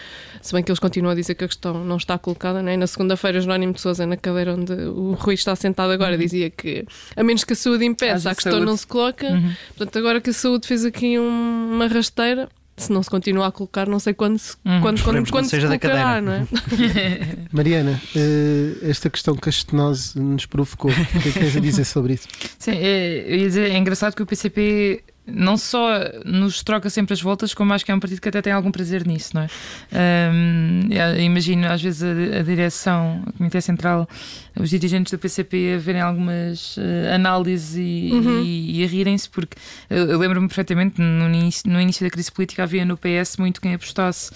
se 0.40 0.52
bem 0.52 0.62
que 0.62 0.70
eles 0.70 0.78
continuam 0.78 1.12
a 1.12 1.14
dizer 1.14 1.34
que 1.34 1.44
a 1.44 1.48
questão 1.48 1.84
não 1.84 1.96
está 1.96 2.18
colocada, 2.18 2.62
né? 2.62 2.76
na 2.76 2.86
segunda-feira 2.86 3.40
Jerónimo 3.40 3.72
de 3.72 3.80
Sousa 3.80 4.06
na 4.06 4.16
cadeira 4.16 4.54
onde 4.54 4.72
o 4.72 5.12
Rui 5.12 5.34
está 5.34 5.54
sentado 5.56 5.92
agora, 5.92 6.12
uhum. 6.12 6.18
dizia 6.18 6.50
que 6.50 6.84
a 7.16 7.22
menos 7.22 7.44
que 7.44 7.52
a 7.52 7.56
saúde 7.56 7.84
impeça, 7.84 8.30
a 8.30 8.34
questão 8.42 8.52
saúde. 8.52 8.66
não 8.66 8.76
se 8.76 8.86
coloca. 8.86 9.28
Uhum. 9.28 9.52
Portanto, 9.68 9.98
agora 9.98 10.20
que 10.20 10.30
a 10.30 10.32
saúde 10.32 10.66
fez 10.66 10.84
aqui 10.84 11.18
um, 11.18 11.70
uma 11.72 11.86
rasteira, 11.86 12.48
se 12.76 12.92
não 12.92 13.02
se 13.02 13.10
continua 13.10 13.46
a 13.46 13.52
colocar, 13.52 13.86
não 13.86 13.98
sei 13.98 14.14
quando, 14.14 14.40
uhum. 14.64 14.80
quando, 14.80 15.02
quando, 15.02 15.30
quando 15.30 15.48
se 15.48 15.60
colocará, 15.60 16.20
não 16.20 16.32
é? 16.32 16.46
Mariana, 17.52 18.00
eh, 18.16 18.76
esta 18.82 19.10
questão 19.10 19.36
que 19.36 19.48
a 19.48 19.50
estenose 19.50 20.18
nos 20.18 20.46
provocou, 20.46 20.90
o 20.90 20.94
que 20.94 21.28
é 21.28 21.32
que 21.32 21.38
tens 21.38 21.56
a 21.56 21.60
dizer 21.60 21.84
sobre 21.84 22.14
isso? 22.14 22.28
Sim, 22.58 22.72
é, 22.72 23.26
é 23.28 23.76
engraçado 23.76 24.14
que 24.14 24.22
o 24.22 24.26
PCP 24.26 25.04
não 25.26 25.56
só 25.56 25.88
nos 26.24 26.62
troca 26.62 26.90
sempre 26.90 27.14
as 27.14 27.22
voltas, 27.22 27.54
como 27.54 27.72
acho 27.72 27.84
que 27.84 27.92
é 27.92 27.94
um 27.94 28.00
partido 28.00 28.20
que 28.20 28.28
até 28.28 28.42
tem 28.42 28.52
algum 28.52 28.72
prazer 28.72 29.06
nisso, 29.06 29.30
não 29.34 29.42
é? 29.42 29.48
Um, 30.32 30.88
imagino 31.20 31.68
às 31.68 31.80
vezes 31.80 32.02
a, 32.02 32.38
a, 32.40 32.42
direção, 32.42 33.22
o 33.26 33.32
Comitê 33.34 33.60
Central, 33.60 34.08
os 34.58 34.68
dirigentes 34.68 35.12
do 35.12 35.18
PCP 35.18 35.74
a 35.74 35.78
verem 35.78 36.00
algumas 36.00 36.76
uh, 36.76 37.14
análises 37.14 37.76
e, 37.76 38.10
uhum. 38.12 38.42
e, 38.42 38.80
e 38.80 38.84
a 38.84 38.86
rirem-se, 38.86 39.30
porque 39.30 39.56
eu, 39.88 40.10
eu 40.10 40.18
lembro-me 40.18 40.48
perfeitamente 40.48 41.00
no 41.00 41.26
início, 41.26 41.70
no 41.70 41.80
início 41.80 42.04
da 42.04 42.10
crise 42.10 42.30
política 42.30 42.64
havia 42.64 42.84
no 42.84 42.96
PS 42.96 43.36
muito 43.38 43.60
quem 43.60 43.74
apostasse 43.74 44.32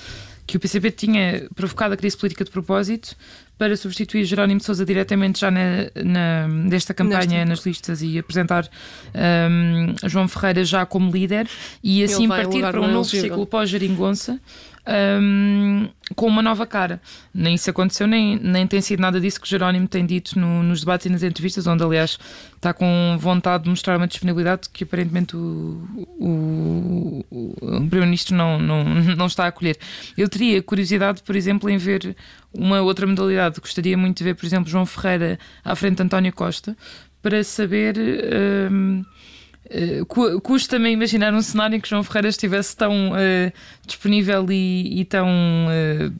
que 0.46 0.56
o 0.56 0.60
PCP 0.60 0.92
tinha 0.92 1.48
provocado 1.56 1.94
a 1.94 1.96
crise 1.96 2.16
política 2.16 2.44
de 2.44 2.50
propósito 2.50 3.16
para 3.58 3.76
substituir 3.76 4.24
Jerónimo 4.24 4.60
de 4.60 4.66
Sousa 4.66 4.84
diretamente 4.84 5.40
já 5.40 5.50
na, 5.50 5.90
na, 6.04 6.48
nesta 6.48 6.92
campanha 6.92 7.44
nas 7.44 7.64
listas 7.64 8.02
e 8.02 8.18
apresentar 8.18 8.68
um, 9.14 10.08
João 10.08 10.28
Ferreira 10.28 10.64
já 10.64 10.84
como 10.84 11.10
líder 11.10 11.48
e 11.82 12.02
assim 12.04 12.28
partir 12.28 12.60
para 12.60 12.80
um 12.80 12.88
novo 12.90 13.08
ciclo 13.08 13.46
pós-Jeringonça 13.46 14.38
um, 14.86 15.88
com 16.14 16.26
uma 16.26 16.42
nova 16.42 16.66
cara. 16.66 17.00
Nem 17.34 17.54
isso 17.54 17.68
aconteceu, 17.68 18.06
nem, 18.06 18.38
nem 18.38 18.66
tem 18.66 18.80
sido 18.80 19.00
nada 19.00 19.20
disso 19.20 19.40
que 19.40 19.48
Jerónimo 19.48 19.88
tem 19.88 20.06
dito 20.06 20.38
no, 20.38 20.62
nos 20.62 20.80
debates 20.80 21.06
e 21.06 21.10
nas 21.10 21.22
entrevistas, 21.22 21.66
onde, 21.66 21.82
aliás, 21.82 22.18
está 22.54 22.72
com 22.72 23.16
vontade 23.18 23.64
de 23.64 23.70
mostrar 23.70 23.96
uma 23.96 24.06
disponibilidade 24.06 24.68
que 24.70 24.84
aparentemente 24.84 25.36
o, 25.36 25.86
o, 26.18 27.24
o 27.30 27.50
Primeiro-Ministro 27.88 28.36
não, 28.36 28.58
não, 28.58 28.84
não 29.16 29.26
está 29.26 29.44
a 29.44 29.48
acolher. 29.48 29.76
Eu 30.16 30.28
teria 30.28 30.62
curiosidade, 30.62 31.22
por 31.22 31.34
exemplo, 31.34 31.68
em 31.68 31.76
ver 31.76 32.16
uma 32.52 32.80
outra 32.80 33.06
modalidade. 33.06 33.60
Gostaria 33.60 33.96
muito 33.96 34.18
de 34.18 34.24
ver, 34.24 34.34
por 34.34 34.46
exemplo, 34.46 34.70
João 34.70 34.86
Ferreira 34.86 35.38
à 35.64 35.74
frente 35.74 35.96
de 35.96 36.02
António 36.02 36.32
Costa, 36.32 36.76
para 37.20 37.42
saber. 37.42 37.96
Um, 38.70 39.04
Uh, 39.70 40.40
Custa-me 40.40 40.90
imaginar 40.90 41.34
um 41.34 41.42
cenário 41.42 41.76
em 41.76 41.80
que 41.80 41.88
João 41.88 42.02
Ferreira 42.02 42.28
estivesse 42.28 42.76
tão 42.76 43.12
uh, 43.12 43.52
disponível 43.86 44.46
e, 44.50 45.00
e 45.00 45.04
tão. 45.04 45.28
Uh, 45.68 46.12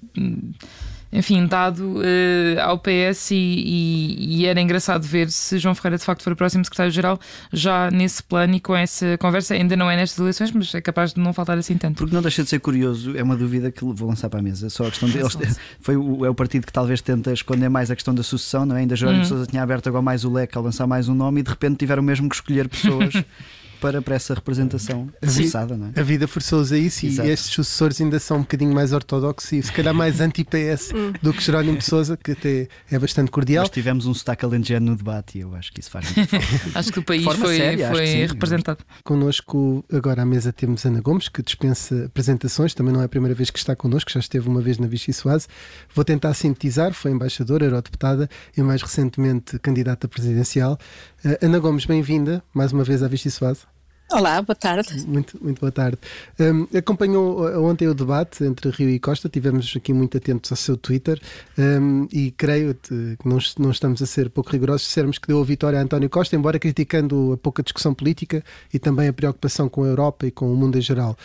enfim, 1.17 1.47
dado 1.47 1.97
uh, 1.97 2.61
ao 2.61 2.79
PS 2.79 3.31
e, 3.31 3.35
e, 3.35 4.41
e, 4.41 4.47
era 4.47 4.61
engraçado 4.61 5.03
ver 5.03 5.31
se 5.31 5.59
João 5.59 5.75
Ferreira 5.75 5.97
de 5.97 6.05
facto 6.05 6.23
for 6.23 6.35
o 6.35 6.37
próximo 6.37 6.63
secretário-geral 6.63 7.19
já 7.51 7.91
nesse 7.91 8.23
plano 8.23 8.55
e 8.55 8.61
com 8.61 8.77
essa 8.77 9.17
conversa, 9.17 9.55
ainda 9.55 9.75
não 9.77 9.91
é 9.91 9.97
nestas 9.97 10.19
eleições, 10.19 10.53
mas 10.53 10.75
é 10.75 10.81
capaz 10.83 11.15
de 11.15 11.21
não 11.21 11.33
faltar 11.33 11.57
assim 11.57 11.79
tanto. 11.79 11.97
Porque 11.97 12.15
não 12.15 12.21
deixa 12.21 12.43
de 12.43 12.51
ser 12.51 12.59
curioso, 12.61 13.17
é 13.17 13.23
uma 13.23 13.35
dúvida 13.35 13.71
que 13.71 13.83
vou 13.83 14.09
lançar 14.09 14.29
para 14.29 14.41
a 14.41 14.43
mesa, 14.43 14.69
só 14.69 14.87
a 14.87 14.91
questão 14.91 15.09
deles. 15.09 15.59
foi 15.81 15.97
o, 15.97 16.25
é 16.27 16.29
o 16.29 16.35
partido 16.35 16.67
que 16.67 16.73
talvez 16.73 17.01
tenta 17.01 17.33
esconder 17.33 17.71
mais 17.71 17.91
a 17.91 17.95
questão 17.95 18.15
da 18.15 18.23
sucessão, 18.23 18.67
não 18.67 18.77
é? 18.77 18.81
Ainda 18.81 18.95
João 18.95 19.15
hum. 19.15 19.25
Sousa 19.25 19.47
tinha 19.47 19.63
aberto 19.63 19.89
agora 19.89 20.03
mais 20.03 20.23
o 20.23 20.31
leque 20.31 20.59
a 20.59 20.61
lançar 20.61 20.87
mais 20.87 21.09
um 21.09 21.15
nome 21.15 21.41
e 21.41 21.43
de 21.43 21.49
repente 21.49 21.79
tiveram 21.79 22.03
mesmo 22.03 22.29
que 22.29 22.35
escolher 22.35 22.69
pessoas. 22.69 23.15
para, 23.81 24.03
para 24.03 24.15
essa 24.15 24.35
representação 24.35 25.09
forçada. 25.23 25.77
Não 25.77 25.93
é? 25.95 26.01
A 26.01 26.03
vida 26.03 26.27
forçou-os 26.27 26.73
a 26.73 26.79
isso 26.79 27.07
Exato. 27.07 27.29
e 27.29 27.33
estes 27.33 27.53
sucessores 27.53 28.01
ainda 28.01 28.19
são 28.19 28.39
um 28.39 28.41
bocadinho 28.41 28.75
mais 28.75 28.93
ortodoxos 28.93 29.53
e 29.53 29.63
se 29.63 29.73
calhar 29.73 29.95
mais 29.95 30.21
anti-PS 30.21 30.93
hum. 30.95 31.13
do 31.23 31.33
que 31.33 31.43
Jerónimo 31.43 31.79
de 31.79 31.85
Souza, 31.85 32.17
que 32.17 32.33
até 32.33 32.69
é 32.91 32.99
bastante 32.99 33.31
cordial. 33.31 33.63
Nós 33.63 33.71
tivemos 33.71 34.07
um 34.07 34.15
sotaque 34.15 34.45
alentejano 34.45 34.87
no 34.87 34.97
debate 34.97 35.39
e 35.39 35.41
eu 35.43 35.55
acho 35.55 35.73
que 35.73 35.81
isso 35.81 35.91
faz 35.91 36.15
muito 36.15 36.31
Acho 36.75 36.93
que 36.93 36.99
o 36.99 37.03
país 37.03 37.25
foi, 37.25 37.57
séria, 37.57 37.89
foi 37.91 38.07
sim, 38.07 38.27
representado. 38.27 38.85
Connosco 39.05 39.85
agora 39.93 40.23
à 40.23 40.27
mesa 40.27 40.53
temos 40.53 40.85
Ana 40.85 41.01
Gomes, 41.01 41.29
que 41.29 41.43
dispensa 41.43 42.07
apresentações, 42.07 42.75
também 42.75 42.93
não 42.93 43.03
é 43.03 43.05
a 43.05 43.09
primeira 43.09 43.35
vez 43.35 43.51
que 43.51 43.59
está 43.59 43.75
connosco, 43.77 44.11
já 44.11 44.21
esteve 44.21 44.49
uma 44.49 44.61
vez 44.61 44.79
na 44.79 44.87
Vichy 44.87 45.13
Soase. 45.13 45.47
Vou 45.95 46.05
tentar 46.05 46.35
sintetizar, 46.35 46.93
foi 46.93 47.11
embaixadora, 47.11 47.65
eurodeputada 47.65 48.29
e 48.57 48.63
mais 48.63 48.83
recentemente 48.83 49.59
candidata 49.59 50.09
presidencial. 50.09 50.79
Uh, 51.25 51.45
Ana 51.45 51.59
Gomes, 51.59 51.87
bem-vinda 51.87 52.43
mais 52.53 52.73
uma 52.73 52.85
vez 52.85 53.03
à 53.03 53.09
Vichy 53.09 53.31
Soase. 53.31 53.76
Olá, 54.09 54.41
boa 54.41 54.55
tarde. 54.55 55.05
Muito, 55.05 55.37
muito 55.43 55.59
boa 55.59 55.73
tarde. 55.73 55.99
Um, 56.39 56.79
acompanhou 56.79 57.45
ontem 57.69 57.89
o 57.89 57.95
debate 57.95 58.45
entre 58.45 58.71
Rio 58.71 58.89
e 58.89 59.01
Costa, 59.01 59.29
tivemos 59.29 59.75
aqui 59.77 59.93
muito 59.93 60.17
atentos 60.17 60.53
ao 60.53 60.57
seu 60.57 60.77
Twitter 60.77 61.21
um, 61.59 62.07
e 62.13 62.31
creio 62.31 62.73
que 62.75 63.17
não, 63.25 63.39
não 63.59 63.71
estamos 63.73 64.01
a 64.01 64.07
ser 64.07 64.31
pouco 64.31 64.51
rigorosos 64.51 64.83
se 64.83 64.89
dissermos 64.91 65.19
que 65.19 65.27
deu 65.27 65.41
a 65.41 65.45
vitória 65.45 65.81
a 65.81 65.83
António 65.83 66.09
Costa, 66.09 66.37
embora 66.37 66.57
criticando 66.57 67.33
a 67.33 67.37
pouca 67.37 67.65
discussão 67.65 67.93
política 67.93 68.45
e 68.73 68.79
também 68.79 69.09
a 69.09 69.13
preocupação 69.13 69.69
com 69.69 69.83
a 69.83 69.89
Europa 69.89 70.25
e 70.25 70.31
com 70.31 70.53
o 70.53 70.57
mundo 70.57 70.79
em 70.79 70.83
geral. 70.83 71.17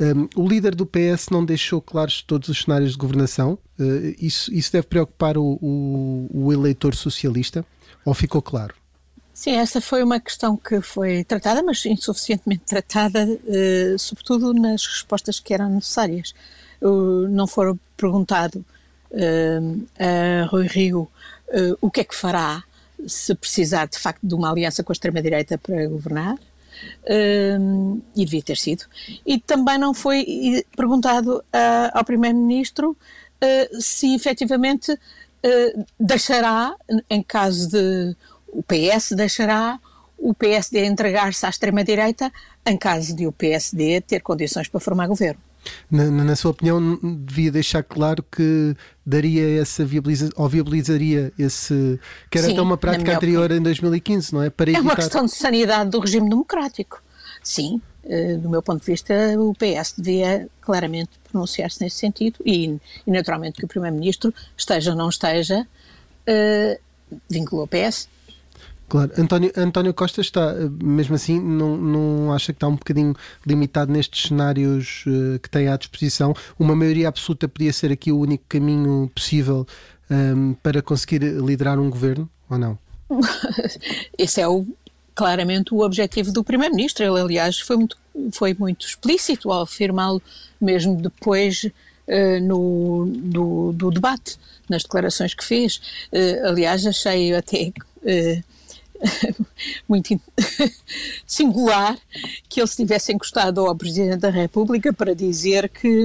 Um, 0.00 0.26
o 0.34 0.48
líder 0.48 0.74
do 0.74 0.86
PS 0.86 1.28
não 1.30 1.44
deixou 1.44 1.82
claros 1.82 2.22
todos 2.22 2.48
os 2.48 2.62
cenários 2.62 2.92
de 2.92 2.96
governação. 2.96 3.58
Uh, 3.78 4.14
isso, 4.18 4.50
isso 4.52 4.72
deve 4.72 4.86
preocupar 4.86 5.36
o, 5.36 5.58
o, 5.60 6.30
o 6.32 6.52
eleitor 6.54 6.94
socialista? 6.94 7.66
Ou 8.02 8.14
ficou 8.14 8.40
claro? 8.40 8.79
Sim, 9.40 9.52
essa 9.52 9.80
foi 9.80 10.02
uma 10.02 10.20
questão 10.20 10.54
que 10.54 10.82
foi 10.82 11.24
tratada, 11.24 11.62
mas 11.62 11.86
insuficientemente 11.86 12.62
tratada, 12.66 13.26
eh, 13.48 13.96
sobretudo 13.98 14.52
nas 14.52 14.86
respostas 14.86 15.40
que 15.40 15.54
eram 15.54 15.70
necessárias. 15.70 16.34
Uh, 16.78 17.26
não 17.26 17.46
foram 17.46 17.80
perguntado 17.96 18.62
a 19.98 20.44
Rui 20.44 20.66
Rio 20.66 21.08
o 21.80 21.90
que 21.90 22.02
é 22.02 22.04
que 22.04 22.14
fará 22.14 22.62
se 23.06 23.34
precisar 23.34 23.86
de 23.86 23.98
facto 23.98 24.20
de 24.22 24.34
uma 24.34 24.50
aliança 24.50 24.84
com 24.84 24.92
a 24.92 24.94
extrema-direita 24.94 25.56
para 25.56 25.86
governar. 25.86 26.34
Uh, 27.04 27.98
e 28.14 28.26
devia 28.26 28.42
ter 28.42 28.58
sido. 28.58 28.84
E 29.24 29.38
também 29.40 29.78
não 29.78 29.94
foi 29.94 30.66
perguntado 30.76 31.38
uh, 31.38 31.90
ao 31.94 32.04
Primeiro-Ministro 32.04 32.90
uh, 32.90 33.80
se 33.80 34.14
efetivamente 34.14 34.92
uh, 34.92 35.86
deixará, 35.98 36.74
em 37.08 37.22
caso 37.22 37.70
de 37.70 38.14
o 38.52 38.62
PS, 38.62 39.12
deixará 39.12 39.78
o 40.18 40.34
PSD 40.34 40.84
entregar-se 40.84 41.44
à 41.46 41.48
extrema-direita 41.48 42.30
em 42.66 42.76
caso 42.76 43.16
de 43.16 43.26
o 43.26 43.32
PSD 43.32 44.00
ter 44.02 44.20
condições 44.20 44.68
para 44.68 44.78
formar 44.78 45.06
governo. 45.06 45.40
Na, 45.90 46.04
na, 46.04 46.36
sua 46.36 46.52
opinião, 46.52 46.98
devia 47.02 47.50
deixar 47.50 47.82
claro 47.82 48.22
que 48.22 48.74
daria 49.04 49.60
essa 49.60 49.84
viabiliza, 49.84 50.30
ou 50.34 50.48
viabilizaria 50.48 51.32
esse. 51.38 52.00
que 52.30 52.38
era 52.38 52.46
Sim, 52.46 52.52
até 52.54 52.62
uma 52.62 52.78
prática 52.78 53.14
anterior 53.14 53.44
opinião. 53.44 53.60
em 53.60 53.64
2015, 53.64 54.34
não 54.34 54.42
é? 54.42 54.50
Para 54.50 54.70
é 54.70 54.74
evitar... 54.74 54.82
uma 54.82 54.96
questão 54.96 55.24
de 55.26 55.32
sanidade 55.32 55.90
do 55.90 56.00
regime 56.00 56.30
democrático. 56.30 57.02
Sim, 57.42 57.80
uh, 58.04 58.38
do 58.38 58.48
meu 58.48 58.62
ponto 58.62 58.80
de 58.80 58.86
vista, 58.86 59.14
o 59.38 59.54
PS 59.54 59.94
devia 59.98 60.48
claramente 60.62 61.10
pronunciar-se 61.30 61.82
nesse 61.82 61.96
sentido 61.96 62.38
e, 62.44 62.78
e, 63.06 63.10
naturalmente, 63.10 63.58
que 63.58 63.64
o 63.64 63.68
Primeiro-Ministro, 63.68 64.32
esteja 64.56 64.92
ou 64.92 64.96
não 64.96 65.10
esteja, 65.10 65.60
uh, 65.60 66.80
vinculou 67.28 67.66
o 67.66 67.68
PS 67.68 68.08
Claro, 68.90 69.12
António, 69.16 69.52
António 69.56 69.94
Costa 69.94 70.20
está, 70.20 70.52
mesmo 70.82 71.14
assim, 71.14 71.40
não, 71.40 71.76
não 71.76 72.32
acha 72.32 72.52
que 72.52 72.56
está 72.56 72.66
um 72.66 72.74
bocadinho 72.74 73.14
limitado 73.46 73.92
nestes 73.92 74.26
cenários 74.26 75.04
uh, 75.06 75.38
que 75.38 75.48
tem 75.48 75.68
à 75.68 75.76
disposição? 75.76 76.34
Uma 76.58 76.74
maioria 76.74 77.06
absoluta 77.06 77.48
podia 77.48 77.72
ser 77.72 77.92
aqui 77.92 78.10
o 78.10 78.18
único 78.18 78.42
caminho 78.48 79.08
possível 79.14 79.64
um, 80.10 80.14
ehm, 80.14 80.52
para 80.60 80.82
conseguir 80.82 81.20
liderar 81.20 81.78
um 81.78 81.88
governo, 81.88 82.28
ou 82.50 82.58
não? 82.58 82.76
Esse 84.18 84.40
é 84.40 84.48
o, 84.48 84.66
claramente 85.14 85.72
o 85.72 85.82
objetivo 85.82 86.32
do 86.32 86.42
Primeiro-Ministro. 86.42 87.04
Ele, 87.04 87.20
aliás, 87.20 87.60
foi 87.60 87.76
muito, 87.76 87.96
foi 88.32 88.56
muito 88.58 88.84
explícito 88.84 89.52
ao 89.52 89.62
afirmá-lo, 89.62 90.20
mesmo 90.60 91.00
depois 91.00 91.62
uh, 91.62 92.40
no, 92.42 93.06
do, 93.06 93.72
do, 93.72 93.90
debate, 93.92 94.36
nas 94.68 94.82
declarações 94.82 95.32
que 95.32 95.44
fez. 95.44 95.80
Uh, 96.12 96.48
aliás, 96.48 96.84
achei 96.84 97.32
até. 97.36 97.72
Uh, 98.02 98.49
muito 99.88 100.20
singular 101.26 101.96
que 102.48 102.60
ele 102.60 102.66
se 102.66 102.76
tivesse 102.76 103.12
encostado 103.12 103.66
ao 103.66 103.74
Presidente 103.74 104.20
da 104.20 104.30
República 104.30 104.92
para 104.92 105.14
dizer 105.14 105.68
que, 105.68 106.04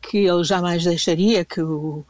que 0.00 0.18
ele 0.18 0.44
jamais 0.44 0.84
deixaria 0.84 1.44
que 1.44 1.60
o, 1.60 2.04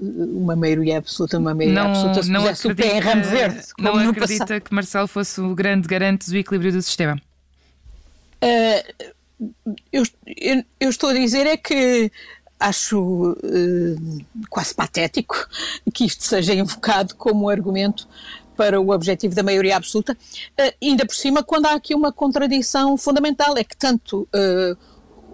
uma 0.00 0.56
maioria 0.56 0.98
absoluta, 0.98 1.38
uma 1.38 1.54
maioria 1.54 1.82
não, 1.82 1.90
absoluta 1.90 2.22
se 2.22 2.30
não 2.30 2.40
acredita, 2.40 2.68
o 2.68 2.76
pé 2.76 2.96
em 2.96 3.00
ramo 3.00 3.24
verde. 3.24 3.62
Não 3.78 3.96
acredita 4.10 4.46
passado. 4.46 4.60
que 4.60 4.74
Marcelo 4.74 5.06
fosse 5.06 5.40
o 5.40 5.54
grande 5.54 5.86
garante 5.86 6.28
do 6.28 6.36
equilíbrio 6.36 6.72
do 6.72 6.82
sistema? 6.82 7.20
Uh, 8.42 9.04
eu, 9.92 10.02
eu, 10.26 10.64
eu, 10.80 10.90
estou 10.90 11.10
a 11.10 11.12
dizer 11.12 11.46
é 11.46 11.56
que 11.56 12.10
acho 12.58 13.32
uh, 13.32 14.24
quase 14.50 14.74
patético 14.74 15.48
que 15.94 16.04
isto 16.04 16.24
seja 16.24 16.54
invocado 16.54 17.14
como 17.14 17.48
argumento 17.48 18.08
para 18.58 18.80
o 18.80 18.90
objetivo 18.90 19.36
da 19.36 19.42
maioria 19.44 19.76
absoluta, 19.76 20.14
uh, 20.14 20.74
ainda 20.82 21.06
por 21.06 21.14
cima, 21.14 21.44
quando 21.44 21.66
há 21.66 21.74
aqui 21.74 21.94
uma 21.94 22.12
contradição 22.12 22.98
fundamental, 22.98 23.56
é 23.56 23.62
que 23.62 23.76
tanto 23.76 24.28
uh, 24.34 24.76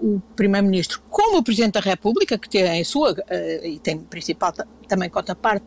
o 0.03 0.21
Primeiro-Ministro 0.37 1.01
como 1.09 1.39
o 1.39 1.43
Presidente 1.43 1.73
da 1.73 1.81
República, 1.81 2.37
que 2.37 2.51
tem 2.51 2.67
em 2.67 2.85
sua, 2.85 3.13
uh, 3.13 3.67
e 3.67 3.79
tem 3.79 3.99
principal 3.99 4.53
também 4.87 5.09
contraparte 5.09 5.65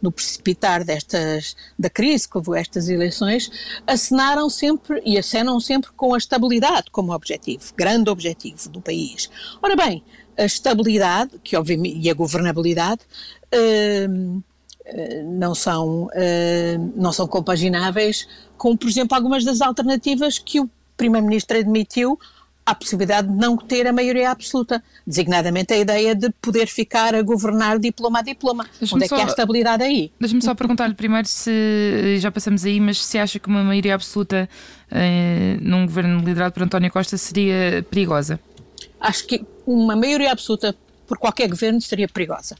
no 0.00 0.12
precipitar 0.12 0.84
destas, 0.84 1.56
da 1.76 1.90
crise 1.90 2.28
que 2.28 2.38
levou 2.38 2.54
a 2.54 2.60
estas 2.60 2.88
eleições, 2.88 3.50
acenaram 3.84 4.48
sempre 4.48 5.02
e 5.04 5.18
acenam 5.18 5.58
sempre 5.58 5.90
com 5.96 6.14
a 6.14 6.18
estabilidade 6.18 6.84
como 6.92 7.12
objetivo, 7.12 7.64
grande 7.76 8.08
objetivo 8.10 8.68
do 8.68 8.80
país. 8.80 9.28
Ora 9.60 9.74
bem, 9.74 10.04
a 10.38 10.44
estabilidade, 10.44 11.32
que 11.42 11.56
obviamente, 11.56 11.98
e 11.98 12.08
a 12.08 12.14
governabilidade, 12.14 13.00
eh, 13.50 14.06
não 15.24 15.54
são, 15.54 16.08
eh, 16.14 16.76
não 16.96 17.12
são 17.12 17.26
compagináveis 17.26 18.26
com, 18.56 18.76
por 18.76 18.88
exemplo, 18.88 19.14
algumas 19.16 19.44
das 19.44 19.60
alternativas 19.60 20.38
que 20.38 20.60
o 20.60 20.68
Primeiro-Ministro 20.96 21.58
admitiu 21.58 22.18
à 22.64 22.74
possibilidade 22.74 23.26
de 23.26 23.34
não 23.34 23.56
ter 23.56 23.88
a 23.88 23.92
maioria 23.92 24.30
absoluta, 24.30 24.82
designadamente 25.04 25.72
a 25.72 25.76
ideia 25.76 26.14
de 26.14 26.30
poder 26.40 26.68
ficar 26.68 27.12
a 27.12 27.22
governar 27.22 27.78
diploma 27.78 28.20
a 28.20 28.22
diploma. 28.22 28.66
Onde 28.92 29.04
é 29.04 29.08
só, 29.08 29.16
que 29.16 29.22
há 29.22 29.26
estabilidade 29.26 29.82
aí? 29.82 30.12
Deixa-me 30.20 30.42
só 30.42 30.54
perguntar-lhe 30.54 30.94
primeiro 30.94 31.26
se, 31.26 32.18
já 32.18 32.30
passamos 32.30 32.64
aí, 32.64 32.78
mas 32.78 33.04
se 33.04 33.18
acha 33.18 33.40
que 33.40 33.48
uma 33.48 33.64
maioria 33.64 33.96
absoluta 33.96 34.48
eh, 34.90 35.56
num 35.60 35.86
governo 35.86 36.20
liderado 36.20 36.54
por 36.54 36.62
António 36.62 36.90
Costa 36.92 37.16
seria 37.16 37.84
perigosa? 37.90 38.38
Acho 39.00 39.26
que 39.26 39.44
uma 39.66 39.96
maioria 39.96 40.30
absoluta 40.30 40.74
por 41.06 41.18
qualquer 41.18 41.48
governo 41.48 41.80
seria 41.80 42.06
perigosa 42.06 42.56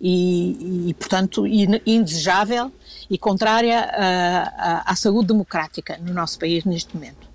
e, 0.00 0.88
e 0.88 0.94
portanto, 0.94 1.46
indesejável 1.46 2.72
e 3.10 3.18
contrária 3.18 3.80
à, 3.80 4.92
à, 4.92 4.96
saúde 4.96 5.28
democrática 5.28 5.98
no 5.98 6.14
nosso 6.14 6.38
país 6.38 6.64
neste 6.64 6.94
momento. 6.94 7.28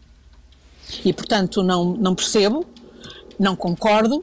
E, 1.03 1.13
portanto, 1.13 1.61
não, 1.61 1.93
não 1.93 2.15
percebo, 2.15 2.65
não 3.39 3.55
concordo 3.55 4.19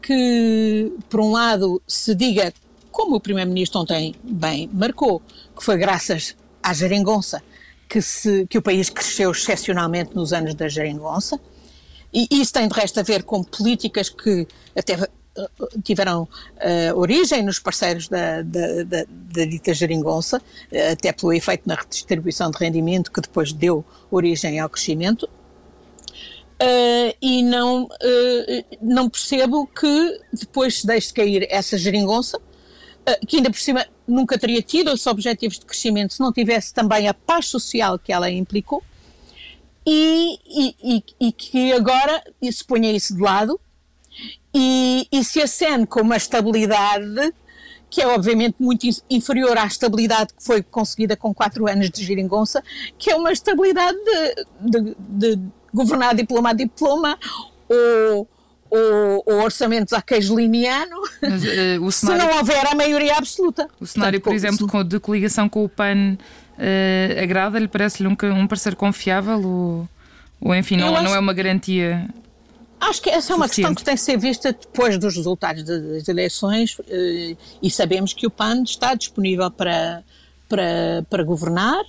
que, 0.00 0.92
por 1.08 1.20
um 1.20 1.32
lado, 1.32 1.82
se 1.86 2.14
diga, 2.14 2.52
como 2.90 3.16
o 3.16 3.20
Primeiro-Ministro 3.20 3.80
ontem 3.80 4.14
bem 4.22 4.70
marcou, 4.72 5.20
que 5.56 5.62
foi 5.62 5.76
graças 5.76 6.34
à 6.62 6.72
geringonça 6.72 7.42
que, 7.88 8.00
se, 8.00 8.46
que 8.46 8.56
o 8.56 8.62
país 8.62 8.88
cresceu 8.88 9.30
excepcionalmente 9.32 10.14
nos 10.14 10.32
anos 10.32 10.54
da 10.54 10.68
geringonça, 10.68 11.38
e 12.12 12.26
isso 12.30 12.52
tem 12.52 12.66
de 12.66 12.74
resto 12.74 12.98
a 13.00 13.02
ver 13.02 13.22
com 13.22 13.42
políticas 13.42 14.08
que 14.08 14.46
até 14.76 14.96
tiveram 15.82 16.22
uh, 16.24 16.98
origem 16.98 17.42
nos 17.42 17.58
parceiros 17.58 18.08
da, 18.08 18.42
da, 18.42 18.82
da, 18.84 19.04
da 19.08 19.44
dita 19.44 19.72
geringonça, 19.72 20.38
uh, 20.38 20.92
até 20.92 21.12
pelo 21.12 21.32
efeito 21.32 21.62
na 21.66 21.74
redistribuição 21.74 22.50
de 22.50 22.58
rendimento 22.58 23.10
que 23.10 23.20
depois 23.20 23.52
deu 23.52 23.84
origem 24.10 24.58
ao 24.58 24.68
crescimento. 24.68 25.28
Uh, 26.62 27.16
e 27.22 27.42
não, 27.42 27.88
não 28.82 29.08
percebo 29.08 29.66
que 29.66 30.20
depois 30.30 30.80
se 30.80 30.86
deixe 30.86 31.12
cair 31.12 31.46
essa 31.50 31.78
geringonça, 31.78 32.38
que 33.26 33.38
ainda 33.38 33.50
por 33.50 33.58
cima 33.58 33.86
nunca 34.06 34.38
teria 34.38 34.60
tido 34.60 34.90
esses 34.90 35.06
objetivos 35.06 35.58
de 35.58 35.64
crescimento 35.64 36.12
se 36.12 36.20
não 36.20 36.30
tivesse 36.30 36.74
também 36.74 37.08
a 37.08 37.14
paz 37.14 37.46
social 37.46 37.98
que 37.98 38.12
ela 38.12 38.30
implicou, 38.30 38.84
e, 39.86 40.38
e, 40.46 40.76
e, 40.84 41.28
e 41.28 41.32
que 41.32 41.72
agora 41.72 42.22
se 42.52 42.62
ponha 42.62 42.92
isso 42.92 43.14
de 43.14 43.22
lado 43.22 43.58
e, 44.54 45.06
e 45.12 45.24
se 45.24 45.40
acene 45.40 45.86
com 45.86 46.00
uma 46.00 46.16
estabilidade 46.16 47.32
que 47.90 48.00
é 48.00 48.06
obviamente 48.06 48.54
muito 48.60 48.86
inferior 49.10 49.58
à 49.58 49.66
estabilidade 49.66 50.32
que 50.32 50.44
foi 50.44 50.62
conseguida 50.62 51.16
com 51.16 51.34
quatro 51.34 51.68
anos 51.68 51.90
de 51.90 52.04
giringonça, 52.04 52.62
que 52.96 53.10
é 53.10 53.16
uma 53.16 53.32
estabilidade 53.32 53.98
de, 54.60 54.80
de, 54.80 54.96
de 55.08 55.42
governar 55.74 56.14
diploma 56.14 56.50
a 56.50 56.52
diploma 56.52 57.18
ou, 57.68 58.28
ou, 58.70 59.22
ou 59.26 59.42
orçamentos 59.42 59.92
a 59.92 60.00
queijo 60.00 60.36
limiano, 60.36 60.96
Mas, 61.20 61.42
uh, 61.42 61.90
cenário, 61.90 62.22
se 62.22 62.28
não 62.28 62.38
houver 62.38 62.64
a 62.64 62.74
maioria 62.76 63.16
absoluta. 63.16 63.68
O 63.80 63.86
cenário, 63.86 64.20
Portanto, 64.20 64.40
por 64.40 64.68
exemplo, 64.68 64.84
de 64.84 65.00
coligação 65.00 65.48
com 65.48 65.64
o 65.64 65.68
PAN 65.68 66.16
uh, 66.16 67.22
agrada-lhe? 67.22 67.66
Parece-lhe 67.66 68.08
um, 68.08 68.16
um 68.36 68.46
parecer 68.46 68.76
confiável 68.76 69.44
ou, 69.44 69.88
ou 70.40 70.54
enfim, 70.54 70.76
não, 70.76 71.02
não 71.02 71.14
é 71.14 71.18
uma 71.18 71.32
garantia 71.32 72.08
Acho 72.80 73.02
que 73.02 73.10
essa 73.10 73.34
é 73.34 73.36
uma 73.36 73.46
questão 73.46 73.74
que 73.74 73.84
tem 73.84 73.94
que 73.94 74.00
ser 74.00 74.16
vista 74.16 74.52
depois 74.52 74.96
dos 74.96 75.14
resultados 75.14 75.62
das 75.62 76.08
eleições 76.08 76.78
eh, 76.88 77.36
e 77.62 77.70
sabemos 77.70 78.14
que 78.14 78.26
o 78.26 78.30
PAN 78.30 78.62
está 78.62 78.94
disponível 78.94 79.50
para, 79.50 80.02
para, 80.48 81.04
para 81.08 81.22
governar 81.22 81.84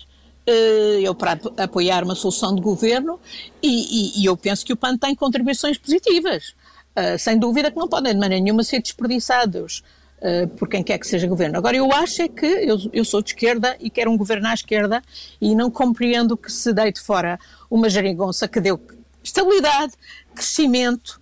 eh, 0.46 1.08
ou 1.08 1.16
para 1.16 1.40
apoiar 1.58 2.04
uma 2.04 2.14
solução 2.14 2.54
de 2.54 2.62
governo 2.62 3.22
e, 3.64 3.70
e, 4.20 4.22
e 4.22 4.26
eu 4.26 4.36
penso 4.36 4.66
que 4.66 4.74
o 4.74 4.76
PAN 4.76 4.98
tem 4.98 5.16
contribuições 5.16 5.78
positivas. 5.78 6.54
Eh, 6.94 7.18
sem 7.18 7.40
dúvida 7.40 7.72
que 7.72 7.78
não 7.78 7.88
podem 7.88 8.12
de 8.12 8.20
maneira 8.20 8.44
nenhuma 8.44 8.64
ser 8.64 8.82
desperdiçados 8.82 9.84
por 10.56 10.70
quem 10.70 10.84
quer 10.84 11.00
que 11.00 11.08
seja 11.08 11.26
governo. 11.26 11.58
Agora, 11.58 11.76
eu 11.76 11.92
acho 11.92 12.22
é 12.22 12.28
que 12.28 12.46
eu, 12.46 12.78
eu 12.94 13.04
sou 13.04 13.24
de 13.24 13.30
esquerda 13.30 13.76
e 13.80 13.90
quero 13.90 14.12
um 14.12 14.16
governo 14.16 14.50
à 14.50 14.54
esquerda 14.54 15.02
e 15.42 15.56
não 15.56 15.72
compreendo 15.72 16.38
que 16.38 16.52
se 16.52 16.72
deite 16.72 17.02
fora 17.02 17.40
uma 17.72 17.90
geringonça 17.90 18.48
que 18.48 18.60
deu 18.60 18.80
estabilidade, 19.24 19.94
crescimento, 20.36 21.22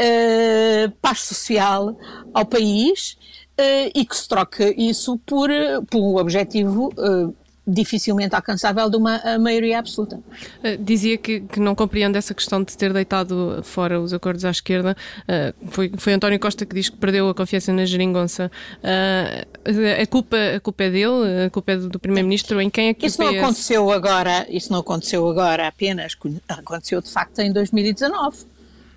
uh, 0.00 0.90
paz 1.00 1.20
social 1.20 1.96
ao 2.32 2.44
país 2.44 3.16
uh, 3.58 3.90
e 3.94 4.04
que 4.04 4.16
se 4.16 4.28
troque 4.28 4.74
isso 4.76 5.18
por, 5.18 5.50
por 5.90 6.00
um 6.00 6.16
objetivo 6.16 6.92
uh, 6.98 7.34
dificilmente 7.66 8.34
alcançável 8.34 8.90
de 8.90 8.96
uma 8.96 9.20
maioria 9.38 9.78
absoluta. 9.78 10.16
Uh, 10.16 10.76
dizia 10.80 11.16
que, 11.16 11.40
que, 11.40 11.60
não 11.60 11.74
compreende 11.74 12.18
essa 12.18 12.34
questão 12.34 12.62
de 12.62 12.76
ter 12.76 12.92
deitado 12.92 13.60
fora 13.62 14.00
os 14.00 14.12
acordos 14.12 14.44
à 14.44 14.50
esquerda. 14.50 14.96
Uh, 15.22 15.70
foi, 15.70 15.92
foi 15.96 16.12
António 16.12 16.40
Costa 16.40 16.66
que 16.66 16.74
diz 16.74 16.88
que 16.88 16.96
perdeu 16.96 17.28
a 17.28 17.34
confiança 17.34 17.72
na 17.72 17.84
geringonça. 17.84 18.50
Uh, 18.78 20.02
a, 20.02 20.06
culpa, 20.06 20.36
a 20.56 20.60
culpa 20.60 20.84
é 20.84 20.90
dele? 20.90 21.44
A 21.46 21.50
culpa 21.50 21.72
é 21.72 21.76
do, 21.76 21.88
do 21.88 21.98
Primeiro-Ministro? 22.00 22.60
Em 22.60 22.68
quem 22.68 22.88
é 22.88 22.94
que 22.94 23.06
isso 23.06 23.22
não 23.22 23.28
aconteceu 23.28 23.90
agora? 23.92 24.44
Isso 24.48 24.72
não 24.72 24.80
aconteceu 24.80 25.28
agora 25.28 25.68
apenas. 25.68 26.16
Aconteceu 26.48 27.00
de 27.00 27.10
facto 27.10 27.38
em 27.38 27.52
2019, 27.52 28.38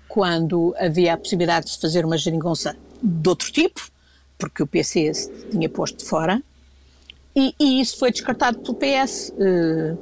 quando 0.08 0.74
havia 0.78 1.14
a 1.14 1.16
possibilidade 1.16 1.66
de 1.66 1.72
se 1.72 1.80
fazer 1.80 2.04
uma 2.04 2.18
geringonça 2.18 2.76
de 3.00 3.28
outro 3.28 3.52
tipo, 3.52 3.80
porque 4.36 4.62
o 4.62 4.66
PC 4.66 5.14
se 5.14 5.30
tinha 5.50 5.68
posto 5.68 5.98
de 5.98 6.04
fora 6.04 6.42
e, 7.36 7.54
e 7.60 7.80
isso 7.80 7.98
foi 7.98 8.10
descartado 8.10 8.58
pelo 8.60 8.74
PS. 8.74 9.30
Uh, 9.36 9.98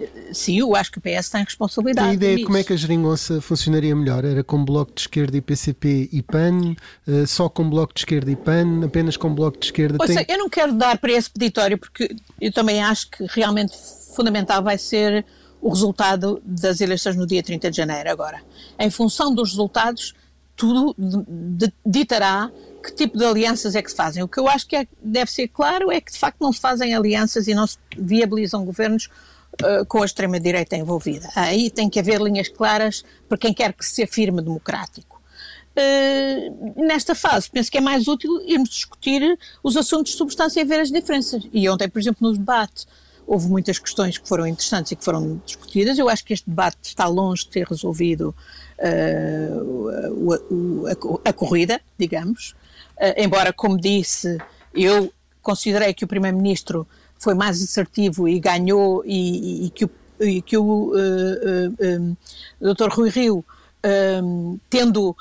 eh, 0.00 0.32
sim, 0.32 0.58
eu 0.58 0.76
acho 0.76 0.92
que 0.92 0.98
o 0.98 1.00
PS 1.00 1.28
tem 1.28 1.42
responsabilidade. 1.42 2.06
Tem 2.06 2.14
ideia 2.14 2.36
de 2.36 2.44
como 2.44 2.56
é 2.56 2.62
que 2.62 2.72
a 2.72 2.76
geringonça 2.76 3.40
funcionaria 3.40 3.94
melhor? 3.96 4.24
Era 4.24 4.44
com 4.44 4.64
bloco 4.64 4.92
de 4.94 5.00
esquerda 5.00 5.36
e 5.36 5.40
PCP 5.40 6.08
e 6.12 6.22
PAN? 6.22 6.76
Uh, 7.06 7.26
só 7.26 7.48
com 7.48 7.68
bloco 7.68 7.92
de 7.92 8.00
esquerda 8.00 8.30
e 8.30 8.36
PAN? 8.36 8.84
Apenas 8.84 9.16
com 9.16 9.34
bloco 9.34 9.58
de 9.58 9.66
esquerda? 9.66 9.98
Ouça, 10.00 10.24
tem... 10.24 10.26
eu 10.28 10.38
não 10.38 10.48
quero 10.48 10.72
dar 10.72 10.96
para 10.96 11.10
esse 11.10 11.28
peditório 11.28 11.76
porque 11.76 12.14
eu 12.40 12.52
também 12.52 12.80
acho 12.80 13.10
que 13.10 13.26
realmente 13.28 13.76
fundamental 14.14 14.62
vai 14.62 14.78
ser 14.78 15.26
o 15.60 15.68
resultado 15.68 16.40
das 16.44 16.80
eleições 16.80 17.16
no 17.16 17.26
dia 17.26 17.42
30 17.42 17.70
de 17.70 17.76
janeiro 17.76 18.10
agora. 18.10 18.40
Em 18.78 18.90
função 18.90 19.34
dos 19.34 19.50
resultados, 19.50 20.14
tudo 20.56 20.94
ditará 21.84 22.50
que 22.80 22.92
tipo 22.92 23.16
de 23.18 23.24
alianças 23.24 23.74
é 23.74 23.82
que 23.82 23.90
se 23.90 23.96
fazem. 23.96 24.22
O 24.22 24.28
que 24.28 24.38
eu 24.38 24.48
acho 24.48 24.66
que 24.66 24.76
é, 24.76 24.86
deve 25.02 25.30
ser 25.30 25.48
claro 25.48 25.90
é 25.90 26.00
que 26.00 26.12
de 26.12 26.18
facto 26.18 26.40
não 26.40 26.52
se 26.52 26.60
fazem 26.60 26.94
alianças 26.94 27.46
e 27.46 27.54
não 27.54 27.66
se 27.66 27.78
viabilizam 27.96 28.64
governos 28.64 29.08
uh, 29.62 29.84
com 29.86 30.02
a 30.02 30.06
extrema-direita 30.06 30.76
envolvida. 30.76 31.28
Aí 31.34 31.70
tem 31.70 31.88
que 31.88 31.98
haver 31.98 32.20
linhas 32.20 32.48
claras 32.48 33.04
para 33.28 33.38
quem 33.38 33.52
quer 33.52 33.72
que 33.72 33.84
se 33.84 34.02
afirme 34.02 34.42
democrático. 34.42 35.20
Uh, 35.70 36.84
nesta 36.84 37.14
fase, 37.14 37.48
penso 37.50 37.70
que 37.70 37.78
é 37.78 37.80
mais 37.80 38.08
útil 38.08 38.30
irmos 38.44 38.70
discutir 38.70 39.38
os 39.62 39.76
assuntos 39.76 40.12
de 40.12 40.18
substância 40.18 40.60
e 40.60 40.64
ver 40.64 40.80
as 40.80 40.90
diferenças. 40.90 41.42
E 41.52 41.68
ontem, 41.68 41.88
por 41.88 42.00
exemplo, 42.00 42.28
no 42.28 42.36
debate, 42.36 42.86
houve 43.26 43.48
muitas 43.48 43.78
questões 43.78 44.18
que 44.18 44.28
foram 44.28 44.46
interessantes 44.46 44.90
e 44.90 44.96
que 44.96 45.04
foram 45.04 45.40
discutidas. 45.46 45.98
Eu 45.98 46.08
acho 46.08 46.24
que 46.24 46.32
este 46.32 46.50
debate 46.50 46.78
está 46.82 47.06
longe 47.06 47.44
de 47.44 47.50
ter 47.50 47.66
resolvido 47.66 48.34
uh, 48.78 49.88
a, 50.88 50.90
a, 50.90 51.30
a, 51.30 51.32
corrida, 51.32 51.80
digamos. 51.96 52.56
Uh, 53.00 53.16
embora, 53.16 53.50
como 53.50 53.80
disse, 53.80 54.36
eu 54.74 55.10
considerei 55.40 55.94
que 55.94 56.04
o 56.04 56.08
Primeiro-Ministro 56.08 56.86
foi 57.18 57.34
mais 57.34 57.62
assertivo 57.62 58.28
e 58.28 58.38
ganhou 58.38 59.02
e, 59.06 59.66
e 59.66 59.70
que 59.70 59.84
o, 59.86 59.90
e 60.20 60.42
que 60.42 60.56
o 60.58 60.92
uh, 60.92 62.16
uh, 62.60 62.74
Dr. 62.74 62.88
Rui 62.90 63.08
Rio, 63.08 63.44
tendo 64.68 65.16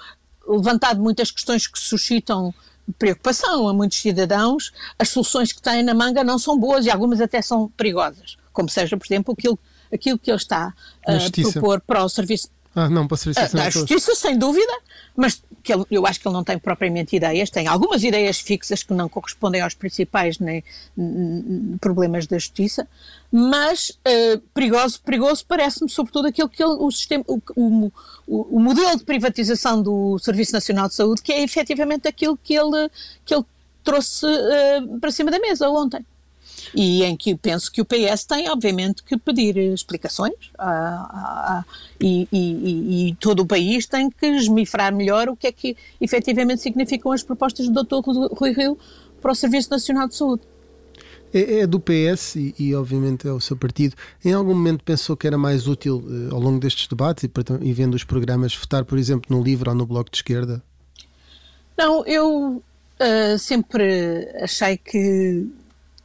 levantado 0.45 1.01
muitas 1.01 1.31
questões 1.31 1.65
que 1.65 1.79
suscitam 1.79 2.53
preocupação 2.97 3.69
a 3.69 3.73
muitos 3.73 3.99
cidadãos, 3.99 4.73
as 4.97 5.09
soluções 5.09 5.53
que 5.53 5.61
têm 5.61 5.81
na 5.81 5.93
manga 5.93 6.23
não 6.23 6.37
são 6.37 6.59
boas 6.59 6.85
e 6.85 6.91
algumas 6.91 7.21
até 7.21 7.41
são 7.41 7.69
perigosas, 7.69 8.37
como 8.51 8.67
seja, 8.67 8.97
por 8.97 9.05
exemplo, 9.05 9.33
aquilo, 9.37 9.57
aquilo 9.93 10.19
que 10.19 10.29
ele 10.29 10.37
está 10.37 10.73
a 11.05 11.51
propor 11.51 11.79
para 11.79 12.03
o 12.03 12.09
serviço 12.09 12.49
ah, 12.75 12.88
não, 12.88 13.08
para 13.08 13.17
ser 13.17 13.34
a, 13.38 13.63
a 13.63 13.69
justiça, 13.69 14.13
sem 14.13 14.38
dúvida, 14.38 14.71
mas 15.15 15.41
que 15.63 15.73
ele, 15.73 15.86
eu 15.89 16.05
acho 16.05 16.19
que 16.19 16.27
ele 16.27 16.34
não 16.34 16.43
tem 16.43 16.58
propriamente 16.58 17.15
ideias, 17.15 17.49
tem 17.49 17.67
algumas 17.67 18.03
ideias 18.03 18.39
fixas 18.39 18.84
que 18.84 18.93
não 18.93 19.10
correspondem 19.10 19.62
aos 19.62 19.73
principais 19.73 20.38
nem, 20.38 20.63
problemas 21.82 22.27
da 22.27 22.38
justiça, 22.38 22.88
mas 23.32 23.89
uh, 23.89 24.39
perigoso, 24.53 25.01
perigoso 25.01 25.43
parece-me 25.47 25.89
sobretudo 25.89 26.27
aquilo 26.27 26.47
que 26.47 26.63
ele, 26.63 26.75
o 26.79 26.91
sistema, 26.91 27.23
o, 27.27 27.41
o, 27.55 27.91
o, 28.27 28.60
modelo 28.60 28.97
de 28.97 29.03
privatização 29.03 29.82
do 29.82 30.19
Serviço 30.19 30.53
Nacional 30.53 30.88
de 30.88 30.93
Saúde, 30.93 31.23
que 31.23 31.34
é 31.34 31.41
efetivamente 31.41 32.08
aquilo 32.08 32.38
que 32.38 32.53
ele, 32.53 32.89
que 33.25 33.34
ele 33.34 33.45
trouxe 33.84 34.25
uh, 34.27 34.99
para 34.99 35.12
cima 35.12 35.32
da 35.32 35.39
mesa 35.39 35.67
ontem 35.69 36.05
e 36.73 37.03
em 37.03 37.15
que 37.15 37.35
penso 37.35 37.71
que 37.71 37.81
o 37.81 37.85
PS 37.85 38.25
tem, 38.25 38.49
obviamente, 38.49 39.03
que 39.03 39.17
pedir 39.17 39.57
explicações 39.57 40.51
e, 41.99 42.27
e, 42.31 43.09
e, 43.09 43.15
todo 43.15 43.41
o 43.41 43.45
país 43.45 43.85
tem 43.85 44.09
que 44.09 44.25
esmifrar 44.25 44.93
melhor 44.93 45.29
o 45.29 45.35
que 45.35 45.47
é 45.47 45.51
que 45.51 45.75
efetivamente 45.99 46.61
significam 46.61 47.11
as 47.11 47.23
propostas 47.23 47.67
do 47.67 47.83
Dr. 47.83 48.01
Rui 48.33 48.51
Rio 48.51 48.77
para 49.21 49.31
o 49.31 49.35
Serviço 49.35 49.69
Nacional 49.69 50.07
de 50.07 50.15
Saúde. 50.15 50.43
É, 51.33 51.59
é 51.59 51.67
do 51.67 51.79
PS 51.79 52.35
e, 52.35 52.55
e, 52.57 52.75
obviamente, 52.75 53.27
é 53.27 53.31
o 53.31 53.39
seu 53.39 53.55
partido. 53.55 53.95
Em 54.23 54.33
algum 54.33 54.53
momento 54.53 54.83
pensou 54.83 55.15
que 55.15 55.27
era 55.27 55.37
mais 55.37 55.67
útil, 55.67 56.03
eh, 56.09 56.33
ao 56.33 56.39
longo 56.39 56.59
destes 56.59 56.87
debates 56.87 57.23
e, 57.23 57.31
e 57.61 57.73
vendo 57.73 57.93
os 57.93 58.03
programas, 58.03 58.55
votar, 58.55 58.83
por 58.83 58.97
exemplo, 58.97 59.35
no 59.35 59.43
LIVRE 59.43 59.69
ou 59.69 59.75
no 59.75 59.85
Bloco 59.85 60.09
de 60.09 60.17
Esquerda? 60.17 60.63
Não, 61.77 62.03
eu 62.05 62.63
uh, 62.99 63.39
sempre 63.39 64.27
achei 64.41 64.77
que 64.77 65.47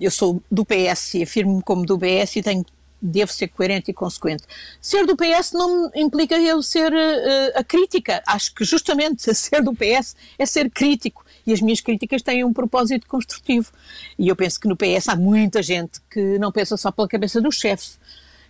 eu 0.01 0.11
sou 0.11 0.43
do 0.51 0.65
PS 0.65 1.15
e 1.15 1.23
afirmo-me 1.23 1.63
como 1.63 1.85
do 1.87 1.99
PS 1.99 2.37
e 2.37 2.43
tenho, 2.43 2.65
devo 3.01 3.33
ser 3.33 3.49
coerente 3.49 3.91
e 3.91 3.95
consequente. 3.95 4.45
Ser 4.81 5.07
do 5.07 5.17
PS 5.17 5.53
não 5.53 5.91
implica 5.95 6.37
eu 6.39 6.63
ser 6.63 6.93
uh, 6.93 7.59
a 7.59 7.65
crítica. 7.65 8.23
Acho 8.27 8.55
que 8.55 8.65
justamente 8.65 9.23
ser 9.35 9.63
do 9.63 9.75
PS 9.75 10.17
é 10.39 10.47
ser 10.47 10.71
crítico 10.71 11.25
e 11.47 11.53
as 11.53 11.61
minhas 11.61 11.81
críticas 11.81 12.23
têm 12.23 12.45
um 12.45 12.53
propósito 12.53 13.07
construtivo. 13.07 13.71
E 14.19 14.29
eu 14.29 14.37
penso 14.37 14.59
que 14.59 14.69
no 14.69 14.77
PS 14.77 15.09
há 15.09 15.17
muita 15.17 15.63
gente 15.63 16.01
que 16.11 16.39
não 16.39 16.51
pensa 16.51 16.77
só 16.77 16.91
pela 16.91 17.09
cabeça 17.09 17.41
do 17.41 17.53
chefe. 17.53 17.93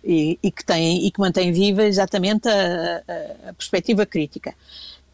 E, 0.07 0.37
e, 0.43 0.51
que 0.51 0.63
tem 0.63 1.03
e 1.03 1.09
que 1.09 1.19
mantém 1.19 1.51
viva 1.51 1.83
exatamente 1.83 2.47
a, 2.47 3.01
a, 3.07 3.49
a 3.49 3.53
perspectiva 3.53 4.05
crítica. 4.05 4.53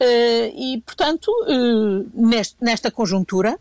Uh, 0.02 0.52
e, 0.54 0.84
portanto, 0.86 1.30
uh, 1.48 2.10
neste, 2.14 2.58
nesta 2.60 2.92
conjuntura, 2.92 3.58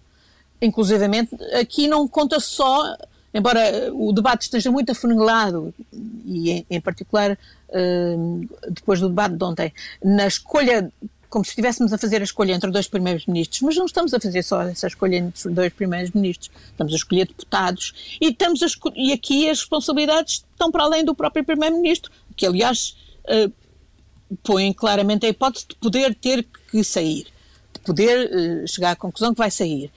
inclusivamente, 0.60 1.34
aqui 1.54 1.88
não 1.88 2.06
conta 2.06 2.38
só, 2.38 2.96
embora 3.32 3.90
o 3.92 4.12
debate 4.12 4.42
esteja 4.42 4.70
muito 4.70 4.92
afunilado, 4.92 5.72
e 6.24 6.50
em, 6.50 6.66
em 6.68 6.80
particular 6.80 7.32
uh, 7.32 8.48
depois 8.70 9.00
do 9.00 9.08
debate 9.08 9.36
de 9.36 9.44
ontem, 9.44 9.72
na 10.04 10.26
escolha, 10.26 10.92
como 11.28 11.44
se 11.44 11.50
estivéssemos 11.50 11.92
a 11.92 11.98
fazer 11.98 12.20
a 12.20 12.24
escolha 12.24 12.52
entre 12.52 12.70
dois 12.70 12.88
primeiros 12.88 13.26
ministros, 13.26 13.62
mas 13.62 13.76
não 13.76 13.86
estamos 13.86 14.12
a 14.12 14.20
fazer 14.20 14.42
só 14.42 14.62
essa 14.62 14.86
escolha 14.86 15.16
entre 15.16 15.50
dois 15.50 15.72
primeiros 15.72 16.10
ministros, 16.10 16.50
estamos 16.66 16.92
a 16.92 16.96
escolher 16.96 17.26
deputados 17.26 18.18
e, 18.20 18.28
estamos 18.28 18.60
e 18.94 19.12
aqui 19.12 19.48
as 19.48 19.60
responsabilidades 19.60 20.44
estão 20.52 20.70
para 20.70 20.84
além 20.84 21.04
do 21.04 21.14
próprio 21.14 21.44
primeiro-ministro, 21.44 22.10
que 22.36 22.46
aliás 22.46 22.96
uh, 23.24 23.52
põe 24.42 24.72
claramente 24.72 25.24
a 25.24 25.28
hipótese 25.28 25.66
de 25.68 25.76
poder 25.76 26.14
ter 26.14 26.46
que 26.70 26.82
sair, 26.84 27.26
de 27.72 27.80
poder 27.84 28.30
uh, 28.30 28.68
chegar 28.68 28.90
à 28.90 28.96
conclusão 28.96 29.32
que 29.32 29.38
vai 29.38 29.50
sair 29.50 29.90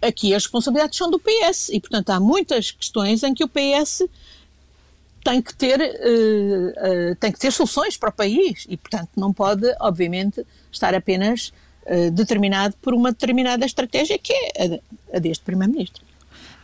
aqui 0.00 0.34
as 0.34 0.44
responsabilidades 0.44 0.96
são 0.96 1.10
do 1.10 1.18
PS 1.18 1.68
e, 1.70 1.80
portanto, 1.80 2.10
há 2.10 2.20
muitas 2.20 2.70
questões 2.70 3.22
em 3.22 3.34
que 3.34 3.44
o 3.44 3.48
PS 3.48 4.02
tem 5.24 5.42
que 5.42 5.54
ter, 5.54 5.80
uh, 5.80 7.12
uh, 7.12 7.16
tem 7.16 7.30
que 7.30 7.38
ter 7.38 7.50
soluções 7.52 7.96
para 7.96 8.08
o 8.08 8.12
país 8.12 8.66
e, 8.68 8.76
portanto, 8.76 9.10
não 9.16 9.32
pode, 9.32 9.66
obviamente, 9.80 10.44
estar 10.72 10.94
apenas 10.94 11.52
uh, 11.86 12.10
determinado 12.10 12.74
por 12.80 12.94
uma 12.94 13.12
determinada 13.12 13.64
estratégia 13.64 14.18
que 14.18 14.32
é 14.32 14.80
a, 15.12 15.16
a 15.16 15.18
deste 15.18 15.44
Primeiro-Ministro. 15.44 16.02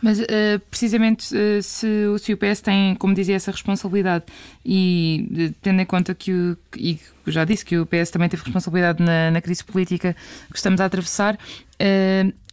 Mas 0.01 0.19
uh, 0.19 0.25
precisamente 0.69 1.35
uh, 1.35 1.61
se, 1.61 1.87
se, 2.19 2.33
o 2.33 2.37
PS 2.37 2.61
tem, 2.61 2.95
como 2.95 3.13
dizia, 3.13 3.35
essa 3.35 3.51
responsabilidade 3.51 4.25
e 4.63 5.27
uh, 5.31 5.55
tendo 5.61 5.81
em 5.81 5.85
conta 5.85 6.13
que 6.13 6.31
o, 6.31 6.57
e 6.75 6.99
já 7.25 7.43
disse 7.43 7.65
que 7.65 7.77
o 7.77 7.85
PS 7.85 8.11
também 8.11 8.29
teve 8.29 8.43
responsabilidade 8.43 9.03
na, 9.03 9.31
na 9.31 9.41
crise 9.41 9.63
política 9.63 10.15
que 10.49 10.55
estamos 10.55 10.79
a 10.79 10.85
atravessar, 10.85 11.37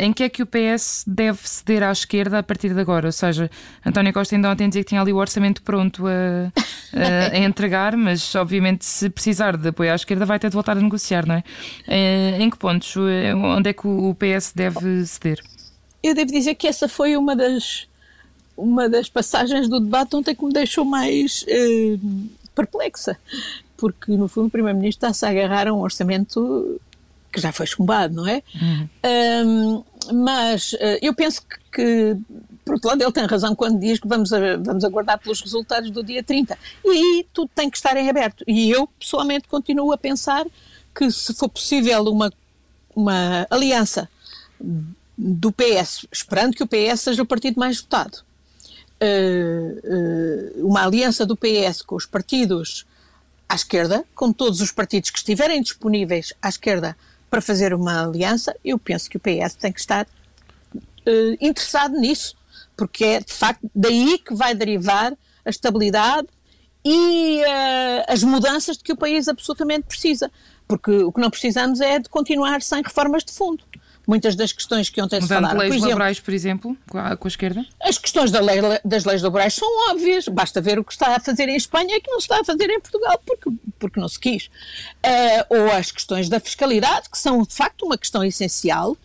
em 0.00 0.12
que 0.12 0.24
é 0.24 0.28
que 0.28 0.42
o 0.42 0.46
PS 0.46 1.04
deve 1.06 1.38
ceder 1.44 1.84
à 1.84 1.92
esquerda 1.92 2.40
a 2.40 2.42
partir 2.42 2.74
de 2.74 2.80
agora? 2.80 3.06
Ou 3.06 3.12
seja, 3.12 3.48
António 3.86 4.12
Costa 4.12 4.34
ainda 4.34 4.50
ontem 4.50 4.68
dizia 4.68 4.82
que 4.82 4.88
tinha 4.88 5.00
ali 5.00 5.12
o 5.12 5.16
orçamento 5.16 5.62
pronto 5.62 6.04
a, 6.08 6.50
a, 6.92 7.36
a 7.36 7.38
entregar, 7.46 7.96
mas 7.96 8.34
obviamente 8.34 8.84
se 8.84 9.08
precisar 9.08 9.56
de 9.56 9.68
apoio 9.68 9.92
à 9.92 9.94
esquerda 9.94 10.26
vai 10.26 10.40
ter 10.40 10.48
de 10.48 10.54
voltar 10.54 10.76
a 10.76 10.80
negociar, 10.80 11.24
não 11.24 11.36
é? 11.36 11.44
em 12.40 12.50
que 12.50 12.58
pontos? 12.58 12.96
Onde 12.96 13.70
é 13.70 13.72
que 13.72 13.86
o 13.86 14.12
PS 14.18 14.52
deve 14.56 15.06
ceder? 15.06 15.40
Eu 16.04 16.14
devo 16.14 16.30
dizer 16.30 16.54
que 16.54 16.68
essa 16.68 16.86
foi 16.86 17.16
uma 17.16 17.34
das, 17.34 17.86
uma 18.54 18.88
das 18.88 19.08
passagens 19.08 19.68
do 19.68 19.80
debate 19.80 20.14
ontem 20.14 20.34
que 20.34 20.44
me 20.44 20.52
deixou 20.52 20.84
mais 20.84 21.44
eh, 21.48 21.96
perplexa, 22.54 23.16
porque 23.76 24.12
no 24.12 24.28
fundo 24.28 24.48
o 24.48 24.50
Primeiro-Ministro 24.50 25.06
está-se 25.06 25.24
a 25.24 25.30
agarrar 25.30 25.66
a 25.66 25.72
um 25.72 25.80
orçamento 25.80 26.78
que 27.32 27.40
já 27.40 27.50
foi 27.50 27.66
chumbado, 27.66 28.14
não 28.14 28.28
é? 28.28 28.42
Uhum. 28.54 28.88
Um, 29.46 29.84
mas 30.12 30.74
uh, 30.74 30.98
eu 31.00 31.14
penso 31.14 31.42
que, 31.42 31.56
que, 31.72 32.16
por 32.64 32.74
outro 32.74 32.90
lado, 32.90 33.02
ele 33.02 33.10
tem 33.10 33.24
razão 33.24 33.54
quando 33.56 33.80
diz 33.80 33.98
que 33.98 34.06
vamos, 34.06 34.32
a, 34.32 34.56
vamos 34.58 34.84
aguardar 34.84 35.18
pelos 35.18 35.40
resultados 35.40 35.90
do 35.90 36.04
dia 36.04 36.22
30. 36.22 36.56
E 36.84 37.26
tudo 37.32 37.50
tem 37.52 37.68
que 37.68 37.76
estar 37.76 37.96
em 37.96 38.08
aberto. 38.08 38.44
E 38.46 38.70
eu, 38.70 38.86
pessoalmente, 38.86 39.48
continuo 39.48 39.90
a 39.92 39.98
pensar 39.98 40.46
que, 40.94 41.10
se 41.10 41.34
for 41.34 41.48
possível 41.48 42.04
uma, 42.04 42.30
uma 42.94 43.46
aliança 43.50 44.08
do 45.16 45.52
PS, 45.52 46.06
esperando 46.10 46.54
que 46.54 46.62
o 46.62 46.66
PS 46.66 47.00
seja 47.00 47.22
o 47.22 47.26
partido 47.26 47.58
mais 47.58 47.80
votado, 47.80 48.18
uma 50.58 50.84
aliança 50.84 51.26
do 51.26 51.36
PS 51.36 51.82
com 51.82 51.94
os 51.96 52.06
partidos 52.06 52.86
à 53.48 53.54
esquerda, 53.54 54.04
com 54.14 54.32
todos 54.32 54.60
os 54.60 54.72
partidos 54.72 55.10
que 55.10 55.18
estiverem 55.18 55.60
disponíveis 55.60 56.32
à 56.40 56.48
esquerda 56.48 56.96
para 57.30 57.40
fazer 57.40 57.74
uma 57.74 58.04
aliança, 58.04 58.54
eu 58.64 58.78
penso 58.78 59.10
que 59.10 59.16
o 59.16 59.20
PS 59.20 59.54
tem 59.54 59.72
que 59.72 59.80
estar 59.80 60.06
uh, 60.06 61.36
interessado 61.40 61.98
nisso, 61.98 62.36
porque 62.76 63.04
é 63.04 63.20
de 63.20 63.32
facto 63.32 63.68
daí 63.74 64.18
que 64.18 64.34
vai 64.34 64.54
derivar 64.54 65.12
a 65.44 65.50
estabilidade 65.50 66.28
e 66.84 67.42
as 68.06 68.22
mudanças 68.22 68.76
de 68.76 68.84
que 68.84 68.92
o 68.92 68.96
país 68.96 69.26
absolutamente 69.26 69.86
precisa. 69.86 70.30
Porque 70.68 70.90
o 70.90 71.12
que 71.12 71.20
não 71.20 71.30
precisamos 71.30 71.80
é 71.80 71.98
de 71.98 72.08
continuar 72.08 72.60
sem 72.62 72.82
reformas 72.82 73.24
de 73.24 73.32
fundo 73.32 73.64
muitas 74.06 74.34
das 74.36 74.52
questões 74.52 74.90
que 74.90 75.00
ontem 75.00 75.20
se 75.20 75.28
falaram. 75.28 75.58
leis 75.58 75.68
por 75.70 75.76
exemplo, 75.76 75.88
laborais, 75.88 76.20
por 76.20 76.34
exemplo, 76.34 76.76
com 76.88 76.98
a, 76.98 77.16
com 77.16 77.26
a 77.26 77.30
esquerda? 77.30 77.66
As 77.80 77.98
questões 77.98 78.30
da 78.30 78.40
lei, 78.40 78.60
das 78.84 79.04
leis 79.04 79.22
laborais 79.22 79.54
são 79.54 79.68
óbvias. 79.90 80.28
Basta 80.28 80.60
ver 80.60 80.78
o 80.78 80.84
que 80.84 80.92
está 80.92 81.16
a 81.16 81.20
fazer 81.20 81.48
em 81.48 81.56
Espanha 81.56 81.96
e 81.96 82.00
que 82.00 82.10
não 82.10 82.20
se 82.20 82.24
está 82.24 82.40
a 82.40 82.44
fazer 82.44 82.70
em 82.70 82.80
Portugal 82.80 83.20
porque, 83.24 83.50
porque 83.78 84.00
não 84.00 84.08
se 84.08 84.18
quis. 84.18 84.46
Uh, 84.46 85.56
ou 85.56 85.72
as 85.72 85.90
questões 85.90 86.28
da 86.28 86.40
fiscalidade, 86.40 87.08
que 87.10 87.18
são 87.18 87.42
de 87.42 87.54
facto 87.54 87.84
uma 87.84 87.98
questão 87.98 88.24
essencial 88.24 88.96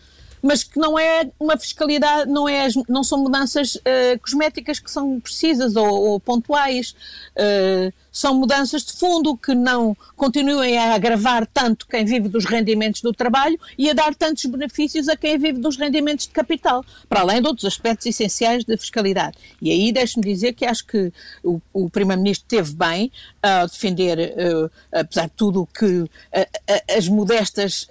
mas 0.42 0.64
que 0.64 0.80
não 0.80 0.98
é 0.98 1.30
uma 1.40 1.58
fiscalidade, 1.58 2.30
não, 2.30 2.48
é, 2.48 2.68
não 2.88 3.04
são 3.04 3.22
mudanças 3.22 3.76
uh, 3.76 4.20
cosméticas 4.22 4.80
que 4.80 4.90
são 4.90 5.20
precisas 5.20 5.76
ou, 5.76 5.88
ou 5.88 6.20
pontuais. 6.20 6.96
Uh, 7.36 7.94
são 8.12 8.36
mudanças 8.36 8.84
de 8.84 8.94
fundo 8.94 9.36
que 9.38 9.54
não 9.54 9.96
continuem 10.16 10.78
a 10.78 10.94
agravar 10.94 11.48
tanto 11.48 11.88
quem 11.88 12.06
vive 12.06 12.28
dos 12.28 12.46
rendimentos 12.46 13.02
do 13.02 13.14
trabalho 13.14 13.60
e 13.78 13.90
a 13.90 13.94
dar 13.94 14.14
tantos 14.16 14.46
benefícios 14.46 15.08
a 15.08 15.16
quem 15.16 15.38
vive 15.38 15.60
dos 15.60 15.78
rendimentos 15.78 16.28
de 16.28 16.34
capital, 16.34 16.84
para 17.08 17.22
além 17.22 17.42
de 17.42 17.48
outros 17.48 17.66
aspectos 17.66 18.08
essenciais 18.08 18.64
da 18.66 18.78
fiscalidade. 18.78 19.38
E 19.62 19.72
aí 19.72 19.92
deixe-me 19.92 20.26
dizer 20.26 20.54
que 20.54 20.66
acho 20.66 20.86
que 20.86 21.12
o, 21.44 21.62
o 21.74 21.90
Primeiro-Ministro 21.90 22.48
teve 22.48 22.74
bem 22.74 23.12
a 23.42 23.66
defender, 23.66 24.34
uh, 24.38 24.72
apesar 24.92 25.26
de 25.26 25.34
tudo, 25.36 25.68
que 25.68 25.86
uh, 25.86 26.08
uh, 26.08 26.98
as 26.98 27.08
modestas 27.08 27.88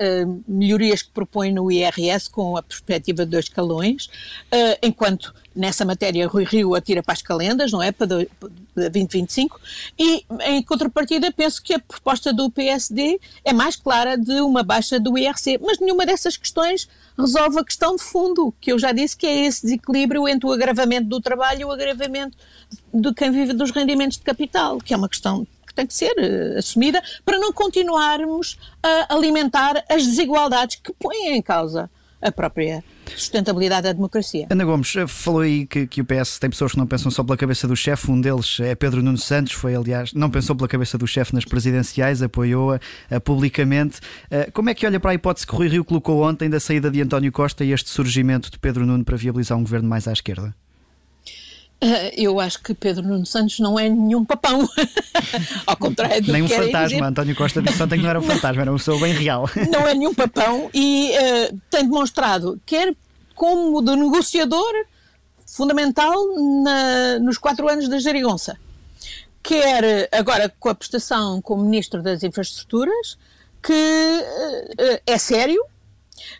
melhorias 0.46 1.02
que 1.02 1.10
propõe 1.10 1.52
no 1.52 1.70
IRS 1.70 2.28
com 2.30 2.56
a 2.56 2.62
perspectiva 2.62 3.24
de 3.24 3.32
dois 3.32 3.46
escalões, 3.46 4.08
enquanto 4.82 5.34
nessa 5.58 5.84
matéria 5.84 6.28
Rui 6.28 6.44
Rio 6.44 6.74
atira 6.74 7.02
para 7.02 7.12
as 7.12 7.20
calendas, 7.20 7.72
não 7.72 7.82
é? 7.82 7.90
Para 7.90 8.06
2025. 8.06 9.60
E, 9.98 10.24
em 10.44 10.62
contrapartida, 10.62 11.32
penso 11.32 11.60
que 11.62 11.74
a 11.74 11.78
proposta 11.80 12.32
do 12.32 12.48
PSD 12.48 13.20
é 13.44 13.52
mais 13.52 13.74
clara 13.74 14.16
de 14.16 14.40
uma 14.40 14.62
baixa 14.62 15.00
do 15.00 15.18
IRC. 15.18 15.58
Mas 15.60 15.80
nenhuma 15.80 16.06
dessas 16.06 16.36
questões 16.36 16.88
resolve 17.18 17.58
a 17.58 17.64
questão 17.64 17.96
de 17.96 18.02
fundo, 18.02 18.54
que 18.60 18.72
eu 18.72 18.78
já 18.78 18.92
disse 18.92 19.16
que 19.16 19.26
é 19.26 19.46
esse 19.46 19.62
desequilíbrio 19.62 20.28
entre 20.28 20.48
o 20.48 20.52
agravamento 20.52 21.08
do 21.08 21.20
trabalho 21.20 21.62
e 21.62 21.64
o 21.64 21.72
agravamento 21.72 22.36
de 22.94 23.12
quem 23.12 23.30
vive 23.32 23.52
dos 23.52 23.72
rendimentos 23.72 24.16
de 24.16 24.24
capital, 24.24 24.78
que 24.78 24.94
é 24.94 24.96
uma 24.96 25.08
questão 25.08 25.46
que 25.66 25.74
tem 25.74 25.86
que 25.86 25.94
ser 25.94 26.12
uh, 26.12 26.58
assumida 26.58 27.02
para 27.24 27.38
não 27.38 27.52
continuarmos 27.52 28.56
a 28.82 29.14
alimentar 29.14 29.84
as 29.88 30.06
desigualdades 30.06 30.76
que 30.76 30.92
põem 30.92 31.36
em 31.36 31.42
causa 31.42 31.90
a 32.20 32.32
própria 32.32 32.82
sustentabilidade 33.16 33.82
da 33.84 33.92
democracia. 33.92 34.46
Ana 34.50 34.64
Gomes, 34.64 34.94
eh, 34.96 35.06
falou 35.06 35.40
aí 35.40 35.66
que, 35.66 35.86
que 35.86 36.00
o 36.00 36.04
PS 36.04 36.38
tem 36.38 36.50
pessoas 36.50 36.72
que 36.72 36.78
não 36.78 36.86
pensam 36.86 37.10
só 37.10 37.22
pela 37.22 37.36
cabeça 37.36 37.66
do 37.66 37.76
chefe, 37.76 38.10
um 38.10 38.20
deles 38.20 38.58
é 38.60 38.74
Pedro 38.74 39.02
Nuno 39.02 39.18
Santos, 39.18 39.52
foi 39.52 39.74
aliás, 39.74 40.12
não 40.12 40.30
pensou 40.30 40.54
pela 40.54 40.68
cabeça 40.68 40.98
do 40.98 41.06
chefe 41.06 41.34
nas 41.34 41.44
presidenciais, 41.44 42.22
apoiou-a 42.22 42.76
uh, 42.76 43.20
publicamente. 43.20 43.98
Uh, 44.30 44.50
como 44.52 44.70
é 44.70 44.74
que 44.74 44.86
olha 44.86 45.00
para 45.00 45.12
a 45.12 45.14
hipótese 45.14 45.46
que 45.46 45.54
Rui 45.54 45.68
Rio 45.68 45.84
colocou 45.84 46.22
ontem 46.22 46.50
da 46.50 46.60
saída 46.60 46.90
de 46.90 47.00
António 47.00 47.32
Costa 47.32 47.64
e 47.64 47.72
este 47.72 47.88
surgimento 47.90 48.50
de 48.50 48.58
Pedro 48.58 48.84
Nuno 48.84 49.04
para 49.04 49.16
viabilizar 49.16 49.56
um 49.56 49.62
governo 49.62 49.88
mais 49.88 50.06
à 50.06 50.12
esquerda? 50.12 50.54
Eu 52.16 52.40
acho 52.40 52.60
que 52.60 52.74
Pedro 52.74 53.06
Nuno 53.06 53.24
Santos 53.24 53.60
não 53.60 53.78
é 53.78 53.88
nenhum 53.88 54.24
papão. 54.24 54.68
Ao 55.64 55.76
contrário 55.76 56.22
do 56.22 56.32
Nem 56.32 56.42
um 56.42 56.48
fantasma. 56.48 56.88
Dizer. 56.88 57.02
António 57.02 57.36
Costa 57.36 57.62
disse 57.62 57.80
ontem 57.80 57.96
que 57.96 58.02
não 58.02 58.10
era 58.10 58.18
um 58.18 58.22
fantasma, 58.22 58.62
era 58.62 58.70
uma 58.70 58.78
pessoa 58.78 59.00
bem 59.00 59.12
real. 59.12 59.48
Não 59.70 59.86
é 59.86 59.94
nenhum 59.94 60.12
papão 60.12 60.68
e 60.74 61.12
uh, 61.12 61.60
tem 61.70 61.84
demonstrado, 61.84 62.60
quer 62.66 62.94
como 63.34 63.80
de 63.80 63.94
negociador 63.94 64.72
fundamental 65.46 66.12
na, 66.64 67.18
nos 67.20 67.38
quatro 67.38 67.68
anos 67.68 67.88
da 67.88 67.98
Jerigonça, 67.98 68.58
quer 69.42 70.08
agora 70.10 70.52
com 70.58 70.68
a 70.68 70.74
prestação 70.74 71.40
como 71.40 71.62
Ministro 71.62 72.02
das 72.02 72.24
Infraestruturas, 72.24 73.16
que 73.62 73.72
uh, 73.72 75.00
é 75.06 75.18
sério, 75.18 75.62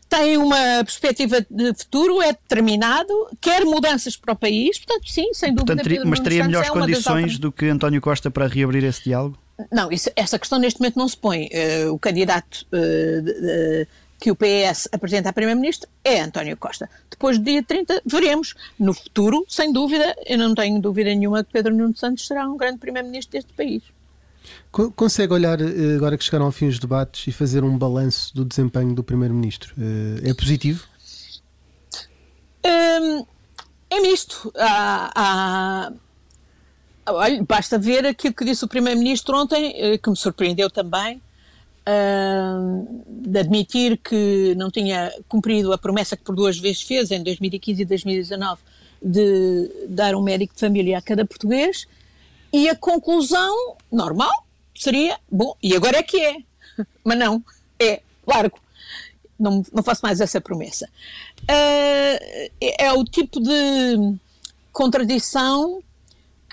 tem 0.09 0.38
uma 0.38 0.83
perspectiva 0.85 1.44
de 1.51 1.75
futuro, 1.75 2.23
é 2.23 2.33
determinado, 2.33 3.12
quer 3.40 3.64
mudanças 3.64 4.16
para 4.16 4.33
o 4.33 4.37
país, 4.37 4.79
portanto, 4.79 5.09
sim, 5.09 5.33
sem 5.35 5.51
dúvida. 5.53 5.77
Portanto, 5.77 5.85
teria, 5.85 6.05
mas 6.05 6.21
teria 6.21 6.44
melhores 6.44 6.71
é 6.71 6.73
condições 6.73 7.38
do 7.38 7.53
que 7.53 7.66
António 7.66 8.01
Costa 8.01 8.31
para 8.31 8.47
reabrir 8.47 8.85
esse 8.85 9.05
diálogo? 9.05 9.38
Não, 9.71 9.90
isso, 9.90 10.11
essa 10.14 10.38
questão 10.38 10.59
neste 10.59 10.81
momento 10.81 10.97
não 10.97 11.09
se 11.09 11.16
põe. 11.16 11.47
Uh, 11.47 11.92
o 11.92 11.99
candidato 11.99 12.66
uh, 12.73 13.23
de, 13.23 13.40
de, 13.40 13.88
que 14.21 14.31
o 14.31 14.37
PS 14.37 14.88
apresenta 14.92 15.29
a 15.29 15.33
Primeiro-Ministro 15.33 15.88
é 16.03 16.21
António 16.21 16.57
Costa. 16.57 16.88
Depois 17.11 17.38
do 17.38 17.44
dia 17.44 17.62
30, 17.62 18.03
veremos. 18.07 18.55
No 18.79 18.94
futuro, 18.94 19.44
sem 19.49 19.73
dúvida, 19.73 20.16
eu 20.27 20.38
não 20.38 20.55
tenho 20.55 20.81
dúvida 20.81 21.11
nenhuma 21.11 21.44
que 21.44 21.53
Pedro 21.53 21.75
Nuno 21.75 21.97
Santos 21.97 22.27
será 22.27 22.49
um 22.49 22.57
grande 22.57 22.79
Primeiro-Ministro 22.79 23.33
deste 23.33 23.53
país. 23.53 23.83
Consegue 24.70 25.33
olhar, 25.33 25.61
eh, 25.61 25.96
agora 25.96 26.16
que 26.16 26.24
chegaram 26.24 26.46
ao 26.46 26.53
fim 26.53 26.68
os 26.68 26.79
debates, 26.79 27.27
e 27.27 27.33
fazer 27.33 27.64
um 27.64 27.77
balanço 27.77 28.35
do 28.35 28.44
desempenho 28.44 28.94
do 28.94 29.03
Primeiro-Ministro? 29.03 29.74
Eh, 29.79 30.31
é 30.31 30.35
positivo? 30.35 30.87
Hum, 32.64 33.27
é 33.90 34.01
misto. 34.01 34.53
Há, 34.57 35.90
há, 37.07 37.12
olha, 37.12 37.42
basta 37.42 37.79
ver 37.79 38.07
aquilo 38.07 38.35
que 38.35 38.44
disse 38.44 38.64
o 38.64 38.68
Primeiro-Ministro 38.68 39.37
ontem, 39.37 39.72
eh, 39.74 39.98
que 39.98 40.11
me 40.11 40.16
surpreendeu 40.16 40.70
também, 40.70 41.20
hum, 41.88 43.03
de 43.09 43.38
admitir 43.38 43.98
que 43.98 44.55
não 44.57 44.70
tinha 44.70 45.12
cumprido 45.29 45.72
a 45.72 45.79
promessa 45.79 46.16
que 46.16 46.22
por 46.22 46.37
duas 46.37 46.59
vezes 46.59 46.83
fez, 46.83 47.11
em 47.11 47.22
2015 47.22 47.83
e 47.83 47.85
2019, 47.85 48.61
de 49.03 49.87
dar 49.88 50.14
um 50.14 50.22
médico 50.22 50.55
de 50.55 50.61
família 50.61 50.98
a 50.98 51.03
cada 51.03 51.24
português 51.24 51.87
e 52.53 52.69
a 52.69 52.77
conclusão 52.77 53.77
normal 53.91 54.33
seria, 54.75 55.19
bom, 55.31 55.57
e 55.63 55.75
agora 55.75 55.99
é 55.99 56.03
que 56.03 56.21
é. 56.21 56.37
Mas 57.05 57.19
não, 57.19 57.43
é, 57.79 58.01
largo. 58.27 58.59
Não, 59.39 59.63
não 59.73 59.83
faço 59.83 60.01
mais 60.03 60.21
essa 60.21 60.41
promessa. 60.41 60.89
Uh, 61.43 62.51
é 62.61 62.93
o 62.93 63.05
tipo 63.05 63.41
de 63.41 64.17
contradição 64.73 65.83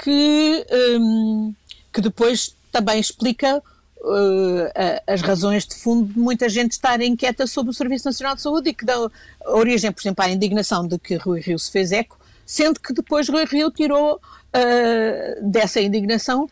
que, 0.02 0.66
um, 1.00 1.54
que 1.92 2.02
depois 2.02 2.56
também 2.72 3.00
explica 3.00 3.58
uh, 3.58 5.02
as 5.08 5.22
razões 5.22 5.66
de 5.66 5.76
fundo 5.76 6.14
de 6.14 6.20
muita 6.20 6.48
gente 6.48 6.74
estar 6.74 7.02
inquieta 7.02 7.48
sobre 7.48 7.72
o 7.72 7.74
Serviço 7.74 8.06
Nacional 8.06 8.36
de 8.36 8.42
Saúde 8.42 8.70
e 8.70 8.74
que 8.74 8.86
dá 8.86 8.96
origem, 9.48 9.92
por 9.92 10.02
exemplo, 10.02 10.24
à 10.24 10.30
indignação 10.30 10.88
de 10.88 11.00
que 11.00 11.16
Rui 11.16 11.40
Rio 11.40 11.58
se 11.58 11.72
fez 11.72 11.92
eco, 11.92 12.20
sendo 12.46 12.80
que 12.80 12.94
depois 12.94 13.28
Rui 13.28 13.46
Rio 13.46 13.72
tirou 13.72 14.22
uh, 14.56 15.50
dessa 15.50 15.82
indignação 15.82 16.50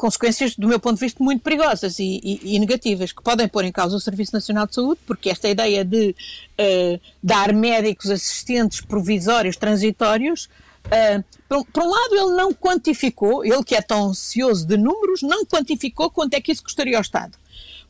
consequências, 0.00 0.56
do 0.56 0.66
meu 0.66 0.80
ponto 0.80 0.94
de 0.94 1.00
vista, 1.00 1.22
muito 1.22 1.42
perigosas 1.42 1.98
e, 1.98 2.20
e, 2.24 2.56
e, 2.56 2.58
negativas, 2.58 3.12
que 3.12 3.22
podem 3.22 3.46
pôr 3.46 3.64
em 3.64 3.72
causa 3.72 3.94
o 3.94 4.00
Serviço 4.00 4.32
Nacional 4.32 4.66
de 4.66 4.74
Saúde, 4.74 4.98
porque 5.06 5.28
esta 5.28 5.46
ideia 5.46 5.84
de 5.84 6.16
uh, 6.58 7.00
dar 7.22 7.52
médicos 7.52 8.08
assistentes 8.08 8.80
provisórios, 8.80 9.56
transitórios, 9.56 10.48
Uh, 10.86 11.22
por, 11.46 11.64
por, 11.66 11.82
um 11.82 11.90
lado, 11.90 12.14
ele 12.14 12.36
não 12.36 12.54
quantificou, 12.54 13.44
ele 13.44 13.62
que 13.62 13.74
é 13.74 13.82
tão 13.82 14.08
ansioso 14.08 14.66
de 14.66 14.78
números, 14.78 15.20
não 15.22 15.44
quantificou 15.44 16.10
quanto 16.10 16.32
é 16.34 16.40
que 16.40 16.50
isso 16.50 16.62
custaria 16.62 16.96
ao 16.96 17.02
Estado. 17.02 17.36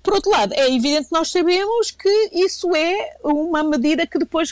Por 0.02 0.14
outro 0.14 0.30
lado, 0.30 0.54
é 0.54 0.66
evidente 0.74 1.08
que 1.08 1.12
nós 1.14 1.30
sabemos 1.30 1.90
que 1.90 2.30
isso 2.32 2.74
é 2.74 3.16
uma 3.22 3.62
medida 3.62 4.06
que 4.06 4.18
depois 4.18 4.50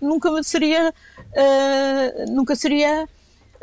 nunca 0.00 0.42
seria, 0.42 0.90
uh, 0.90 2.30
nunca 2.30 2.54
seria 2.54 3.08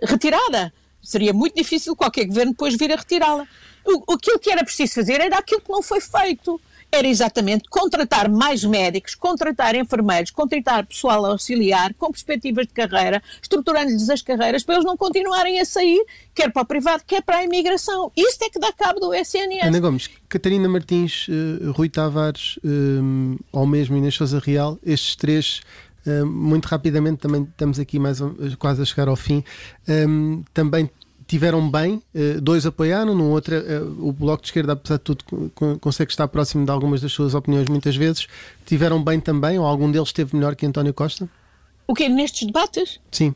retirada. 0.02 0.74
Seria 1.02 1.34
muito 1.34 1.56
difícil 1.56 1.96
qualquer 1.96 2.26
governo 2.26 2.52
depois 2.52 2.76
vir 2.76 2.92
a 2.92 2.96
retirá-la. 2.96 3.48
Aquilo 4.14 4.40
que 4.40 4.52
era 4.52 4.64
preciso 4.64 4.96
fazer 4.96 5.22
era 5.22 5.38
aquilo 5.38 5.62
que 5.62 5.72
não 5.72 5.82
foi 5.82 6.02
feito 6.02 6.60
era 6.92 7.08
exatamente 7.08 7.70
contratar 7.70 8.30
mais 8.30 8.64
médicos, 8.64 9.16
contratar 9.16 9.76
enfermeiros, 9.76 10.32
contratar 10.32 10.86
pessoal 10.86 11.26
auxiliar 11.26 11.94
com 11.94 12.12
perspectivas 12.12 12.68
de 12.68 12.74
carreira, 12.74 13.22
estruturando-lhes 13.42 14.10
as 14.10 14.22
carreiras 14.22 14.64
para 14.64 14.76
eles 14.76 14.86
não 14.86 14.98
continuarem 14.98 15.60
a 15.60 15.66
sair, 15.66 16.04
quer 16.34 16.52
para 16.52 16.64
o 16.64 16.66
privado, 16.66 17.04
quer 17.06 17.22
para 17.22 17.38
a 17.38 17.44
imigração. 17.44 18.12
Isto 18.16 18.44
é 18.44 18.50
que 18.50 18.60
dá 18.60 18.72
cabo 18.74 19.00
do 19.00 19.14
SNS. 19.14 19.64
Ana 19.64 19.80
Gomes, 19.80 20.10
Catarina 20.28 20.68
Martins, 20.68 21.28
uh, 21.28 21.72
Rui 21.72 21.90
Tavares, 21.90 22.60
um, 22.64 23.36
eh, 23.40 23.44
ao 23.54 23.66
mesmo 23.66 23.98
Inês 23.98 24.16
Sousa 24.16 24.40
Real, 24.40 24.78
estes 24.84 25.16
três 25.16 25.62
Uh, 26.06 26.26
muito 26.26 26.66
rapidamente, 26.66 27.18
também 27.18 27.44
estamos 27.44 27.78
aqui 27.78 28.00
mais 28.00 28.20
quase 28.58 28.82
a 28.82 28.86
chegar 28.86 29.10
ao 29.10 29.18
fim. 29.18 29.44
Um, 29.88 30.44
também 30.54 30.90
tiveram 31.30 31.70
bem, 31.70 32.02
eh, 32.14 32.40
dois 32.42 32.66
apoiaram, 32.66 33.14
no 33.14 33.30
outro 33.30 33.56
eh, 33.56 33.80
o 34.00 34.12
Bloco 34.12 34.42
de 34.42 34.48
Esquerda, 34.48 34.74
apesar 34.74 34.98
de 34.98 35.04
tudo, 35.04 35.24
consegue 35.80 36.12
estar 36.12 36.28
próximo 36.28 36.66
de 36.66 36.72
algumas 36.72 37.02
das 37.02 37.12
suas 37.12 37.36
opiniões 37.36 37.70
muitas 37.70 37.96
vezes. 37.96 38.28
Tiveram 38.66 39.02
bem 39.02 39.20
também, 39.20 39.60
ou 39.60 39.66
algum 39.66 39.92
deles 39.92 40.10
esteve 40.10 40.36
melhor 40.36 40.56
que 40.56 40.66
António 40.66 40.92
Costa? 40.92 41.30
O 41.86 41.94
quê? 41.94 42.10
Nestes 42.10 42.48
debates? 42.48 43.00
Sim. 43.12 43.36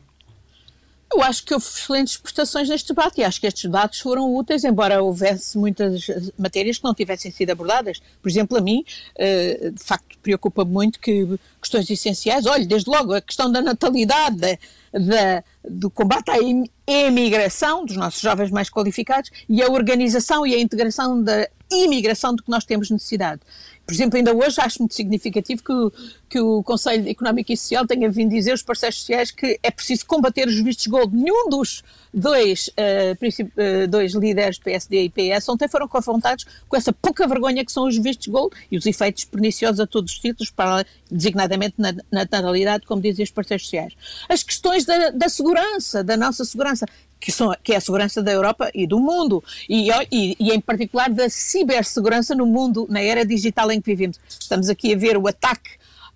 Eu 1.14 1.22
acho 1.22 1.44
que 1.44 1.54
houve 1.54 1.64
excelentes 1.64 2.16
prestações 2.16 2.68
neste 2.68 2.88
debate 2.88 3.20
e 3.20 3.24
acho 3.24 3.40
que 3.40 3.46
estes 3.46 3.62
debates 3.62 4.00
foram 4.00 4.34
úteis, 4.34 4.64
embora 4.64 5.00
houvesse 5.00 5.56
muitas 5.56 6.06
matérias 6.36 6.78
que 6.78 6.84
não 6.84 6.92
tivessem 6.92 7.30
sido 7.30 7.50
abordadas. 7.50 8.02
Por 8.20 8.28
exemplo, 8.28 8.58
a 8.58 8.60
mim, 8.60 8.84
eh, 9.16 9.70
de 9.72 9.84
facto, 9.84 10.18
preocupa 10.20 10.64
muito 10.64 10.98
que 10.98 11.38
questões 11.60 11.88
essenciais, 11.88 12.46
olha, 12.46 12.66
desde 12.66 12.90
logo 12.90 13.12
a 13.12 13.20
questão 13.20 13.52
da 13.52 13.62
natalidade, 13.62 14.36
da, 14.36 14.58
da, 14.92 15.44
do 15.68 15.90
combate 15.90 16.30
à 16.30 16.36
emigração 16.86 17.84
dos 17.84 17.96
nossos 17.96 18.20
jovens 18.20 18.50
mais 18.50 18.68
qualificados 18.68 19.30
e 19.48 19.62
a 19.62 19.68
organização 19.68 20.46
e 20.46 20.54
a 20.54 20.60
integração 20.60 21.22
da 21.22 21.48
imigração 21.70 22.34
de 22.34 22.42
que 22.42 22.50
nós 22.50 22.64
temos 22.64 22.90
necessidade. 22.90 23.40
Por 23.86 23.92
exemplo, 23.92 24.16
ainda 24.16 24.34
hoje 24.34 24.60
acho 24.60 24.78
muito 24.78 24.94
significativo 24.94 25.62
que 25.62 25.72
o, 25.72 25.92
que 26.28 26.40
o 26.40 26.62
Conselho 26.62 27.06
Económico 27.08 27.52
e 27.52 27.56
Social 27.56 27.86
tenha 27.86 28.10
vindo 28.10 28.30
dizer 28.30 28.52
aos 28.52 28.62
parceiros 28.62 28.98
sociais 28.98 29.30
que 29.30 29.58
é 29.62 29.70
preciso 29.70 30.06
combater 30.06 30.48
os 30.48 30.58
vistos 30.58 30.86
gold. 30.86 31.14
Nenhum 31.14 31.50
dos 31.50 31.82
dois, 32.12 32.68
uh, 32.68 33.86
dois 33.88 34.14
líderes 34.14 34.58
PSD 34.58 35.04
e 35.04 35.10
PS 35.10 35.48
ontem 35.50 35.68
foram 35.68 35.86
confrontados 35.86 36.46
com 36.66 36.76
essa 36.76 36.94
pouca 36.94 37.26
vergonha 37.26 37.64
que 37.64 37.70
são 37.70 37.86
os 37.86 37.98
vistos 37.98 38.28
gold 38.28 38.56
e 38.70 38.78
os 38.78 38.86
efeitos 38.86 39.24
perniciosos 39.24 39.80
a 39.80 39.86
todos 39.86 40.12
os 40.12 40.18
títulos, 40.18 40.50
para, 40.50 40.86
designadamente 41.10 41.74
na, 41.76 41.92
na 41.92 42.02
natalidade, 42.10 42.86
como 42.86 43.02
dizem 43.02 43.22
os 43.22 43.30
parceiros 43.30 43.64
sociais. 43.64 43.92
As 44.28 44.42
questões 44.42 44.86
da, 44.86 45.10
da 45.10 45.28
segurança, 45.28 46.02
da 46.02 46.16
nossa 46.16 46.44
segurança 46.44 46.86
que, 47.20 47.32
são, 47.32 47.54
que 47.62 47.72
é 47.72 47.76
a 47.76 47.80
segurança 47.80 48.22
da 48.22 48.32
Europa 48.32 48.70
e 48.74 48.86
do 48.86 49.00
mundo, 49.00 49.42
e, 49.68 49.88
e, 50.10 50.36
e, 50.38 50.52
em 50.52 50.60
particular 50.60 51.10
da 51.10 51.28
cibersegurança 51.28 52.34
no 52.34 52.46
mundo, 52.46 52.86
na 52.90 53.00
era 53.00 53.24
digital 53.24 53.70
em 53.70 53.80
que 53.80 53.90
vivemos. 53.90 54.20
Estamos 54.28 54.68
aqui 54.68 54.92
a 54.92 54.96
ver 54.96 55.16
o 55.16 55.26
ataque 55.26 55.70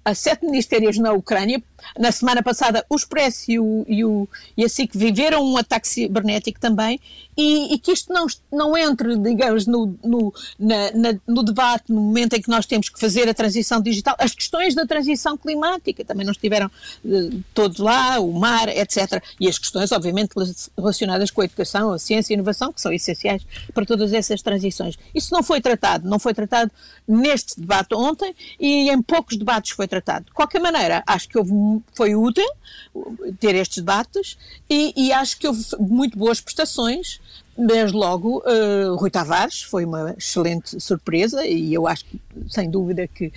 a 0.09 0.15
sete 0.15 0.45
ministérios 0.47 0.99
na 0.99 1.13
Ucrânia. 1.13 1.63
Na 1.99 2.13
semana 2.13 2.43
passada, 2.43 2.85
o 2.89 2.97
Expresso 2.97 3.51
e, 3.51 3.59
o, 3.59 3.85
e, 3.89 4.05
o, 4.05 4.29
e 4.57 4.65
a 4.65 4.69
SIC 4.69 4.97
viveram 4.97 5.45
um 5.45 5.57
ataque 5.57 5.89
cibernético 5.89 6.61
também, 6.61 7.01
e, 7.37 7.75
e 7.75 7.79
que 7.79 7.93
isto 7.93 8.13
não, 8.13 8.27
não 8.53 8.77
entre, 8.77 9.17
digamos, 9.17 9.65
no, 9.65 9.97
no, 10.03 10.35
na, 10.59 10.91
na, 10.91 11.21
no 11.25 11.45
debate, 11.45 11.93
no 11.93 12.01
momento 12.01 12.35
em 12.35 12.43
que 12.43 12.49
nós 12.49 12.67
temos 12.67 12.89
que 12.89 12.99
fazer 12.99 13.29
a 13.29 13.35
transição 13.35 13.81
digital. 13.81 14.17
As 14.19 14.35
questões 14.35 14.75
da 14.75 14.85
transição 14.85 15.37
climática 15.37 16.05
também 16.05 16.27
não 16.27 16.33
estiveram 16.33 16.67
uh, 16.67 17.45
todos 17.55 17.79
lá, 17.79 18.19
o 18.19 18.33
mar, 18.33 18.69
etc. 18.69 19.23
E 19.39 19.49
as 19.49 19.57
questões, 19.57 19.93
obviamente, 19.93 20.33
relacionadas 20.77 21.31
com 21.31 21.41
a 21.41 21.45
educação, 21.45 21.93
a 21.93 21.99
ciência 21.99 22.33
e 22.33 22.35
a 22.35 22.37
inovação, 22.39 22.73
que 22.73 22.81
são 22.81 22.93
essenciais 22.93 23.47
para 23.73 23.87
todas 23.87 24.13
essas 24.13 24.43
transições. 24.43 24.99
Isso 25.15 25.33
não 25.33 25.43
foi 25.43 25.61
tratado, 25.61 26.09
não 26.09 26.19
foi 26.19 26.35
tratado 26.35 26.73
neste 27.07 27.61
debate 27.61 27.95
ontem 27.95 28.35
e 28.59 28.91
em 28.91 29.01
poucos 29.01 29.37
debates 29.37 29.71
foi 29.71 29.87
tratado. 29.87 30.27
De 30.27 30.33
qualquer 30.33 30.61
maneira, 30.61 31.05
acho 31.07 31.29
que 31.29 31.39
houve, 31.39 31.53
foi 31.95 32.15
útil 32.15 32.49
ter 33.41 33.55
estes 33.55 33.79
debates 33.79 34.37
e, 34.69 34.93
e 34.97 35.13
acho 35.13 35.39
que 35.39 35.47
houve 35.47 35.65
muito 35.79 36.19
boas 36.19 36.41
prestações 36.41 37.21
Desde 37.59 37.97
logo, 37.97 38.39
uh, 38.47 38.95
Rui 38.95 39.11
Tavares 39.11 39.63
foi 39.63 39.85
uma 39.85 40.15
excelente 40.17 40.81
surpresa 40.81 41.45
e 41.45 41.75
eu 41.75 41.89
acho, 41.89 42.05
sem 42.49 42.71
dúvida, 42.71 43.09
que 43.09 43.33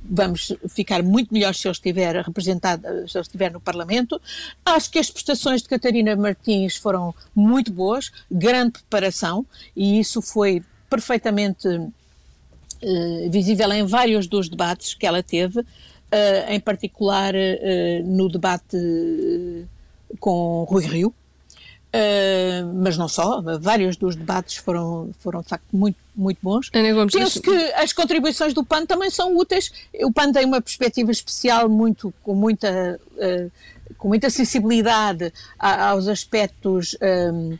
vamos 0.00 0.52
ficar 0.68 1.02
muito 1.02 1.34
melhor 1.34 1.52
se 1.56 1.66
ele 1.66 1.72
estiver 1.72 2.24
representado, 2.24 2.82
se 3.08 3.18
ele 3.18 3.22
estiver 3.22 3.50
no 3.50 3.60
Parlamento. 3.60 4.22
Acho 4.64 4.88
que 4.92 4.98
as 5.00 5.10
prestações 5.10 5.60
de 5.60 5.68
Catarina 5.68 6.14
Martins 6.14 6.76
foram 6.76 7.12
muito 7.34 7.72
boas, 7.72 8.12
grande 8.30 8.74
preparação 8.74 9.44
e 9.74 9.98
isso 9.98 10.22
foi 10.22 10.62
perfeitamente 10.88 11.66
uh, 11.66 11.90
visível 13.28 13.72
em 13.72 13.84
vários 13.84 14.28
dos 14.28 14.48
debates 14.48 14.94
que 14.94 15.04
ela 15.04 15.20
teve, 15.20 15.66
uh, 16.14 16.52
em 16.52 16.60
particular 16.60 17.34
uh, 17.34 18.06
no 18.06 18.28
debate 18.28 18.76
com 20.20 20.64
Rui 20.64 20.86
Rio, 20.86 21.14
mas 22.74 22.96
não 22.96 23.08
só, 23.08 23.42
vários 23.60 23.96
dos 23.96 24.14
debates 24.16 24.56
foram, 24.56 25.10
foram 25.18 25.42
de 25.42 25.48
facto 25.48 25.66
muito, 25.72 25.96
muito 26.14 26.38
bons. 26.42 26.70
Penso 27.12 27.40
que 27.40 27.72
as 27.74 27.92
contribuições 27.92 28.52
do 28.54 28.64
PAN 28.64 28.86
também 28.86 29.10
são 29.10 29.36
úteis. 29.36 29.72
O 30.02 30.12
PAN 30.12 30.32
tem 30.32 30.44
uma 30.44 30.60
perspectiva 30.60 31.10
especial 31.10 31.68
muito, 31.68 32.12
com, 32.22 32.34
muita, 32.34 33.00
com 33.96 34.08
muita 34.08 34.30
sensibilidade 34.30 35.32
aos 35.58 36.08
aspectos. 36.08 36.96
Um, 37.00 37.54
eh, 37.54 37.58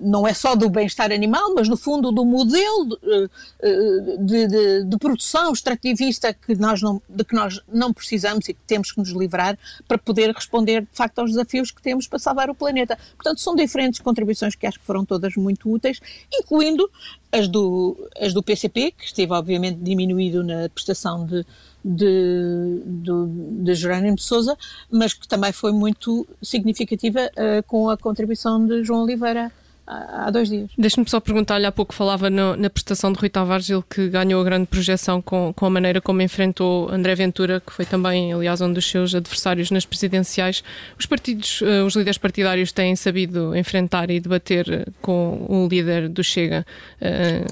não 0.00 0.26
é 0.26 0.34
só 0.34 0.54
do 0.54 0.68
bem-estar 0.68 1.10
animal, 1.10 1.54
mas 1.54 1.68
no 1.68 1.76
fundo 1.76 2.12
do 2.12 2.24
modelo 2.24 2.86
de, 2.86 3.30
eh, 3.62 4.16
de, 4.18 4.46
de, 4.46 4.84
de, 4.84 4.98
produção 4.98 5.52
extrativista 5.52 6.34
que 6.34 6.54
nós 6.54 6.82
não, 6.82 7.00
de 7.08 7.24
que 7.24 7.34
nós 7.34 7.60
não 7.66 7.92
precisamos 7.92 8.48
e 8.48 8.54
que 8.54 8.60
temos 8.66 8.92
que 8.92 8.98
nos 8.98 9.10
livrar 9.10 9.58
para 9.88 9.96
poder 9.96 10.30
responder 10.30 10.82
de 10.82 10.88
facto 10.92 11.20
aos 11.20 11.30
desafios 11.30 11.70
que 11.70 11.80
temos 11.80 12.06
para 12.06 12.18
salvar 12.18 12.50
o 12.50 12.54
planeta. 12.54 12.98
Portanto, 13.16 13.40
são 13.40 13.54
diferentes 13.56 14.00
contribuições 14.00 14.54
que 14.54 14.66
acho 14.66 14.78
que 14.78 14.84
foram 14.84 15.04
todas 15.04 15.34
muito 15.36 15.72
úteis, 15.72 16.00
incluindo 16.32 16.90
as 17.32 17.48
do, 17.48 17.96
as 18.20 18.34
do 18.34 18.42
PCP, 18.42 18.92
que 18.92 19.04
esteve 19.06 19.32
obviamente 19.32 19.78
diminuído 19.78 20.44
na 20.44 20.68
prestação 20.68 21.24
de, 21.24 21.46
de, 21.84 22.82
de, 22.86 23.64
de 23.64 23.74
Jerónimo 23.74 24.16
de 24.16 24.22
Souza, 24.22 24.56
mas 24.90 25.12
que 25.12 25.28
também 25.28 25.52
foi 25.52 25.72
muito 25.72 26.26
significativa 26.42 27.30
uh, 27.36 27.62
com 27.66 27.90
a 27.90 27.96
contribuição 27.96 28.66
de 28.66 28.82
João 28.82 29.02
Oliveira 29.02 29.52
há 29.86 30.30
dois 30.30 30.48
dias. 30.48 30.70
Deixe-me 30.78 31.06
só 31.08 31.20
perguntar-lhe, 31.20 31.66
há 31.66 31.72
pouco 31.72 31.94
falava 31.94 32.30
no, 32.30 32.56
na 32.56 32.70
prestação 32.70 33.12
de 33.12 33.18
Rui 33.18 33.28
Tavares, 33.28 33.68
ele 33.68 33.84
que 33.88 34.08
ganhou 34.08 34.40
a 34.40 34.44
grande 34.44 34.66
projeção 34.66 35.20
com, 35.20 35.52
com 35.52 35.66
a 35.66 35.70
maneira 35.70 36.00
como 36.00 36.22
enfrentou 36.22 36.88
André 36.90 37.14
Ventura, 37.14 37.60
que 37.60 37.70
foi 37.70 37.84
também, 37.84 38.32
aliás, 38.32 38.62
um 38.62 38.72
dos 38.72 38.86
seus 38.86 39.14
adversários 39.14 39.70
nas 39.70 39.84
presidenciais. 39.84 40.64
Os 40.98 41.04
partidos, 41.04 41.60
uh, 41.60 41.84
os 41.84 41.94
líderes 41.94 42.16
partidários 42.16 42.72
têm 42.72 42.96
sabido 42.96 43.54
enfrentar 43.54 44.10
e 44.10 44.18
debater 44.18 44.88
com 45.02 45.44
o 45.48 45.68
líder 45.68 46.08
do 46.08 46.24
Chega. 46.24 46.64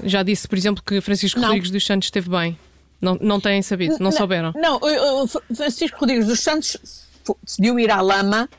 Já 0.03 0.23
disse, 0.23 0.47
por 0.47 0.57
exemplo, 0.57 0.83
que 0.83 0.99
Francisco 1.01 1.39
Não. 1.39 1.49
Rodrigues 1.49 1.69
dos 1.69 1.85
Santos 1.85 2.07
esteve 2.07 2.29
bem. 2.29 2.57
Não, 3.03 3.17
não 3.19 3.37
têm 3.37 3.61
sabido, 3.61 3.95
não, 3.99 4.05
não 4.05 4.11
souberam? 4.13 4.53
Não, 4.55 4.79
Francisco 5.53 5.99
Rodrigues 5.99 6.25
dos 6.25 6.39
Santos 6.39 6.77
decidiu 7.43 7.77
ir 7.77 7.91
à 7.91 7.99
lama 7.99 8.49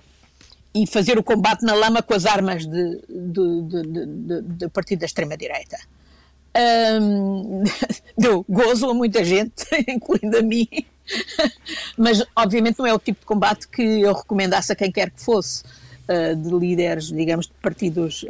e 0.75 0.87
fazer 0.87 1.19
o 1.19 1.23
combate 1.23 1.65
na 1.65 1.73
lama 1.75 2.03
com 2.03 2.13
as 2.13 2.27
armas 2.27 2.67
de, 2.67 3.01
de, 3.09 3.63
de, 3.63 4.43
de 4.43 4.69
partido 4.69 5.01
da 5.01 5.07
extrema-direita. 5.07 5.79
Um, 7.01 7.63
deu 8.19 8.45
gozo 8.47 8.91
a 8.91 8.93
muita 8.93 9.25
gente, 9.25 9.65
incluindo 9.89 10.37
a 10.37 10.43
mim, 10.43 10.69
mas 11.97 12.23
obviamente 12.37 12.79
não 12.79 12.87
é 12.87 12.93
o 12.93 12.99
tipo 12.99 13.21
de 13.21 13.27
combate 13.27 13.67
que 13.67 13.83
eu 13.83 14.13
recomendasse 14.13 14.73
a 14.73 14.77
quem 14.77 14.93
quer 14.93 15.11
que 15.11 15.23
fosse, 15.23 15.63
uh, 16.07 16.37
de 16.37 16.51
líderes, 16.51 17.07
digamos, 17.07 17.47
de 17.47 17.55
partidos. 17.63 18.27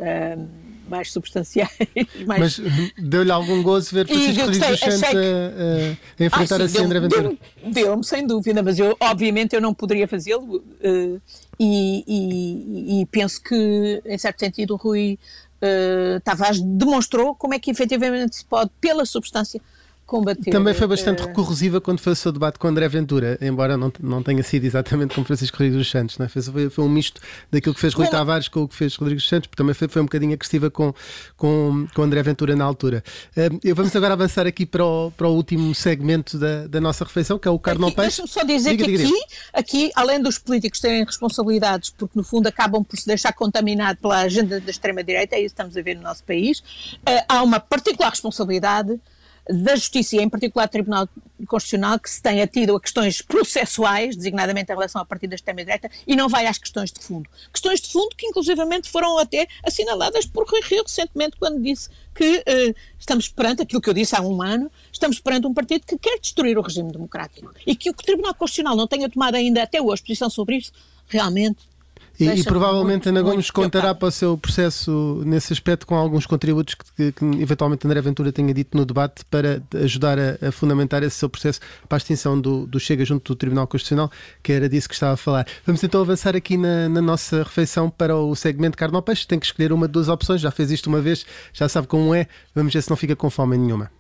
Mais 0.88 1.10
substanciais. 1.12 1.70
Mais... 2.26 2.58
Mas 2.58 2.92
deu-lhe 2.98 3.30
algum 3.30 3.62
gozo 3.62 3.94
ver 3.94 4.06
Francisco 4.06 4.44
Rodrigues 4.44 4.68
dos 4.68 4.80
Santos 4.80 5.00
que... 5.00 5.16
a, 5.16 6.22
a, 6.22 6.24
enfrentar 6.24 6.56
ah, 6.56 6.68
sim, 6.68 6.76
assim 6.76 6.86
André 6.86 7.00
Ventura? 7.00 7.36
Deu-me, 7.66 8.04
sem 8.04 8.26
dúvida, 8.26 8.62
mas 8.62 8.78
eu, 8.78 8.96
obviamente 9.00 9.54
eu 9.54 9.60
não 9.60 9.72
poderia 9.72 10.06
fazê-lo 10.06 10.56
uh, 10.56 11.20
e, 11.58 12.04
e, 12.06 13.00
e, 13.00 13.06
penso 13.06 13.42
que, 13.42 14.02
em 14.04 14.18
certo 14.18 14.40
sentido, 14.40 14.74
o 14.74 14.76
Rui 14.76 15.18
uh, 15.62 16.20
Tavares 16.20 16.60
demonstrou 16.60 17.34
como 17.34 17.54
é 17.54 17.58
que 17.58 17.70
efetivamente 17.70 18.36
se 18.36 18.44
pode, 18.44 18.70
pela 18.80 19.04
substância, 19.06 19.60
combater. 20.06 20.50
Também 20.50 20.74
foi 20.74 20.86
bastante 20.86 21.22
uh... 21.22 21.26
recorsiva 21.26 21.80
quando 21.80 21.98
fez 21.98 22.18
o 22.18 22.22
seu 22.22 22.32
debate 22.32 22.58
com 22.58 22.68
André 22.68 22.88
Ventura, 22.88 23.38
embora 23.40 23.76
não, 23.76 23.92
não 24.00 24.22
tenha 24.22 24.42
sido 24.42 24.64
exatamente 24.64 25.14
com 25.14 25.24
Francisco 25.24 25.56
Rodrigues 25.56 25.78
dos 25.78 25.90
Santos. 25.90 26.18
Não 26.18 26.26
é? 26.26 26.28
foi, 26.28 26.70
foi 26.70 26.84
um 26.84 26.88
misto 26.88 27.20
daquilo 27.50 27.74
que 27.74 27.80
fez 27.80 27.94
Rui 27.94 28.06
Tavares 28.08 28.48
com 28.48 28.62
o 28.62 28.68
que 28.68 28.74
fez 28.74 28.94
Rodrigues 28.96 29.24
dos 29.24 29.28
Santos, 29.28 29.46
porque 29.46 29.60
também 29.60 29.74
foi, 29.74 29.88
foi 29.88 30.02
um 30.02 30.04
bocadinho 30.04 30.32
agressiva 30.32 30.70
com, 30.70 30.94
com, 31.36 31.86
com 31.94 32.02
André 32.02 32.22
Ventura 32.22 32.54
na 32.54 32.64
altura. 32.64 33.02
Uh, 33.36 33.74
vamos 33.74 33.94
agora 33.96 34.14
avançar 34.14 34.46
aqui 34.46 34.66
para 34.66 34.84
o, 34.84 35.10
para 35.10 35.28
o 35.28 35.34
último 35.34 35.74
segmento 35.74 36.38
da, 36.38 36.66
da 36.66 36.80
nossa 36.80 37.04
refeição, 37.04 37.38
que 37.38 37.48
é 37.48 37.50
o 37.50 37.58
Carnal 37.58 37.90
Peixe. 37.90 38.22
Deixa-me 38.22 38.28
só 38.28 38.42
dizer 38.44 38.70
diga, 38.70 38.84
que 38.84 38.90
diga, 38.92 39.04
aqui, 39.04 39.12
diga. 39.12 39.50
aqui, 39.52 39.92
além 39.94 40.20
dos 40.20 40.38
políticos 40.38 40.80
terem 40.80 41.04
responsabilidades, 41.04 41.90
porque 41.90 42.16
no 42.16 42.24
fundo 42.24 42.46
acabam 42.46 42.84
por 42.84 42.98
se 42.98 43.06
deixar 43.06 43.32
contaminado 43.32 43.98
pela 43.98 44.18
agenda 44.18 44.60
da 44.60 44.70
extrema-direita, 44.70 45.36
é 45.36 45.40
isso 45.40 45.54
que 45.54 45.60
estamos 45.60 45.76
a 45.76 45.82
ver 45.82 45.96
no 45.96 46.02
nosso 46.02 46.22
país, 46.24 46.58
uh, 46.58 47.24
há 47.28 47.42
uma 47.42 47.58
particular 47.60 48.10
responsabilidade 48.10 49.00
da 49.48 49.76
Justiça 49.76 50.16
em 50.16 50.28
particular 50.28 50.66
do 50.66 50.70
Tribunal 50.70 51.08
Constitucional 51.46 51.98
que 51.98 52.08
se 52.08 52.22
tem 52.22 52.40
atido 52.40 52.76
a 52.76 52.80
questões 52.80 53.20
processuais, 53.20 54.16
designadamente 54.16 54.70
em 54.70 54.74
relação 54.74 55.00
ao 55.00 55.06
partido 55.06 55.30
da 55.30 55.36
extrema-direita, 55.36 55.90
e 56.06 56.16
não 56.16 56.28
vai 56.28 56.46
às 56.46 56.58
questões 56.58 56.90
de 56.90 57.00
fundo. 57.00 57.28
Questões 57.52 57.80
de 57.80 57.90
fundo 57.90 58.14
que 58.16 58.26
inclusivamente 58.26 58.88
foram 58.88 59.18
até 59.18 59.46
assinaladas 59.62 60.26
por 60.26 60.48
Rui 60.48 60.60
Rio 60.62 60.82
recentemente 60.82 61.36
quando 61.38 61.60
disse 61.60 61.90
que 62.14 62.38
uh, 62.38 62.74
estamos 62.98 63.28
perante 63.28 63.62
aquilo 63.62 63.80
que 63.80 63.90
eu 63.90 63.94
disse 63.94 64.16
há 64.16 64.22
um 64.22 64.40
ano, 64.40 64.70
estamos 64.92 65.20
perante 65.20 65.46
um 65.46 65.52
partido 65.52 65.84
que 65.86 65.98
quer 65.98 66.18
destruir 66.18 66.56
o 66.56 66.62
regime 66.62 66.90
democrático 66.90 67.52
e 67.66 67.74
que 67.74 67.90
o 67.90 67.94
Tribunal 67.94 68.34
Constitucional 68.34 68.76
não 68.76 68.86
tenha 68.86 69.08
tomado 69.08 69.34
ainda 69.34 69.62
até 69.62 69.82
hoje 69.82 70.02
posição 70.02 70.30
sobre 70.30 70.56
isso, 70.56 70.72
realmente 71.06 71.73
E, 72.18 72.28
e 72.28 72.44
provavelmente 72.44 73.08
Ana 73.08 73.22
Gomes 73.22 73.50
contará 73.50 73.94
para 73.94 74.08
o 74.08 74.10
seu 74.10 74.38
processo 74.38 75.22
nesse 75.26 75.52
aspecto 75.52 75.84
com 75.86 75.96
alguns 75.96 76.26
contributos 76.26 76.74
que, 76.74 77.12
que, 77.12 77.24
eventualmente 77.40 77.86
André 77.86 78.00
Ventura 78.00 78.30
tenha 78.30 78.54
dito 78.54 78.76
no 78.76 78.84
debate 78.84 79.24
para 79.24 79.60
ajudar 79.82 80.16
a, 80.18 80.48
a 80.48 80.52
fundamentar 80.52 81.02
esse 81.02 81.16
seu 81.16 81.28
processo 81.28 81.60
para 81.88 81.96
a 81.96 81.98
extinção 81.98 82.40
do, 82.40 82.66
do, 82.66 82.78
Chega 82.78 83.04
junto 83.04 83.32
do 83.32 83.36
Tribunal 83.36 83.66
Constitucional, 83.66 84.10
que 84.42 84.52
era 84.52 84.68
disso 84.68 84.88
que 84.88 84.94
estava 84.94 85.14
a 85.14 85.16
falar. 85.16 85.46
Vamos 85.66 85.82
então 85.82 86.00
avançar 86.00 86.36
aqui 86.36 86.56
na, 86.56 86.88
na 86.88 87.02
nossa 87.02 87.42
refeição 87.42 87.90
para 87.90 88.16
o 88.16 88.34
segmento 88.36 88.76
carne 88.76 88.94
ao 88.94 89.02
peixe. 89.02 89.26
Tem 89.26 89.38
que 89.38 89.46
escolher 89.46 89.72
uma 89.72 89.86
de 89.88 89.92
duas 89.92 90.08
opções, 90.08 90.40
já 90.40 90.50
fez 90.50 90.70
isto 90.70 90.86
uma 90.86 91.00
vez, 91.00 91.26
já 91.52 91.68
sabe 91.68 91.88
como 91.88 92.14
é. 92.14 92.28
Vamos 92.54 92.72
ver 92.72 92.82
se 92.82 92.90
não 92.90 92.96
fica 92.96 93.16
com 93.16 93.28
fome 93.28 93.56
nenhuma. 93.56 93.90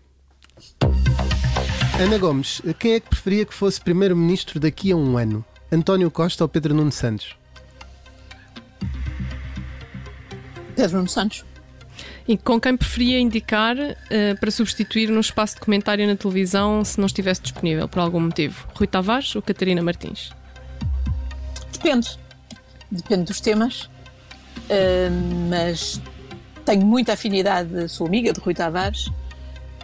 Ana 1.98 2.18
Gomes, 2.18 2.62
quem 2.78 2.94
é 2.94 3.00
que 3.00 3.08
preferia 3.08 3.44
que 3.44 3.54
fosse 3.54 3.80
Primeiro-Ministro 3.80 4.60
daqui 4.60 4.92
a 4.92 4.96
um 4.96 5.16
ano? 5.16 5.44
António 5.72 6.10
Costa 6.10 6.44
ou 6.44 6.48
Pedro 6.48 6.74
Nuno 6.74 6.92
Santos? 6.92 7.36
Pedro 10.74 10.96
Nuno 10.98 11.08
Santos. 11.08 11.44
E 12.26 12.36
com 12.36 12.60
quem 12.60 12.76
preferia 12.76 13.20
indicar 13.20 13.76
uh, 13.76 14.40
para 14.40 14.50
substituir 14.50 15.08
no 15.10 15.20
espaço 15.20 15.54
de 15.54 15.60
comentário 15.60 16.06
na 16.06 16.16
televisão 16.16 16.84
se 16.84 16.98
não 16.98 17.06
estivesse 17.06 17.42
disponível 17.42 17.88
por 17.88 18.00
algum 18.00 18.20
motivo? 18.20 18.66
Rui 18.74 18.86
Tavares 18.86 19.34
ou 19.36 19.42
Catarina 19.42 19.82
Martins? 19.82 20.30
Depende. 21.72 22.18
Depende 22.90 23.24
dos 23.24 23.40
temas. 23.40 23.82
Uh, 24.64 25.48
mas 25.50 26.00
tenho 26.64 26.86
muita 26.86 27.12
afinidade, 27.12 27.88
sou 27.88 28.06
amiga 28.06 28.32
de 28.32 28.40
Rui 28.40 28.54
Tavares, 28.54 29.10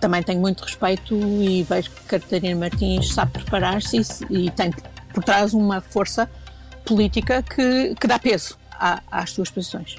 também 0.00 0.22
tenho 0.22 0.40
muito 0.40 0.64
respeito 0.64 1.14
e 1.14 1.62
vejo 1.62 1.90
que 1.90 2.00
Catarina 2.04 2.58
Martins 2.58 3.12
sabe 3.12 3.32
preparar-se 3.32 4.00
e, 4.30 4.46
e 4.46 4.50
tem 4.50 4.72
por 5.12 5.22
trás 5.22 5.52
uma 5.52 5.80
força 5.80 6.30
política 6.84 7.42
que, 7.42 7.94
que 7.94 8.06
dá 8.06 8.18
peso 8.18 8.58
à, 8.72 9.02
às 9.10 9.30
suas 9.30 9.50
posições. 9.50 9.96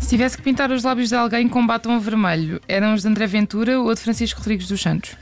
Se 0.00 0.08
tivesse 0.10 0.36
que 0.36 0.42
pintar 0.42 0.70
os 0.70 0.84
lábios 0.84 1.08
de 1.08 1.16
alguém 1.16 1.48
com 1.48 1.66
batom 1.66 1.98
vermelho, 1.98 2.60
eram 2.68 2.94
os 2.94 3.02
de 3.02 3.08
André 3.08 3.26
Ventura 3.26 3.80
ou 3.80 3.92
de 3.94 4.00
Francisco 4.00 4.38
Rodrigues 4.38 4.68
dos 4.68 4.80
Santos? 4.80 5.16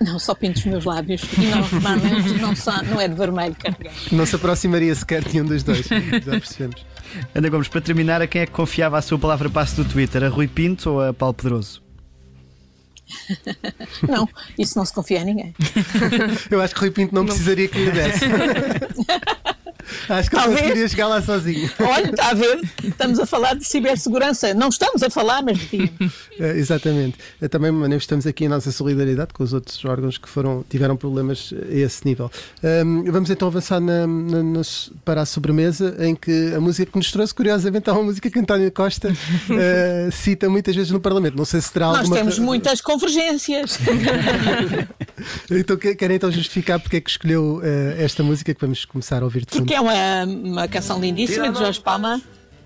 Não, 0.00 0.18
só 0.18 0.34
pinto 0.34 0.58
os 0.58 0.64
meus 0.64 0.84
lábios 0.84 1.22
e 1.36 1.46
não, 1.46 1.60
não, 1.60 2.84
não 2.84 3.00
é 3.00 3.06
de 3.06 3.14
vermelho 3.14 3.54
carregado. 3.54 3.94
Não 4.12 4.24
se 4.24 4.34
aproximaria 4.34 4.94
sequer 4.94 5.22
de 5.22 5.40
um 5.40 5.44
dos 5.44 5.62
dois, 5.62 5.86
já 5.86 6.30
percebemos. 6.30 6.86
Ana 7.34 7.48
Gomes, 7.48 7.68
para 7.68 7.80
terminar, 7.80 8.22
a 8.22 8.26
quem 8.26 8.42
é 8.42 8.46
que 8.46 8.52
confiava 8.52 8.96
a 8.96 9.02
sua 9.02 9.18
palavra 9.18 9.50
passe 9.50 9.76
do 9.76 9.84
Twitter? 9.84 10.24
A 10.24 10.28
Rui 10.28 10.48
Pinto 10.48 10.90
ou 10.90 11.02
a 11.02 11.12
Paulo 11.12 11.34
Pedroso? 11.34 11.82
Não, 14.08 14.28
isso 14.56 14.78
não 14.78 14.84
se 14.84 14.94
confia 14.94 15.20
a 15.20 15.24
ninguém. 15.24 15.54
Eu 16.50 16.60
acho 16.62 16.74
que 16.74 16.80
Rui 16.80 16.90
Pinto 16.92 17.14
não, 17.14 17.22
não. 17.22 17.28
precisaria 17.28 17.68
que 17.68 17.78
lhe 17.78 17.90
desse. 17.90 18.24
Acho 20.08 20.30
que 20.30 20.36
eu 20.36 20.42
conseguiria 20.42 20.88
chegar 20.88 21.08
lá 21.08 21.22
sozinho. 21.22 21.70
Olha, 21.78 22.10
está 22.10 22.30
a 22.30 22.34
ver? 22.34 22.60
Estamos 22.82 23.18
a 23.18 23.26
falar 23.26 23.54
de 23.54 23.64
cibersegurança. 23.64 24.54
Não 24.54 24.68
estamos 24.68 25.02
a 25.02 25.10
falar, 25.10 25.42
mas 25.42 25.58
devíamos. 25.58 26.30
É, 26.38 26.56
exatamente. 26.56 27.18
Também 27.50 27.70
manifestamos 27.70 28.26
aqui 28.26 28.46
a 28.46 28.48
nossa 28.48 28.72
solidariedade 28.72 29.32
com 29.32 29.42
os 29.42 29.52
outros 29.52 29.82
órgãos 29.84 30.18
que 30.18 30.28
foram, 30.28 30.64
tiveram 30.68 30.96
problemas 30.96 31.52
a 31.52 31.74
esse 31.74 32.04
nível. 32.04 32.30
Um, 32.62 33.04
vamos 33.10 33.30
então 33.30 33.48
avançar 33.48 33.80
na, 33.80 34.06
na, 34.06 34.42
na, 34.42 34.60
para 35.04 35.22
a 35.22 35.26
sobremesa, 35.26 35.96
em 36.00 36.14
que 36.14 36.52
a 36.54 36.60
música 36.60 36.90
que 36.90 36.98
nos 36.98 37.10
trouxe, 37.10 37.34
curiosamente, 37.34 37.88
é 37.88 37.92
uma 37.92 38.02
música 38.02 38.30
que 38.30 38.38
António 38.38 38.70
Costa 38.72 39.08
uh, 39.10 40.12
cita 40.12 40.48
muitas 40.48 40.74
vezes 40.74 40.90
no 40.90 41.00
Parlamento. 41.00 41.36
Não 41.36 41.44
sei 41.44 41.60
se 41.60 41.72
terá 41.72 41.86
Nós 41.86 41.98
alguma. 41.98 42.16
Nós 42.16 42.24
temos 42.24 42.38
muitas 42.38 42.80
convergências. 42.80 43.78
então, 45.50 45.76
querem 45.76 46.16
então 46.16 46.30
justificar 46.30 46.80
porque 46.80 46.96
é 46.96 47.00
que 47.00 47.10
escolheu 47.10 47.58
uh, 47.58 47.62
esta 47.98 48.22
música 48.22 48.54
que 48.54 48.60
vamos 48.60 48.84
começar 48.84 49.22
a 49.22 49.24
ouvir 49.24 49.44
de 49.44 49.52
fundo? 49.52 49.62
Porque 49.62 49.74
é 49.74 49.80
uma, 49.80 49.89
uma 50.26 50.68
canção 50.68 51.00
lindíssima 51.00 51.50
de 51.50 51.58
Jorge 51.58 51.80
Palma. 51.80 52.20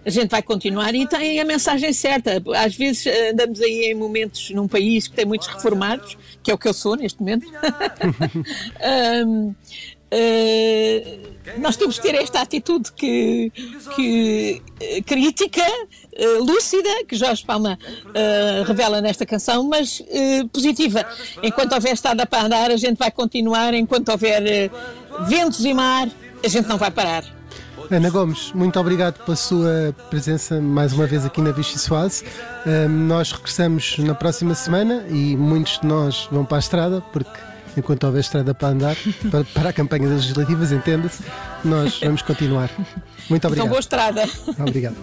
A 0.05 0.11
gente 0.11 0.31
vai 0.31 0.43
continuar 0.43 0.95
e 0.95 1.07
tem 1.07 1.41
a 1.41 1.45
mensagem 1.45 1.93
certa. 1.93 2.43
Às 2.57 2.77
vezes 2.77 3.07
eh, 3.07 3.31
andamos 3.31 3.59
aí 3.61 3.91
em 3.91 3.95
momentos 3.95 4.51
num 4.51 4.69
país 4.69 5.09
que 5.09 5.17
tem 5.17 5.25
muitos 5.25 5.49
reformados, 5.49 6.19
que 6.43 6.51
é 6.51 6.55
o 6.55 6.59
que 6.59 6.69
eu 6.69 6.75
sou 6.75 6.95
neste 6.95 7.21
momento. 7.21 7.47
um, 9.27 9.49
uh, 9.49 9.55
eh, 10.11 11.19
nós 11.59 11.77
temos 11.77 11.99
que 11.99 12.03
ter 12.03 12.17
esta 12.17 12.43
atitude 12.43 12.93
que, 12.93 13.51
que 13.97 14.63
uh, 14.83 15.05
crítica, 15.05 15.63
uh, 15.63 16.45
lúcida, 16.45 17.05
que 17.09 17.17
Jorge 17.17 17.43
Palma 17.43 17.79
revela 18.67 19.01
nesta 19.01 19.25
canção, 19.25 19.65
mas 19.65 20.03
positiva. 20.53 21.07
Enquanto 21.43 21.73
houver 21.73 21.95
estrada 21.95 22.27
para 22.27 22.45
andar, 22.45 22.71
a 22.71 22.77
gente 22.77 22.99
vai 22.99 23.11
continuar. 23.11 23.73
Enquanto 23.73 24.11
houver 24.11 24.71
ventos 25.27 25.65
e 25.65 25.73
mar, 25.73 26.09
a 26.45 26.49
gente 26.49 26.69
não 26.69 26.77
vai 26.77 26.91
parar. 26.91 27.25
Ana 27.91 28.11
Gomes, 28.11 28.53
muito 28.53 28.79
obrigado 28.79 29.23
pela 29.25 29.37
sua 29.37 29.95
presença 30.11 30.61
mais 30.61 30.93
uma 30.93 31.07
vez 31.07 31.25
aqui 31.25 31.41
na 31.41 31.53
Vichy 31.53 31.79
Soase. 31.79 32.25
Um, 32.67 32.89
nós 32.89 33.33
regressamos 33.33 33.99
na 33.99 34.15
próxima 34.15 34.55
semana 34.55 35.05
e 35.09 35.37
muitos 35.37 35.81
de 35.81 35.87
nós 35.87 36.29
vão 36.31 36.45
para 36.45 36.59
a 36.59 36.61
estrada, 36.61 37.01
porque 37.13 37.39
enquanto 37.77 38.05
houver 38.05 38.21
estrada 38.21 38.55
para 38.55 38.69
andar, 38.69 38.97
para, 39.31 39.45
para 39.45 39.69
a 39.71 39.73
campanha 39.73 40.09
das 40.09 40.23
legislativas, 40.23 40.73
entenda-se, 40.73 41.23
nós 41.65 42.01
vamos 42.01 42.23
continuar. 42.23 42.71
Muito 43.29 43.47
obrigado. 43.47 43.67
Então, 43.67 43.69
boa 43.69 43.81
estrada. 43.81 44.25
Obrigado. 44.59 44.97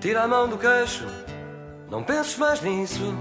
Tira 0.00 0.22
a 0.22 0.28
mão 0.28 0.48
do 0.48 0.56
queixo, 0.56 1.06
não 1.90 2.02
penses 2.02 2.36
mais 2.36 2.60
nisso. 2.62 3.14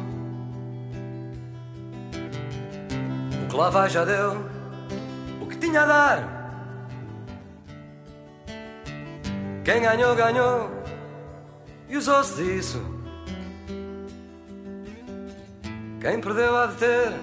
O 3.43 3.47
que 3.47 3.55
lá 3.55 3.69
vai 3.69 3.89
já 3.89 4.05
deu, 4.05 4.45
o 5.41 5.45
que 5.47 5.57
tinha 5.57 5.81
a 5.81 5.85
dar 5.85 6.38
Quem 9.69 9.83
ganhou, 9.83 10.15
ganhou 10.15 10.71
e 11.87 11.95
usou-se 11.95 12.43
disso. 12.43 12.83
Quem 16.01 16.19
perdeu 16.19 16.57
há 16.57 16.65
de 16.65 16.73
ter 16.77 17.13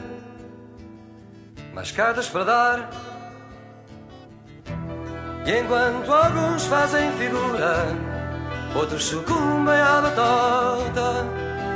mais 1.74 1.90
cartas 1.90 2.28
para 2.28 2.44
dar. 2.44 2.90
E 5.44 5.58
enquanto 5.58 6.12
alguns 6.12 6.66
fazem 6.66 7.10
figura, 7.14 7.84
outros 8.76 9.06
sucumbem 9.06 9.80
à 9.80 10.00
batota. 10.02 11.26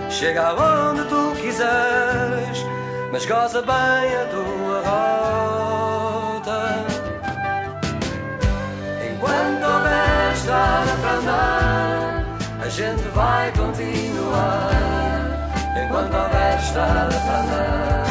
Chega 0.09 0.51
aonde 0.51 1.03
tu 1.09 1.33
quiseres, 1.41 2.65
mas 3.11 3.27
goza 3.27 3.61
bem 3.61 3.75
a 3.75 4.25
tua 4.31 4.83
rota. 4.89 5.70
Enquanto 9.31 9.65
houver 9.65 10.33
estrada 10.33 10.91
para 11.01 11.13
andar, 11.19 12.25
a 12.65 12.69
gente 12.69 13.03
vai 13.15 13.53
continuar 13.53 14.71
enquanto 15.81 16.15
houver 16.17 16.59
estrada 16.59 17.15
para 17.15 17.41
andar. 17.41 18.05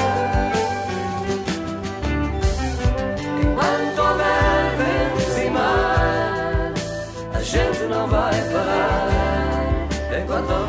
Enquanto 3.42 4.00
houver 4.00 4.78
vento 4.78 5.40
e 5.46 5.50
mar, 5.50 6.74
a 7.34 7.42
gente 7.42 7.84
não 7.90 8.08
vai 8.08 8.42
parar 8.54 9.90
enquanto 10.22 10.69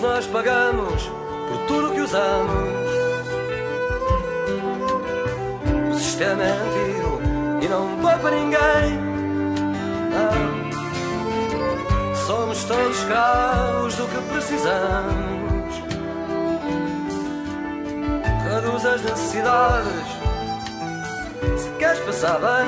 nós 0.00 0.26
pagamos 0.26 1.02
por 1.48 1.58
tudo 1.66 1.92
que 1.94 2.00
usamos. 2.00 2.84
O 5.90 5.94
sistema 5.94 6.42
é 6.42 6.50
antigo 6.50 7.20
e 7.62 7.68
não 7.68 7.96
poupa 8.00 8.30
ninguém. 8.30 8.98
Não. 10.10 10.54
Somos 12.26 12.64
todos 12.64 12.98
escravos 12.98 13.94
do 13.96 14.06
que 14.06 14.18
precisamos. 14.32 15.74
Reduz 18.48 18.86
as 18.86 19.02
necessidades 19.02 20.06
se 21.58 21.68
queres 21.78 22.00
passar 22.00 22.38
bem. 22.38 22.66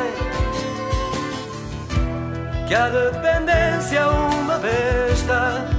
Que 2.68 2.74
a 2.74 2.88
dependência 2.88 3.98
é 3.98 4.06
uma 4.06 4.58
besta 4.58 5.75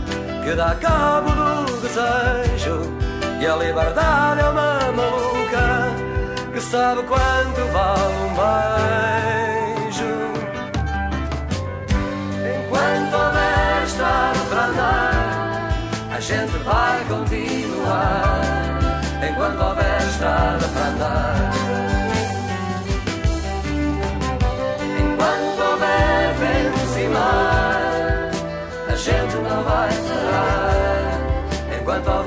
que 0.47 0.55
dá 0.55 0.73
cabo 0.75 1.29
do 1.65 1.81
desejo. 1.81 2.79
E 3.41 3.45
a 3.45 3.55
liberdade 3.57 4.39
é 4.39 4.49
uma 4.49 4.79
maluca 4.93 5.67
que 6.53 6.61
sabe 6.61 7.03
quanto 7.03 7.61
vale 7.73 8.13
um 8.23 8.33
beijo. 8.39 10.13
Enquanto 12.55 13.13
houver 13.13 13.83
estrada 13.85 14.39
para 14.49 14.65
andar, 14.67 15.69
a 16.15 16.19
gente 16.21 16.57
vai 16.59 17.03
continuar. 17.09 18.41
Enquanto 19.29 19.61
houver 19.61 20.01
estrada 20.09 20.65
para 20.73 20.85
andar. 20.93 21.51
Enquanto 25.03 25.59
houver 25.71 26.33
ventos 26.39 26.97
e 26.97 27.07
mar, 27.09 28.31
a 28.87 28.95
gente 28.95 29.35
não 29.35 29.63
vai 29.63 29.89
parar 29.89 30.36
enquanto 31.97 32.26